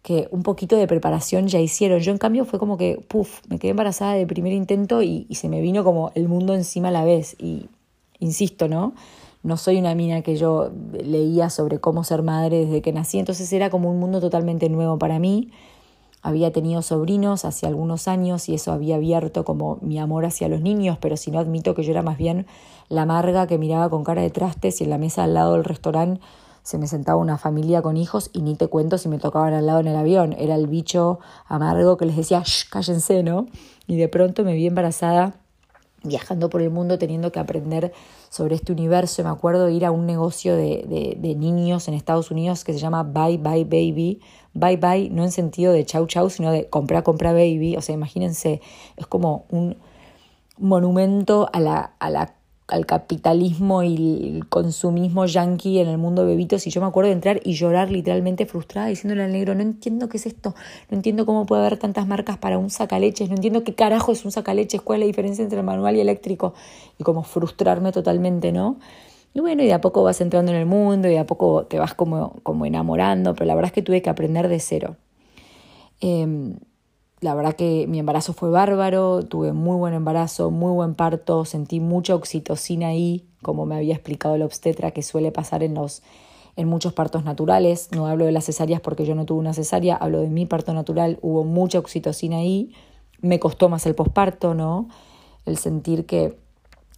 que 0.04 0.28
un 0.30 0.44
poquito 0.44 0.76
de 0.76 0.86
preparación 0.86 1.48
ya 1.48 1.60
hicieron. 1.60 2.00
Yo 2.02 2.12
en 2.12 2.20
cambio 2.20 2.46
fue 2.46 2.60
como 2.60 2.78
que, 2.78 3.04
puff, 3.08 3.42
me 3.50 3.58
quedé 3.58 3.72
embarazada 3.72 4.14
de 4.14 4.28
primer 4.28 4.54
intento 4.54 5.02
y, 5.02 5.26
se 5.32 5.50
me 5.50 5.60
vino 5.60 5.84
como 5.84 6.12
el 6.14 6.28
mundo 6.28 6.54
encima 6.54 6.90
a 6.90 6.92
la 6.92 7.06
vez. 7.06 7.36
Y 7.40 7.70
insisto, 8.20 8.68
¿no? 8.68 8.94
No 9.42 9.58
soy 9.58 9.78
una 9.78 9.96
mina 9.96 10.22
que 10.22 10.36
yo 10.36 10.70
leía 11.04 11.50
sobre 11.50 11.80
cómo 11.80 12.04
ser 12.04 12.22
madre 12.22 12.66
desde 12.66 12.84
que 12.84 12.94
nací, 12.94 13.18
entonces 13.18 13.52
era 13.52 13.72
como 13.72 13.90
un 13.90 14.00
mundo 14.00 14.22
totalmente 14.22 14.70
nuevo 14.70 15.00
para 15.00 15.18
mí. 15.18 15.50
Había 16.24 16.52
tenido 16.52 16.82
sobrinos 16.82 17.46
hace 17.46 17.68
algunos 17.68 18.08
años 18.08 18.50
y 18.50 18.56
eso 18.56 18.72
había 18.72 18.96
abierto 18.96 19.46
como 19.46 19.78
mi 19.82 20.00
amor 20.00 20.26
hacia 20.26 20.48
los 20.48 20.62
niños, 20.62 20.98
pero 21.00 21.18
si 21.18 21.30
no 21.30 21.38
admito 21.38 21.76
que 21.76 21.84
yo 21.84 21.92
era 21.92 22.02
más 22.02 22.18
bien 22.18 22.48
la 22.90 23.04
amarga 23.04 23.46
que 23.46 23.58
miraba 23.58 23.90
con 23.90 24.04
cara 24.04 24.22
de 24.22 24.32
trastes 24.32 24.82
y 24.82 24.86
en 24.86 24.90
la 24.90 24.98
mesa 24.98 25.24
al 25.26 25.34
lado 25.34 25.54
del 25.54 25.66
restaurante 25.66 26.22
se 26.64 26.78
me 26.78 26.88
sentaba 26.88 27.18
una 27.18 27.38
familia 27.38 27.82
con 27.82 27.98
hijos 27.98 28.30
y 28.34 28.42
ni 28.42 28.56
te 28.56 28.68
cuento 28.68 28.98
si 28.98 29.10
me 29.10 29.20
tocaban 29.20 29.54
al 29.54 29.66
lado 29.66 29.82
en 29.82 29.88
el 29.88 29.98
avión. 29.98 30.34
Era 30.40 30.56
el 30.56 30.68
bicho 30.68 31.20
amargo 31.46 31.98
que 31.98 32.06
les 32.06 32.16
decía, 32.16 32.42
Shh, 32.44 32.70
cállense, 32.70 33.22
¿no? 33.22 33.48
Y 33.86 33.98
de 33.98 34.08
pronto 34.08 34.46
me 34.46 34.54
vi 34.54 34.68
embarazada 34.68 35.36
viajando 36.04 36.50
por 36.50 36.62
el 36.62 36.70
mundo 36.70 36.98
teniendo 36.98 37.32
que 37.32 37.40
aprender 37.40 37.94
sobre 38.30 38.56
este 38.56 38.72
universo. 38.72 39.24
Me 39.24 39.30
acuerdo 39.30 39.66
de 39.66 39.74
ir 39.74 39.86
a 39.86 39.92
un 39.92 40.06
negocio 40.06 40.56
de, 40.56 41.16
de, 41.18 41.36
niños 41.36 41.88
en 41.88 41.94
Estados 41.94 42.32
Unidos 42.32 42.64
que 42.64 42.74
se 42.74 42.80
llama 42.80 43.04
Bye 43.04 43.38
Bye 43.38 43.66
Baby. 43.66 44.22
Bye 44.54 44.78
Bye 44.78 45.10
no 45.10 45.24
en 45.24 45.32
sentido 45.32 45.74
de 45.74 45.86
chau 45.86 46.06
chau, 46.08 46.30
sino 46.30 46.52
de 46.52 46.70
compra, 46.70 47.04
compra 47.04 47.34
baby. 47.34 47.76
O 47.78 47.82
sea, 47.82 47.96
imagínense, 47.96 48.62
es 48.98 49.08
como 49.08 49.46
un 49.50 49.78
monumento 50.58 51.50
a 51.52 51.60
la, 51.60 51.94
a 52.00 52.10
la 52.10 52.36
al 52.68 52.86
capitalismo 52.86 53.84
y 53.84 54.36
el 54.36 54.48
consumismo 54.48 55.26
yanqui 55.26 55.80
en 55.80 55.90
el 55.90 55.98
mundo 55.98 56.24
de 56.24 56.30
bebitos. 56.30 56.66
Y 56.66 56.70
yo 56.70 56.82
me 56.82 56.88
acuerdo 56.88 57.10
de 57.10 57.14
entrar 57.14 57.40
y 57.44 57.54
llorar 57.54 57.92
literalmente 57.92 58.46
frustrada 58.46 58.88
diciéndole 58.88 59.24
al 59.24 59.32
negro, 59.32 59.54
no 59.54 59.62
entiendo 59.62 60.10
qué 60.10 60.18
es 60.18 60.26
esto, 60.26 60.56
no 60.90 60.98
entiendo 60.98 61.26
cómo 61.26 61.46
puede 61.46 61.62
haber 61.66 61.78
tantas 61.78 62.08
marcas 62.08 62.38
para 62.38 62.58
un 62.58 62.70
sacaleches, 62.70 63.30
no 63.30 63.36
entiendo 63.36 63.64
qué 63.64 63.76
carajo 63.76 64.12
es 64.12 64.24
un 64.26 64.32
sacaleches, 64.32 64.82
cuál 64.82 65.00
es 65.00 65.00
la 65.02 65.08
diferencia 65.08 65.44
entre 65.44 65.60
el 65.60 65.66
manual 65.66 65.96
y 65.98 66.00
eléctrico 66.00 66.54
y 66.98 67.04
como 67.04 67.24
frustrarme 67.24 67.92
totalmente, 67.92 68.52
¿no? 68.52 68.78
Y 69.34 69.40
bueno, 69.40 69.64
y 69.64 69.66
de 69.66 69.74
a 69.74 69.82
poco 69.82 70.04
vas 70.04 70.22
entrando 70.22 70.52
en 70.52 70.58
el 70.60 70.66
mundo 70.66 71.08
y 71.08 71.12
de 71.12 71.20
a 71.20 71.26
poco 71.26 71.66
te 71.66 71.80
vas 71.80 71.94
como, 71.94 72.40
como 72.44 72.66
enamorando, 72.66 73.34
pero 73.34 73.46
la 73.46 73.56
verdad 73.56 73.70
es 73.70 73.74
que 73.74 73.82
tuve 73.82 74.02
que 74.02 74.10
aprender 74.10 74.48
de 74.48 74.60
cero. 74.60 74.96
Em, 76.02 76.58
la 77.22 77.34
verdad 77.34 77.56
que 77.56 77.88
mi 77.88 78.00
embarazo 78.00 78.34
fue 78.34 78.50
bárbaro, 78.50 79.24
tuve 79.24 79.54
muy 79.54 79.78
buen 79.78 79.94
embarazo, 79.94 80.52
muy 80.52 80.74
buen 80.74 80.94
parto, 80.94 81.46
sentí 81.46 81.80
mucha 81.80 82.16
oxitocina 82.16 82.90
ahí, 82.90 83.26
como 83.42 83.66
me 83.66 83.76
había 83.76 83.94
explicado 83.94 84.38
la 84.38 84.46
obstetra, 84.46 84.92
que 84.92 85.02
suele 85.02 85.32
pasar 85.32 85.64
en 85.64 85.74
los 85.74 86.04
en 86.56 86.68
muchos 86.68 86.94
partos 86.94 87.24
naturales. 87.24 87.90
No 87.92 88.08
hablo 88.08 88.26
de 88.26 88.32
las 88.32 88.46
cesáreas 88.46 88.82
porque 88.82 89.06
yo 89.06 89.16
no 89.16 89.26
tuve 89.26 89.40
una 89.40 89.54
cesárea, 89.54 89.96
hablo 89.96 90.22
de 90.22 90.28
mi 90.28 90.46
parto 90.46 90.74
natural, 90.74 91.18
hubo 91.22 91.44
mucha 91.44 91.80
oxitocina 91.80 92.38
ahí. 92.38 92.74
Me 93.22 93.40
costó 93.40 93.70
más 93.70 93.86
el 93.86 93.96
posparto, 93.96 94.54
¿no? 94.54 94.90
El 95.46 95.58
sentir 95.58 96.06
que, 96.06 96.38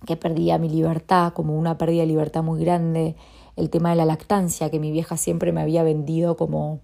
que 0.05 0.15
perdía 0.15 0.58
mi 0.58 0.69
libertad, 0.69 1.34
como 1.34 1.58
una 1.58 1.77
pérdida 1.77 2.01
de 2.01 2.08
libertad 2.08 2.43
muy 2.43 2.60
grande. 2.60 3.15
El 3.55 3.69
tema 3.69 3.91
de 3.91 3.95
la 3.95 4.05
lactancia, 4.05 4.69
que 4.69 4.79
mi 4.79 4.91
vieja 4.91 5.17
siempre 5.17 5.51
me 5.51 5.62
había 5.62 5.84
vendido 5.84 6.36
como 6.36 6.81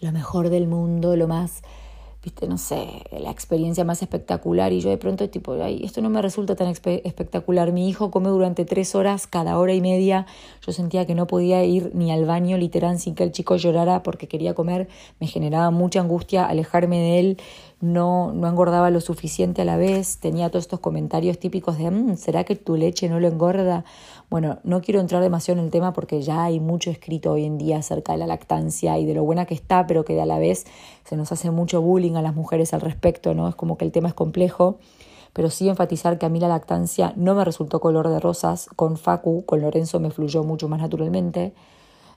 lo 0.00 0.12
mejor 0.12 0.48
del 0.48 0.66
mundo, 0.66 1.16
lo 1.16 1.28
más 1.28 1.62
viste, 2.22 2.48
no 2.48 2.58
sé, 2.58 3.04
la 3.12 3.30
experiencia 3.30 3.84
más 3.84 4.02
espectacular 4.02 4.72
y 4.72 4.80
yo 4.80 4.90
de 4.90 4.98
pronto 4.98 5.28
tipo, 5.30 5.52
ay, 5.52 5.80
esto 5.84 6.02
no 6.02 6.10
me 6.10 6.20
resulta 6.20 6.56
tan 6.56 6.66
espectacular. 6.68 7.72
Mi 7.72 7.88
hijo 7.88 8.10
come 8.10 8.28
durante 8.28 8.64
tres 8.64 8.94
horas 8.94 9.26
cada 9.26 9.58
hora 9.58 9.72
y 9.72 9.80
media. 9.80 10.26
Yo 10.66 10.72
sentía 10.72 11.06
que 11.06 11.14
no 11.14 11.26
podía 11.26 11.64
ir 11.64 11.92
ni 11.94 12.10
al 12.10 12.24
baño 12.24 12.58
literal 12.58 12.98
sin 12.98 13.14
que 13.14 13.22
el 13.22 13.32
chico 13.32 13.56
llorara 13.56 14.02
porque 14.02 14.26
quería 14.26 14.54
comer. 14.54 14.88
Me 15.20 15.26
generaba 15.26 15.70
mucha 15.70 16.00
angustia 16.00 16.44
alejarme 16.46 16.98
de 16.98 17.20
él. 17.20 17.38
No, 17.80 18.32
no 18.32 18.48
engordaba 18.48 18.90
lo 18.90 19.00
suficiente 19.00 19.62
a 19.62 19.64
la 19.64 19.76
vez. 19.76 20.18
Tenía 20.18 20.48
todos 20.50 20.64
estos 20.64 20.80
comentarios 20.80 21.38
típicos 21.38 21.78
de, 21.78 21.90
mm, 21.90 22.16
¿será 22.16 22.42
que 22.42 22.56
tu 22.56 22.76
leche 22.76 23.08
no 23.08 23.20
lo 23.20 23.28
engorda? 23.28 23.84
Bueno, 24.30 24.58
no 24.64 24.80
quiero 24.80 25.00
entrar 25.00 25.22
demasiado 25.22 25.60
en 25.60 25.66
el 25.66 25.70
tema 25.70 25.92
porque 25.92 26.20
ya 26.20 26.44
hay 26.44 26.58
mucho 26.58 26.90
escrito 26.90 27.32
hoy 27.32 27.44
en 27.44 27.56
día 27.56 27.78
acerca 27.78 28.12
de 28.12 28.18
la 28.18 28.26
lactancia 28.26 28.98
y 28.98 29.06
de 29.06 29.14
lo 29.14 29.22
buena 29.24 29.46
que 29.46 29.54
está, 29.54 29.86
pero 29.86 30.04
que 30.04 30.20
a 30.20 30.26
la 30.26 30.38
vez 30.38 30.66
se 31.04 31.16
nos 31.16 31.30
hace 31.30 31.50
mucho 31.52 31.80
bullying 31.80 32.16
a 32.16 32.22
las 32.22 32.34
mujeres 32.34 32.74
al 32.74 32.80
respecto, 32.80 33.32
¿no? 33.34 33.48
Es 33.48 33.54
como 33.54 33.78
que 33.78 33.84
el 33.84 33.92
tema 33.92 34.08
es 34.08 34.14
complejo, 34.14 34.78
pero 35.32 35.48
sí 35.48 35.68
enfatizar 35.68 36.18
que 36.18 36.26
a 36.26 36.28
mí 36.28 36.40
la 36.40 36.48
lactancia 36.48 37.12
no 37.16 37.34
me 37.36 37.44
resultó 37.44 37.80
color 37.80 38.08
de 38.08 38.18
rosas, 38.18 38.68
con 38.74 38.96
Facu, 38.96 39.44
con 39.44 39.60
Lorenzo 39.60 40.00
me 40.00 40.10
fluyó 40.10 40.42
mucho 40.42 40.68
más 40.68 40.80
naturalmente, 40.80 41.52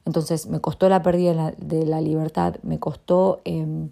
entonces 0.06 0.47
me 0.47 0.60
costó 0.60 0.89
la 0.89 1.04
pérdida 1.04 1.54
de 1.58 1.86
la, 1.86 2.02
libertad, 2.02 2.56
me 2.63 2.80
costó 2.80 3.41
em, 3.45 3.89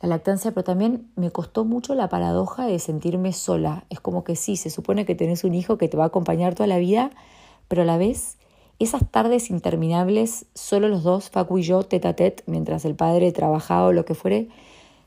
la 0.00 0.08
lactancia, 0.08 0.52
pero 0.52 0.64
también 0.64 1.10
me 1.16 1.30
costó 1.30 1.64
mucho 1.64 1.94
la 1.94 2.08
paradoja 2.08 2.66
de 2.66 2.78
sentirme 2.78 3.32
sola. 3.32 3.84
Es 3.90 4.00
como 4.00 4.24
que 4.24 4.34
sí, 4.34 4.56
se 4.56 4.70
supone 4.70 5.04
que 5.04 5.14
tenés 5.14 5.44
un 5.44 5.54
hijo 5.54 5.76
que 5.76 5.88
te 5.88 5.96
va 5.96 6.04
a 6.04 6.06
acompañar 6.06 6.54
toda 6.54 6.66
la 6.66 6.78
vida, 6.78 7.10
pero 7.68 7.82
a 7.82 7.84
la 7.84 7.98
vez 7.98 8.38
esas 8.78 9.10
tardes 9.10 9.50
interminables, 9.50 10.46
solo 10.54 10.88
los 10.88 11.02
dos, 11.02 11.28
Facu 11.28 11.58
y 11.58 11.62
yo, 11.62 11.82
tete 11.82 12.08
a 12.08 12.16
tete, 12.16 12.42
mientras 12.46 12.86
el 12.86 12.94
padre 12.94 13.30
trabajaba 13.30 13.88
o 13.88 13.92
lo 13.92 14.06
que 14.06 14.14
fuere, 14.14 14.48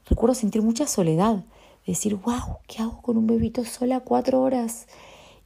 recuerdo 0.06 0.36
sentir 0.36 0.62
mucha 0.62 0.86
soledad, 0.86 1.44
decir, 1.88 2.16
wow, 2.16 2.58
¿qué 2.68 2.84
hago 2.84 3.02
con 3.02 3.18
un 3.18 3.26
bebito 3.26 3.66
sola 3.66 4.02
cuatro 4.02 4.42
horas? 4.42 4.86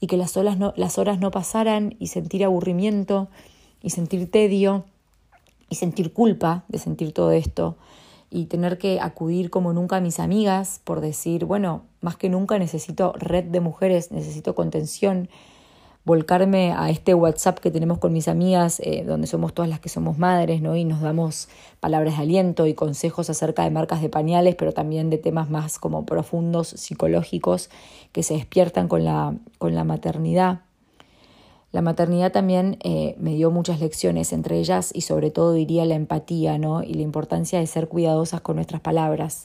Y 0.01 0.07
que 0.07 0.17
las, 0.17 0.35
horas 0.35 0.57
no, 0.57 0.73
las 0.75 0.97
horas 0.97 1.19
no 1.19 1.31
pasaran 1.31 1.95
y 1.99 2.07
sentir 2.07 2.43
aburrimiento 2.43 3.29
y 3.81 3.91
sentir 3.91 4.29
tedio 4.29 4.83
y 5.69 5.75
sentir 5.75 6.11
culpa 6.11 6.65
de 6.67 6.79
sentir 6.79 7.13
todo 7.13 7.31
esto 7.31 7.77
y 8.29 8.45
tener 8.45 8.77
que 8.77 8.99
acudir 8.99 9.49
como 9.49 9.73
nunca 9.73 9.97
a 9.97 10.01
mis 10.01 10.19
amigas 10.19 10.81
por 10.83 11.01
decir, 11.01 11.45
bueno, 11.45 11.83
más 12.01 12.17
que 12.17 12.29
nunca 12.29 12.59
necesito 12.59 13.13
red 13.17 13.45
de 13.45 13.59
mujeres, 13.59 14.11
necesito 14.11 14.55
contención, 14.55 15.29
volcarme 16.07 16.71
a 16.71 16.89
este 16.89 17.13
WhatsApp 17.13 17.59
que 17.59 17.69
tenemos 17.69 17.97
con 17.97 18.13
mis 18.13 18.29
amigas, 18.29 18.79
eh, 18.79 19.03
donde 19.05 19.27
somos 19.27 19.53
todas 19.53 19.69
las 19.69 19.81
que 19.81 19.89
somos 19.89 20.17
madres, 20.17 20.61
¿no? 20.61 20.77
Y 20.77 20.85
nos 20.85 21.01
damos 21.01 21.49
palabras 21.81 22.15
de 22.15 22.23
aliento 22.23 22.65
y 22.65 22.73
consejos 22.73 23.29
acerca 23.29 23.63
de 23.65 23.71
marcas 23.71 24.01
de 24.01 24.07
pañales, 24.07 24.55
pero 24.55 24.71
también 24.71 25.09
de 25.09 25.17
temas 25.17 25.49
más 25.49 25.79
como 25.79 26.05
profundos, 26.05 26.69
psicológicos, 26.69 27.69
que 28.13 28.23
se 28.23 28.35
despiertan 28.35 28.87
con 28.87 29.03
la, 29.03 29.35
con 29.57 29.75
la 29.75 29.83
maternidad. 29.83 30.61
La 31.71 31.81
maternidad 31.81 32.31
también 32.31 32.77
eh, 32.81 33.15
me 33.19 33.35
dio 33.35 33.51
muchas 33.51 33.79
lecciones, 33.79 34.31
entre 34.31 34.57
ellas 34.57 34.91
y 34.93 35.01
sobre 35.01 35.31
todo 35.31 35.53
diría 35.53 35.85
la 35.85 35.95
empatía, 35.95 36.57
¿no? 36.57 36.81
Y 36.81 36.93
la 36.93 37.01
importancia 37.01 37.59
de 37.59 37.67
ser 37.67 37.87
cuidadosas 37.87 38.41
con 38.41 38.55
nuestras 38.55 38.81
palabras. 38.81 39.43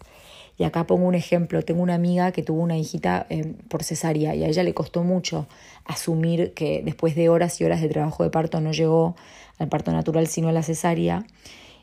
Y 0.57 0.65
acá 0.65 0.87
pongo 0.87 1.07
un 1.07 1.15
ejemplo, 1.15 1.63
tengo 1.63 1.83
una 1.83 1.95
amiga 1.95 2.31
que 2.31 2.43
tuvo 2.43 2.63
una 2.63 2.77
hijita 2.77 3.27
eh, 3.31 3.55
por 3.69 3.83
cesárea 3.83 4.35
y 4.35 4.45
a 4.45 4.47
ella 4.47 4.63
le 4.63 4.75
costó 4.75 5.03
mucho 5.03 5.47
asumir 5.85 6.53
que 6.55 6.83
después 6.85 7.17
de 7.17 7.29
horas 7.29 7.61
y 7.61 7.65
horas 7.65 7.81
de 7.81 7.89
trabajo 7.89 8.23
de 8.23 8.31
parto 8.31 8.61
no 8.61 8.73
llegó 8.73 9.17
al 9.59 9.69
parto 9.69 9.93
natural 9.93 10.27
sino 10.29 10.49
a 10.49 10.53
la 10.53 10.63
cesárea. 10.63 11.25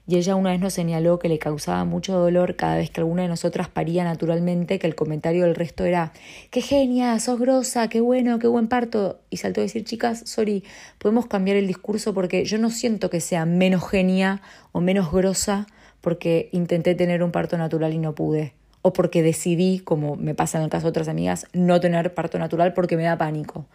Y 0.09 0.15
ella 0.17 0.35
una 0.35 0.49
vez 0.49 0.59
nos 0.59 0.73
señaló 0.73 1.19
que 1.19 1.29
le 1.29 1.37
causaba 1.37 1.85
mucho 1.85 2.17
dolor 2.17 2.55
cada 2.55 2.77
vez 2.77 2.89
que 2.89 2.99
alguna 2.99 3.21
de 3.21 3.27
nosotras 3.27 3.69
paría 3.69 4.03
naturalmente, 4.03 4.79
que 4.79 4.87
el 4.87 4.95
comentario 4.95 5.43
del 5.45 5.53
resto 5.53 5.85
era, 5.85 6.13
qué 6.49 6.61
genia, 6.61 7.19
sos 7.19 7.39
grosa, 7.39 7.89
qué 7.89 8.01
bueno, 8.01 8.39
qué 8.39 8.47
buen 8.47 8.67
parto. 8.69 9.19
Y 9.29 9.37
saltó 9.37 9.61
a 9.61 9.65
decir, 9.65 9.83
chicas, 9.83 10.23
sorry, 10.25 10.63
podemos 10.97 11.27
cambiar 11.27 11.57
el 11.57 11.67
discurso 11.67 12.15
porque 12.15 12.43
yo 12.43 12.57
no 12.57 12.71
siento 12.71 13.11
que 13.11 13.21
sea 13.21 13.45
menos 13.45 13.87
genia 13.87 14.41
o 14.71 14.81
menos 14.81 15.11
grosa 15.11 15.67
porque 16.01 16.49
intenté 16.53 16.95
tener 16.95 17.21
un 17.21 17.31
parto 17.31 17.59
natural 17.59 17.93
y 17.93 17.99
no 17.99 18.15
pude 18.15 18.55
o 18.81 18.93
porque 18.93 19.21
decidí, 19.21 19.77
como 19.77 20.15
me 20.15 20.33
pasa 20.33 20.57
en 20.57 20.63
el 20.63 20.71
caso 20.71 20.87
de 20.87 20.89
otras 20.89 21.07
amigas, 21.07 21.45
no 21.53 21.79
tener 21.79 22.15
parto 22.15 22.39
natural 22.39 22.73
porque 22.73 22.97
me 22.97 23.03
da 23.03 23.15
pánico. 23.15 23.67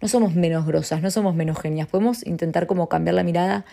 No 0.00 0.08
somos 0.08 0.34
menos 0.34 0.66
grosas, 0.66 1.02
no 1.02 1.10
somos 1.10 1.34
menos 1.34 1.58
genias, 1.58 1.88
podemos 1.88 2.24
intentar 2.26 2.66
como 2.66 2.88
cambiar 2.88 3.14
la 3.14 3.24
mirada. 3.24 3.64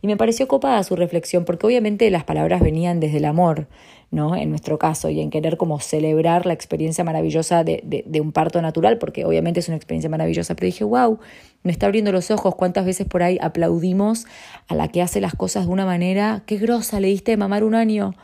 Y 0.00 0.06
me 0.06 0.16
pareció 0.16 0.48
copada 0.48 0.82
su 0.82 0.96
reflexión, 0.96 1.44
porque 1.44 1.66
obviamente 1.66 2.10
las 2.10 2.24
palabras 2.24 2.62
venían 2.62 3.00
desde 3.00 3.18
el 3.18 3.24
amor, 3.26 3.66
¿no? 4.10 4.34
En 4.36 4.50
nuestro 4.50 4.78
caso, 4.78 5.10
y 5.10 5.20
en 5.20 5.30
querer 5.30 5.56
como 5.56 5.80
celebrar 5.80 6.46
la 6.46 6.52
experiencia 6.52 7.04
maravillosa 7.04 7.64
de, 7.64 7.82
de, 7.84 8.20
un 8.20 8.32
parto 8.32 8.62
natural, 8.62 8.98
porque 8.98 9.24
obviamente 9.24 9.60
es 9.60 9.68
una 9.68 9.76
experiencia 9.76 10.08
maravillosa. 10.08 10.54
Pero 10.54 10.66
dije, 10.66 10.84
wow, 10.84 11.18
me 11.62 11.72
está 11.72 11.86
abriendo 11.86 12.12
los 12.12 12.30
ojos, 12.30 12.54
cuántas 12.54 12.86
veces 12.86 13.06
por 13.06 13.22
ahí 13.22 13.38
aplaudimos 13.40 14.26
a 14.68 14.74
la 14.74 14.88
que 14.88 15.02
hace 15.02 15.20
las 15.20 15.34
cosas 15.34 15.66
de 15.66 15.72
una 15.72 15.84
manera, 15.84 16.42
qué 16.46 16.56
grosa, 16.56 17.00
le 17.00 17.08
diste 17.08 17.32
de 17.32 17.36
mamar 17.36 17.64
un 17.64 17.74
año 17.74 18.14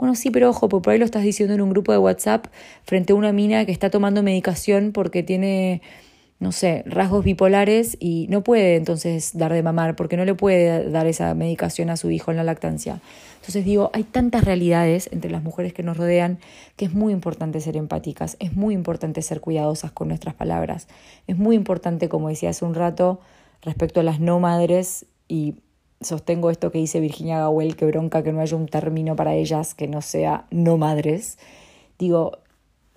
bueno, 0.00 0.14
sí, 0.14 0.30
pero 0.30 0.48
ojo, 0.48 0.66
por 0.70 0.88
ahí 0.90 0.98
lo 0.98 1.04
estás 1.04 1.22
diciendo 1.22 1.54
en 1.54 1.60
un 1.60 1.68
grupo 1.68 1.92
de 1.92 1.98
WhatsApp 1.98 2.46
frente 2.84 3.12
a 3.12 3.16
una 3.16 3.32
mina 3.32 3.66
que 3.66 3.72
está 3.72 3.90
tomando 3.90 4.22
medicación 4.22 4.92
porque 4.92 5.22
tiene, 5.22 5.82
no 6.40 6.52
sé, 6.52 6.82
rasgos 6.86 7.22
bipolares 7.22 7.98
y 8.00 8.26
no 8.30 8.42
puede 8.42 8.76
entonces 8.76 9.36
dar 9.36 9.52
de 9.52 9.62
mamar 9.62 9.94
porque 9.94 10.16
no 10.16 10.24
le 10.24 10.34
puede 10.34 10.90
dar 10.90 11.06
esa 11.06 11.34
medicación 11.34 11.90
a 11.90 11.98
su 11.98 12.10
hijo 12.10 12.30
en 12.30 12.38
la 12.38 12.44
lactancia. 12.44 13.02
Entonces 13.36 13.62
digo, 13.62 13.90
hay 13.92 14.04
tantas 14.04 14.44
realidades 14.44 15.10
entre 15.12 15.30
las 15.30 15.42
mujeres 15.42 15.74
que 15.74 15.82
nos 15.82 15.98
rodean 15.98 16.38
que 16.76 16.86
es 16.86 16.94
muy 16.94 17.12
importante 17.12 17.60
ser 17.60 17.76
empáticas, 17.76 18.38
es 18.40 18.56
muy 18.56 18.72
importante 18.72 19.20
ser 19.20 19.42
cuidadosas 19.42 19.92
con 19.92 20.08
nuestras 20.08 20.34
palabras, 20.34 20.88
es 21.26 21.36
muy 21.36 21.56
importante, 21.56 22.08
como 22.08 22.30
decía 22.30 22.50
hace 22.50 22.64
un 22.64 22.74
rato, 22.74 23.20
respecto 23.60 24.00
a 24.00 24.02
las 24.02 24.18
no 24.18 24.40
madres 24.40 25.04
y 25.28 25.56
sostengo 26.00 26.50
esto 26.50 26.72
que 26.72 26.78
dice 26.78 27.00
Virginia 27.00 27.38
Gawel, 27.38 27.76
que 27.76 27.84
bronca 27.84 28.22
que 28.22 28.32
no 28.32 28.40
haya 28.40 28.56
un 28.56 28.66
término 28.66 29.14
para 29.14 29.34
ellas 29.34 29.74
que 29.74 29.88
no 29.88 30.00
sea 30.00 30.46
no 30.50 30.78
madres. 30.78 31.38
Digo, 31.98 32.38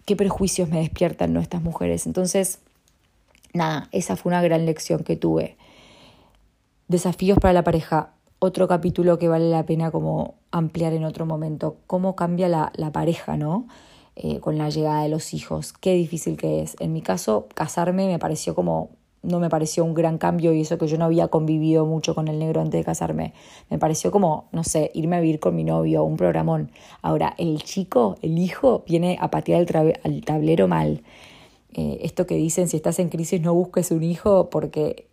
qué 0.05 0.15
prejuicios 0.15 0.69
me 0.69 0.79
despiertan 0.79 1.33
¿no? 1.33 1.41
estas 1.41 1.61
mujeres. 1.61 2.07
Entonces, 2.07 2.59
nada, 3.53 3.89
esa 3.91 4.15
fue 4.15 4.31
una 4.31 4.41
gran 4.41 4.65
lección 4.65 5.03
que 5.03 5.15
tuve. 5.15 5.57
Desafíos 6.87 7.37
para 7.39 7.53
la 7.53 7.63
pareja, 7.63 8.13
otro 8.39 8.67
capítulo 8.67 9.17
que 9.17 9.27
vale 9.27 9.49
la 9.49 9.65
pena 9.65 9.91
como 9.91 10.35
ampliar 10.51 10.93
en 10.93 11.05
otro 11.05 11.25
momento. 11.25 11.77
Cómo 11.87 12.15
cambia 12.15 12.49
la, 12.49 12.71
la 12.75 12.91
pareja, 12.91 13.37
¿no? 13.37 13.67
Eh, 14.15 14.39
con 14.39 14.57
la 14.57 14.69
llegada 14.69 15.03
de 15.03 15.09
los 15.09 15.33
hijos. 15.33 15.73
Qué 15.73 15.93
difícil 15.93 16.37
que 16.37 16.61
es. 16.61 16.75
En 16.79 16.93
mi 16.93 17.01
caso, 17.01 17.47
casarme 17.55 18.07
me 18.07 18.19
pareció 18.19 18.53
como 18.53 18.91
no 19.23 19.39
me 19.39 19.49
pareció 19.49 19.83
un 19.85 19.93
gran 19.93 20.17
cambio 20.17 20.53
y 20.53 20.61
eso 20.61 20.77
que 20.77 20.87
yo 20.87 20.97
no 20.97 21.05
había 21.05 21.29
convivido 21.29 21.85
mucho 21.85 22.13
con 22.13 22.27
el 22.27 22.37
negro 22.37 22.61
antes 22.61 22.79
de 22.79 22.83
casarme. 22.83 23.33
Me 23.69 23.79
pareció 23.79 24.11
como, 24.11 24.49
no 24.51 24.63
sé, 24.63 24.91
irme 24.93 25.15
a 25.15 25.21
vivir 25.21 25.39
con 25.39 25.55
mi 25.55 25.63
novio, 25.63 26.03
un 26.03 26.17
programón. 26.17 26.71
Ahora, 27.01 27.33
el 27.37 27.63
chico, 27.63 28.17
el 28.21 28.37
hijo, 28.37 28.83
viene 28.85 29.17
a 29.19 29.31
patear 29.31 29.65
el, 30.03 30.25
tablero 30.25 30.67
mal. 30.67 31.01
Eh, 31.73 31.99
esto 32.01 32.27
que 32.27 32.35
dicen, 32.35 32.67
si 32.67 32.77
estás 32.77 32.99
en 32.99 33.09
crisis 33.09 33.41
no 33.41 33.53
busques 33.53 33.91
un 33.91 34.03
hijo 34.03 34.49
porque 34.49 35.07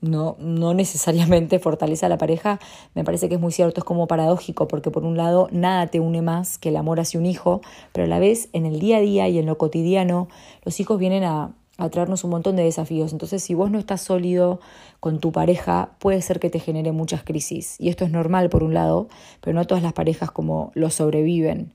no, 0.00 0.36
no 0.38 0.74
necesariamente 0.74 1.58
fortalece 1.58 2.06
a 2.06 2.08
la 2.08 2.18
pareja, 2.18 2.60
me 2.94 3.04
parece 3.04 3.28
que 3.28 3.36
es 3.36 3.40
muy 3.40 3.52
cierto, 3.52 3.80
es 3.80 3.84
como 3.84 4.06
paradójico, 4.06 4.68
porque 4.68 4.90
por 4.90 5.04
un 5.04 5.16
lado 5.16 5.48
nada 5.52 5.86
te 5.88 6.00
une 6.00 6.22
más 6.22 6.58
que 6.58 6.70
el 6.70 6.76
amor 6.76 7.00
hacia 7.00 7.20
un 7.20 7.26
hijo, 7.26 7.60
pero 7.92 8.04
a 8.04 8.08
la 8.08 8.18
vez 8.18 8.48
en 8.52 8.66
el 8.66 8.80
día 8.80 8.98
a 8.98 9.00
día 9.00 9.28
y 9.28 9.38
en 9.38 9.46
lo 9.46 9.58
cotidiano, 9.58 10.28
los 10.64 10.80
hijos 10.80 10.98
vienen 10.98 11.24
a, 11.24 11.54
a 11.78 11.88
traernos 11.90 12.24
un 12.24 12.30
montón 12.30 12.56
de 12.56 12.64
desafíos. 12.64 13.12
Entonces, 13.12 13.42
si 13.42 13.54
vos 13.54 13.70
no 13.70 13.78
estás 13.78 14.00
sólido 14.00 14.60
con 15.00 15.18
tu 15.20 15.32
pareja, 15.32 15.90
puede 15.98 16.22
ser 16.22 16.40
que 16.40 16.50
te 16.50 16.60
genere 16.60 16.92
muchas 16.92 17.24
crisis. 17.24 17.76
Y 17.80 17.88
esto 17.88 18.04
es 18.04 18.10
normal 18.10 18.50
por 18.50 18.62
un 18.62 18.74
lado, 18.74 19.08
pero 19.40 19.54
no 19.54 19.66
todas 19.66 19.82
las 19.82 19.92
parejas 19.92 20.30
como 20.30 20.70
lo 20.74 20.90
sobreviven. 20.90 21.74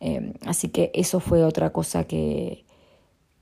Eh, 0.00 0.34
así 0.44 0.68
que 0.68 0.90
eso 0.94 1.20
fue 1.20 1.42
otra 1.42 1.70
cosa 1.72 2.04
que, 2.04 2.65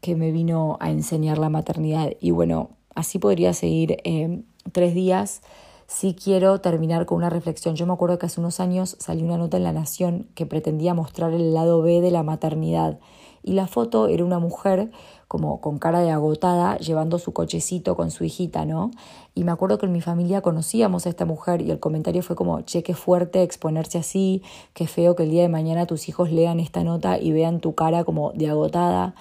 que 0.05 0.17
me 0.17 0.33
vino 0.33 0.77
a 0.81 0.90
enseñar 0.90 1.38
la 1.38 1.49
maternidad. 1.49 2.11
Y 2.21 2.31
bueno, 2.31 2.69
así 2.95 3.19
podría 3.19 3.55
seguir 3.55 4.03
eh, 4.05 4.43
tres 4.71 4.95
días, 4.95 5.40
sí 5.87 6.14
quiero 6.14 6.61
terminar 6.61 7.07
con 7.07 7.17
una 7.17 7.31
reflexión. 7.31 7.75
Yo 7.75 7.87
me 7.87 7.95
acuerdo 7.95 8.19
que 8.19 8.27
hace 8.27 8.38
unos 8.38 8.61
años 8.61 8.99
salió 9.01 9.25
una 9.25 9.38
nota 9.38 9.57
en 9.57 9.64
La 9.64 9.73
Nación 9.73 10.29
que 10.35 10.45
pretendía 10.45 10.93
mostrar 10.93 11.33
el 11.33 11.55
lado 11.55 11.81
B 11.81 12.03
de 12.03 12.11
la 12.11 12.23
maternidad 12.23 13.01
y 13.43 13.55
la 13.55 13.67
foto 13.67 14.09
era 14.09 14.27
una 14.27 14.38
mujer 14.38 14.90
como 15.27 15.62
con 15.62 15.79
cara 15.79 16.01
de 16.01 16.11
agotada 16.11 16.77
llevando 16.77 17.19
su 17.19 17.33
cochecito 17.33 17.97
con 17.97 18.11
su 18.11 18.25
hijita, 18.25 18.67
¿no? 18.67 18.90
Y 19.35 19.45
me 19.45 19.53
acuerdo 19.53 19.79
que 19.79 19.87
en 19.87 19.93
mi 19.93 20.03
familia 20.03 20.43
conocíamos 20.43 21.07
a 21.07 21.09
esta 21.09 21.25
mujer 21.25 21.62
y 21.62 21.71
el 21.71 21.81
comentario 21.81 22.23
fue 22.23 22.37
como, 22.37 22.61
che, 22.61 22.83
qué 22.83 22.93
fuerte 22.93 23.43
exponerse 23.43 23.97
así, 23.97 24.43
qué 24.75 24.87
feo 24.87 25.17
que 25.17 25.23
el 25.23 25.31
día 25.31 25.40
de 25.40 25.49
mañana 25.49 25.87
tus 25.87 26.11
hijos 26.11 26.31
lean 26.31 26.61
esta 26.61 26.85
nota 26.85 27.19
y 27.19 27.33
vean 27.33 27.61
tu 27.61 27.75
cara 27.75 28.05
como 28.05 28.33
de 28.33 28.51
agotada. 28.51 29.14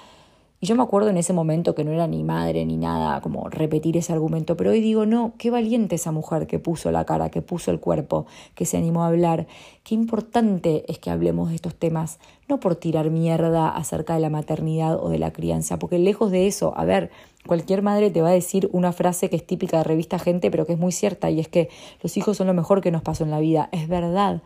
Y 0.64 0.66
yo 0.66 0.78
me 0.78 0.84
acuerdo 0.84 1.10
en 1.10 1.18
ese 1.18 1.34
momento 1.34 1.76
que 1.76 1.84
no 1.84 1.92
era 1.92 2.08
ni 2.08 2.24
madre 2.24 2.66
ni 2.66 2.78
nada, 2.78 3.20
como 3.20 3.50
repetir 3.50 3.98
ese 3.98 4.14
argumento, 4.14 4.56
pero 4.56 4.70
hoy 4.70 4.80
digo, 4.80 5.06
no, 5.06 5.34
qué 5.38 5.52
valiente 5.52 5.96
esa 5.96 6.14
mujer 6.14 6.48
que 6.48 6.58
puso 6.58 6.90
la 6.90 7.04
cara, 7.04 7.30
que 7.30 7.42
puso 7.42 7.70
el 7.70 7.82
cuerpo, 7.82 8.28
que 8.56 8.64
se 8.64 8.78
animó 8.78 9.04
a 9.04 9.08
hablar. 9.08 9.46
Qué 9.84 9.94
importante 9.94 10.86
es 10.88 11.00
que 11.00 11.10
hablemos 11.10 11.50
de 11.50 11.56
estos 11.56 11.76
temas, 11.76 12.18
no 12.48 12.62
por 12.62 12.78
tirar 12.78 13.10
mierda 13.10 13.68
acerca 13.76 14.14
de 14.14 14.22
la 14.22 14.30
maternidad 14.30 15.04
o 15.04 15.10
de 15.10 15.20
la 15.20 15.34
crianza, 15.34 15.80
porque 15.80 16.00
lejos 16.00 16.32
de 16.32 16.48
eso, 16.48 16.72
a 16.78 16.86
ver, 16.86 17.12
cualquier 17.46 17.82
madre 17.82 18.10
te 18.10 18.22
va 18.22 18.30
a 18.30 18.32
decir 18.32 18.70
una 18.72 18.94
frase 18.94 19.30
que 19.30 19.36
es 19.36 19.46
típica 19.46 19.80
de 19.80 19.84
revista 19.84 20.18
Gente, 20.18 20.50
pero 20.50 20.66
que 20.66 20.72
es 20.72 20.80
muy 20.80 20.94
cierta, 20.94 21.30
y 21.30 21.42
es 21.42 21.50
que 21.50 21.68
los 22.02 22.16
hijos 22.16 22.38
son 22.38 22.48
lo 22.48 22.54
mejor 22.54 22.80
que 22.80 22.90
nos 22.90 23.02
pasó 23.02 23.26
en 23.26 23.32
la 23.32 23.42
vida. 23.42 23.68
Es 23.74 23.90
verdad. 23.90 24.42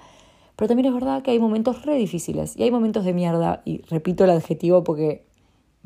Pero 0.55 0.67
también 0.67 0.87
es 0.87 0.95
verdad 0.95 1.21
que 1.21 1.29
hay 1.29 1.37
momentos 1.37 1.85
re 1.85 1.93
difíciles 1.93 2.57
y 2.57 2.63
hay 2.63 2.71
momentos 2.71 3.05
de 3.05 3.13
mierda, 3.13 3.61
y 3.65 3.83
repito 3.83 4.23
el 4.23 4.31
adjetivo 4.31 4.83
porque 4.83 5.26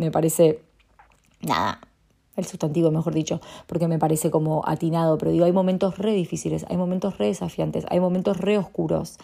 me 0.02 0.12
parece, 0.12 0.60
nada, 1.42 1.80
el 2.36 2.46
sustantivo, 2.46 2.92
mejor 2.92 3.14
dicho, 3.14 3.40
porque 3.68 3.88
me 3.88 4.00
parece 4.00 4.32
como 4.32 4.64
atinado, 4.68 5.18
pero 5.18 5.32
digo, 5.32 5.46
hay 5.46 5.52
momentos 5.52 5.98
re 6.00 6.12
difíciles, 6.14 6.66
hay 6.70 6.76
momentos 6.76 7.18
re 7.20 7.28
desafiantes, 7.28 7.86
hay 7.90 8.00
momentos 8.00 8.38
re 8.38 8.58
oscuros. 8.58 9.18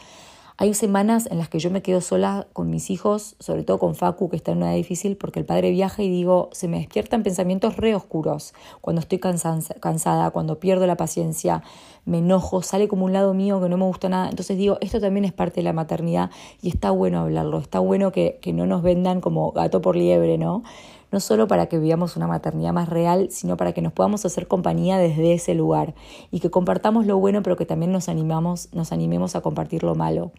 Hay 0.60 0.74
semanas 0.74 1.28
en 1.30 1.38
las 1.38 1.50
que 1.50 1.60
yo 1.60 1.70
me 1.70 1.84
quedo 1.84 2.02
sola 2.02 2.48
con 2.52 2.72
mis 2.72 2.89
hijos, 2.89 3.36
sobre 3.38 3.62
todo 3.62 3.78
con 3.78 3.93
Facu, 3.93 4.28
que 4.28 4.38
está 4.38 4.54
en 4.54 4.58
una 4.58 4.70
edad 4.70 4.78
difícil, 4.78 5.15
porque 5.15 5.38
el 5.38 5.46
padre 5.46 5.70
viaja 5.70 6.02
y 6.02 6.10
digo, 6.10 6.50
se 6.52 6.67
me 6.67 6.80
despiertan 6.80 7.22
pensamientos 7.22 7.78
re 7.78 7.93
oscuros. 7.93 8.56
Cuando 8.82 9.02
estoy 9.02 9.20
cansada, 9.20 10.32
cuando 10.32 10.60
pierdo 10.60 10.88
la 10.88 10.98
paciencia, 10.98 11.62
me 12.06 12.17
enojo, 12.17 12.63
sale 12.63 12.88
como 12.88 13.06
un 13.06 13.13
lado 13.13 13.36
mío 13.36 13.62
que 13.62 13.70
no 13.70 13.78
me 13.78 13.86
gusta 13.86 14.10
nada. 14.10 14.30
Entonces 14.30 14.58
digo, 14.58 14.80
esto 14.82 15.00
también 15.00 15.26
es 15.26 15.32
parte 15.32 15.58
de 15.58 15.63
la 15.63 15.74
maternidad 15.74 16.32
y 16.60 16.70
está 16.70 16.89
bueno 16.89 17.20
hablarlo, 17.20 17.60
está 17.60 17.78
bueno 17.78 18.12
que, 18.12 18.39
que 18.41 18.52
no 18.52 18.65
nos 18.65 18.82
vendan 18.82 19.22
como 19.22 19.52
gato 19.52 19.80
por 19.80 19.96
liebre, 19.96 20.39
¿no? 20.39 20.63
No 21.12 21.20
solo 21.20 21.48
para 21.48 21.67
que 21.67 21.80
vivamos 21.80 22.17
una 22.17 22.28
maternidad 22.28 22.74
más 22.74 22.89
real, 22.89 23.30
sino 23.32 23.58
para 23.58 23.74
que 23.74 23.82
nos 23.82 23.93
podamos 23.93 24.26
hacer 24.26 24.48
compañía 24.48 24.98
desde 24.98 25.34
ese 25.34 25.54
lugar 25.54 25.96
y 26.32 26.39
que 26.39 26.50
compartamos 26.50 27.06
lo 27.06 27.17
bueno, 27.17 27.41
pero 27.43 27.56
que 27.56 27.65
también 27.65 27.91
nos 27.91 28.10
animamos, 28.10 28.70
nos 28.74 28.91
animemos 28.91 29.36
a 29.36 29.41
compartir 29.41 29.84
lo 29.84 29.96
malo. 29.96 30.32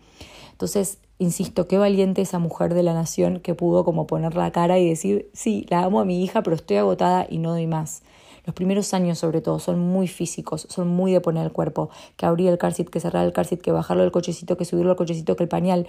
Entonces, 0.52 0.98
insisto, 1.18 1.68
qué 1.68 1.78
valiente 1.78 2.20
esa 2.20 2.38
mujer 2.38 2.74
de 2.74 2.82
la 2.82 2.92
nación 2.92 3.40
que 3.40 3.54
pudo 3.54 3.84
como 3.84 4.06
poner 4.06 4.34
la 4.34 4.50
cara 4.50 4.78
y 4.78 4.88
decir, 4.88 5.30
sí, 5.32 5.66
la 5.70 5.84
amo 5.84 6.00
a 6.00 6.04
mi 6.04 6.22
hija, 6.22 6.42
pero 6.42 6.56
estoy 6.56 6.76
agotada 6.76 7.26
y 7.28 7.38
no 7.38 7.50
doy 7.50 7.66
más. 7.66 8.02
Los 8.44 8.54
primeros 8.54 8.92
años, 8.94 9.18
sobre 9.18 9.40
todo, 9.40 9.58
son 9.58 9.78
muy 9.78 10.08
físicos, 10.08 10.66
son 10.68 10.88
muy 10.88 11.12
de 11.12 11.20
poner 11.20 11.44
el 11.44 11.52
cuerpo, 11.52 11.90
que 12.16 12.26
abrir 12.26 12.48
el 12.48 12.58
carcit, 12.58 12.88
que 12.88 12.98
cerrar 12.98 13.24
el 13.24 13.32
carcit, 13.32 13.60
que 13.60 13.72
bajarlo 13.72 14.02
del 14.02 14.12
cochecito, 14.12 14.56
que 14.56 14.64
subirlo 14.64 14.90
al 14.90 14.96
cochecito, 14.96 15.36
que 15.36 15.44
el 15.44 15.48
pañal, 15.48 15.86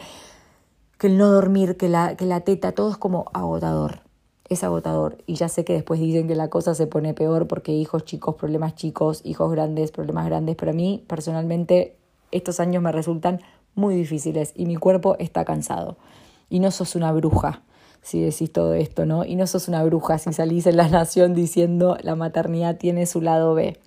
que 0.97 1.07
el 1.07 1.17
no 1.17 1.31
dormir, 1.31 1.77
que 1.77 1.89
la, 1.89 2.15
que 2.15 2.25
la 2.25 2.41
teta, 2.41 2.73
todo 2.73 2.91
es 2.91 2.97
como 2.97 3.25
agotador 3.33 4.08
es 4.49 4.63
agotador. 4.63 5.17
Y 5.25 5.35
ya 5.35 5.47
sé 5.47 5.63
que 5.63 5.73
después 5.73 5.99
dicen 5.99 6.27
que 6.27 6.35
la 6.35 6.49
cosa 6.49 6.75
se 6.75 6.87
pone 6.87 7.13
peor 7.13 7.47
porque 7.47 7.71
hijos 7.71 8.03
chicos, 8.03 8.35
problemas 8.35 8.75
chicos, 8.75 9.21
hijos 9.23 9.51
grandes, 9.51 9.91
problemas 9.91 10.25
grandes. 10.25 10.55
Pero 10.55 10.71
a 10.71 10.73
mí, 10.73 11.03
personalmente, 11.07 11.95
estos 12.31 12.59
años 12.59 12.83
me 12.83 12.91
resultan 12.91 13.39
muy 13.75 13.95
difíciles 13.95 14.53
y 14.55 14.65
mi 14.65 14.75
cuerpo 14.75 15.15
está 15.19 15.45
cansado. 15.45 15.97
Y 16.49 16.59
no 16.59 16.71
sos 16.71 16.95
una 16.95 17.11
bruja 17.11 17.61
si 18.01 18.21
decís 18.21 18.51
todo 18.51 18.73
esto, 18.73 19.05
¿no? 19.05 19.25
Y 19.25 19.35
no 19.35 19.45
sos 19.45 19.67
una 19.67 19.83
bruja 19.83 20.17
si 20.17 20.33
salís 20.33 20.65
en 20.67 20.77
la 20.77 20.87
nación 20.87 21.33
diciendo 21.33 21.97
la 22.01 22.15
maternidad 22.15 22.77
tiene 22.77 23.05
su 23.05 23.21
lado 23.21 23.53
B. 23.53 23.77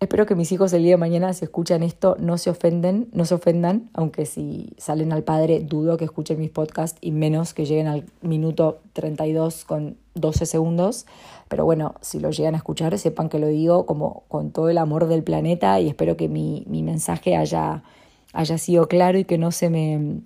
Espero 0.00 0.26
que 0.26 0.36
mis 0.36 0.52
hijos 0.52 0.72
el 0.72 0.84
día 0.84 0.92
de 0.92 0.96
mañana, 0.96 1.32
si 1.32 1.44
escuchan 1.44 1.82
esto, 1.82 2.16
no 2.20 2.38
se 2.38 2.50
ofenden, 2.50 3.08
no 3.12 3.24
se 3.24 3.34
ofendan, 3.34 3.90
aunque 3.94 4.26
si 4.26 4.70
salen 4.78 5.12
al 5.12 5.24
padre, 5.24 5.58
dudo 5.58 5.96
que 5.96 6.04
escuchen 6.04 6.38
mis 6.38 6.50
podcasts 6.50 6.98
y 7.00 7.10
menos 7.10 7.52
que 7.52 7.66
lleguen 7.66 7.88
al 7.88 8.04
minuto 8.22 8.78
32 8.92 9.64
con 9.64 9.96
12 10.14 10.46
segundos. 10.46 11.04
Pero 11.48 11.64
bueno, 11.64 11.96
si 12.00 12.20
lo 12.20 12.30
llegan 12.30 12.54
a 12.54 12.58
escuchar, 12.58 12.96
sepan 12.96 13.28
que 13.28 13.40
lo 13.40 13.48
digo 13.48 13.86
como 13.86 14.22
con 14.28 14.52
todo 14.52 14.70
el 14.70 14.78
amor 14.78 15.08
del 15.08 15.24
planeta 15.24 15.80
y 15.80 15.88
espero 15.88 16.16
que 16.16 16.28
mi, 16.28 16.62
mi 16.68 16.84
mensaje 16.84 17.34
haya, 17.34 17.82
haya 18.32 18.56
sido 18.56 18.86
claro 18.86 19.18
y 19.18 19.24
que 19.24 19.36
no 19.36 19.50
se 19.50 19.68
me, 19.68 20.20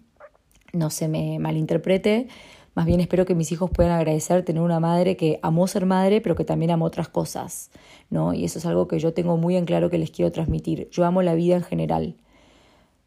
no 0.74 0.90
se 0.90 1.08
me 1.08 1.38
malinterprete. 1.38 2.28
Más 2.74 2.87
bien 2.87 3.00
espero 3.00 3.26
que 3.26 3.35
mis 3.35 3.52
hijos 3.52 3.70
puedan 3.70 3.92
agradecer 3.92 4.44
tener 4.46 4.62
una 4.62 4.80
madre 4.80 5.14
que 5.16 5.38
amó 5.42 5.66
ser 5.66 5.85
madre, 5.85 6.22
pero 6.22 6.35
que 6.35 6.44
también 6.44 6.70
amó 6.70 6.87
otras 6.87 7.08
cosas, 7.08 7.70
¿no? 8.08 8.32
Y 8.32 8.44
eso 8.44 8.58
es 8.58 8.64
algo 8.64 8.88
que 8.88 8.98
yo 8.98 9.12
tengo 9.12 9.37
muy 9.37 9.56
en 9.56 9.66
claro 9.66 9.90
que 9.90 9.98
les 9.98 10.11
quiero 10.11 10.32
transmitir. 10.32 10.88
Yo 10.90 11.04
amo 11.04 11.20
la 11.20 11.35
vida 11.35 11.54
en 11.56 11.62
general. 11.62 12.16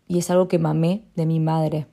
Y 0.08 0.20
es 0.20 0.30
algo 0.30 0.48
que 0.48 0.60
mamé 0.60 1.02
de 1.16 1.26
mi 1.26 1.40
madre, 1.40 1.88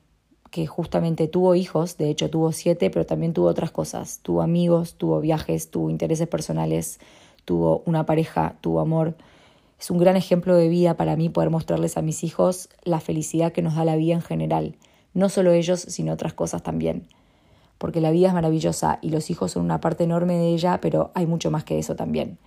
que 0.51 0.67
justamente 0.67 1.29
tuvo 1.29 1.55
hijos, 1.55 1.97
de 1.97 2.11
hecho 2.11 2.29
tuvo 2.29 2.53
siete, 2.53 2.91
pero 2.91 3.07
también 3.07 3.33
tuvo 3.33 3.47
otras 3.47 3.71
cosas. 3.71 4.19
Tuvo 4.21 4.43
amigos, 4.43 4.97
tuvo 4.97 5.23
viajes, 5.23 5.71
tuvo 5.71 5.89
intereses 5.89 6.29
personales, 6.29 7.01
tuvo 7.47 7.83
una 7.87 8.05
pareja, 8.05 8.59
tuvo 8.61 8.81
amor. 8.81 9.17
Es 9.81 9.91
un 9.91 9.97
gran 9.97 10.17
ejemplo 10.17 10.57
de 10.57 10.69
vida 10.69 10.99
para 10.99 11.17
mí 11.17 11.31
poder 11.31 11.49
mostrarles 11.49 11.97
a 11.97 12.03
mis 12.03 12.23
hijos 12.23 12.69
la 12.85 13.01
felicidad 13.01 13.53
que 13.53 13.63
nos 13.63 13.77
da 13.77 13.87
la 13.87 13.97
vida 13.97 14.13
en 14.13 14.21
general. 14.21 14.77
No 15.15 15.31
solo 15.31 15.53
ellos, 15.53 15.81
sino 15.81 16.13
otras 16.13 16.35
cosas 16.35 16.63
también 16.63 17.09
porque 17.83 18.01
la 18.01 18.13
vida 18.13 18.29
es 18.29 18.33
maravillosa 18.33 19.01
y 19.03 19.11
los 19.11 19.29
hijos 19.29 19.51
son 19.51 19.65
una 19.65 19.81
parte 19.81 20.05
enorme 20.05 20.35
de 20.35 20.55
ella, 20.55 20.79
pero 20.81 21.11
hay 21.15 21.27
mucho 21.27 21.51
más 21.51 21.65
que 21.65 21.81
eso 21.81 21.97
también. 21.97 22.39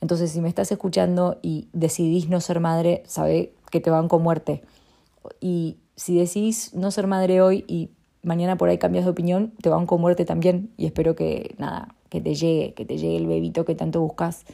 Entonces, 0.00 0.30
si 0.30 0.40
me 0.40 0.48
estás 0.48 0.72
escuchando 0.72 1.36
y 1.42 1.68
decidís 1.74 2.30
no 2.30 2.40
ser 2.40 2.58
madre, 2.58 3.02
sabe 3.04 3.52
que 3.70 3.80
te 3.80 3.90
van 3.90 4.08
con 4.08 4.22
muerte. 4.22 4.62
Y 5.42 5.76
si 5.94 6.16
decidís 6.16 6.72
no 6.72 6.90
ser 6.90 7.06
madre 7.06 7.42
hoy 7.42 7.66
y 7.68 7.90
mañana 8.22 8.56
por 8.56 8.70
ahí 8.70 8.78
cambias 8.78 9.04
de 9.04 9.10
opinión, 9.10 9.52
te 9.60 9.68
van 9.68 9.84
con 9.84 10.00
muerte 10.00 10.24
también. 10.24 10.70
Y 10.78 10.86
espero 10.86 11.14
que, 11.14 11.54
nada, 11.58 11.94
que 12.08 12.22
te 12.22 12.34
llegue, 12.34 12.72
que 12.72 12.86
te 12.86 12.96
llegue 12.96 13.18
el 13.18 13.26
bebito 13.26 13.66
que 13.66 13.74
tanto 13.74 14.00
buscas. 14.00 14.46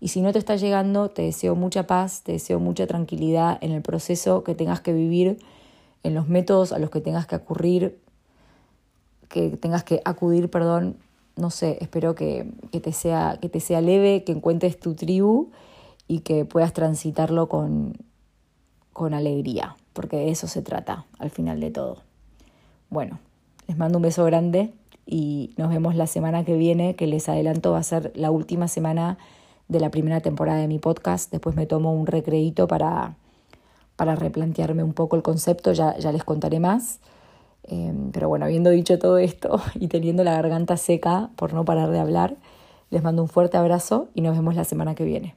Y 0.00 0.08
si 0.08 0.20
no 0.20 0.32
te 0.32 0.40
está 0.40 0.56
llegando, 0.56 1.10
te 1.10 1.22
deseo 1.22 1.54
mucha 1.54 1.86
paz, 1.86 2.22
te 2.24 2.32
deseo 2.32 2.58
mucha 2.58 2.88
tranquilidad 2.88 3.56
en 3.60 3.70
el 3.70 3.82
proceso 3.82 4.42
que 4.42 4.56
tengas 4.56 4.80
que 4.80 4.92
vivir, 4.92 5.38
en 6.02 6.14
los 6.14 6.26
métodos 6.26 6.72
a 6.72 6.80
los 6.80 6.90
que 6.90 7.00
tengas 7.00 7.28
que 7.28 7.36
ocurrir, 7.36 8.00
que 9.28 9.56
tengas 9.56 9.84
que 9.84 10.00
acudir, 10.04 10.50
perdón, 10.50 10.96
no 11.36 11.50
sé, 11.50 11.78
espero 11.80 12.14
que, 12.14 12.50
te 12.70 12.92
sea, 12.92 13.38
que 13.40 13.48
te 13.48 13.60
sea 13.60 13.80
leve, 13.80 14.24
que 14.24 14.32
encuentres 14.32 14.80
tu 14.80 14.94
tribu 14.94 15.50
y 16.08 16.20
que 16.20 16.44
puedas 16.44 16.72
transitarlo 16.72 17.48
con, 17.48 17.98
con 18.92 19.12
alegría, 19.12 19.76
porque 19.92 20.16
de 20.16 20.30
eso 20.30 20.46
se 20.48 20.62
trata 20.62 21.04
al 21.18 21.30
final 21.30 21.60
de 21.60 21.70
todo. 21.70 22.02
Bueno, 22.88 23.18
les 23.68 23.76
mando 23.76 23.98
un 23.98 24.02
beso 24.02 24.24
grande 24.24 24.72
y 25.04 25.52
nos 25.56 25.68
vemos 25.68 25.94
la 25.94 26.06
semana 26.06 26.44
que 26.44 26.56
viene, 26.56 26.96
que 26.96 27.06
les 27.06 27.28
adelanto 27.28 27.72
va 27.72 27.78
a 27.78 27.82
ser 27.82 28.12
la 28.14 28.30
última 28.30 28.68
semana 28.68 29.18
de 29.68 29.80
la 29.80 29.90
primera 29.90 30.20
temporada 30.20 30.60
de 30.60 30.68
mi 30.68 30.78
podcast. 30.78 31.30
Después 31.30 31.54
me 31.56 31.66
tomo 31.66 31.92
un 31.92 32.06
recreito 32.06 32.66
para, 32.66 33.16
para 33.96 34.14
replantearme 34.14 34.82
un 34.82 34.94
poco 34.94 35.16
el 35.16 35.22
concepto, 35.22 35.72
ya, 35.72 35.96
ya 35.98 36.12
les 36.12 36.24
contaré 36.24 36.60
más. 36.60 37.00
Em, 37.68 38.12
pero 38.12 38.28
bueno, 38.28 38.44
habiendo 38.44 38.70
dicho 38.70 38.98
todo 38.98 39.18
esto 39.18 39.60
y 39.74 39.88
teniendo 39.88 40.24
la 40.24 40.32
garganta 40.32 40.76
seca 40.76 41.30
por 41.36 41.52
no 41.54 41.64
parar 41.64 41.90
de 41.90 41.98
hablar, 41.98 42.36
les 42.90 43.02
mando 43.02 43.22
un 43.22 43.28
fuerte 43.28 43.56
abrazo 43.56 44.08
y 44.14 44.20
nos 44.20 44.36
vemos 44.36 44.54
la 44.54 44.64
semana 44.64 44.94
que 44.94 45.04
viene. 45.04 45.34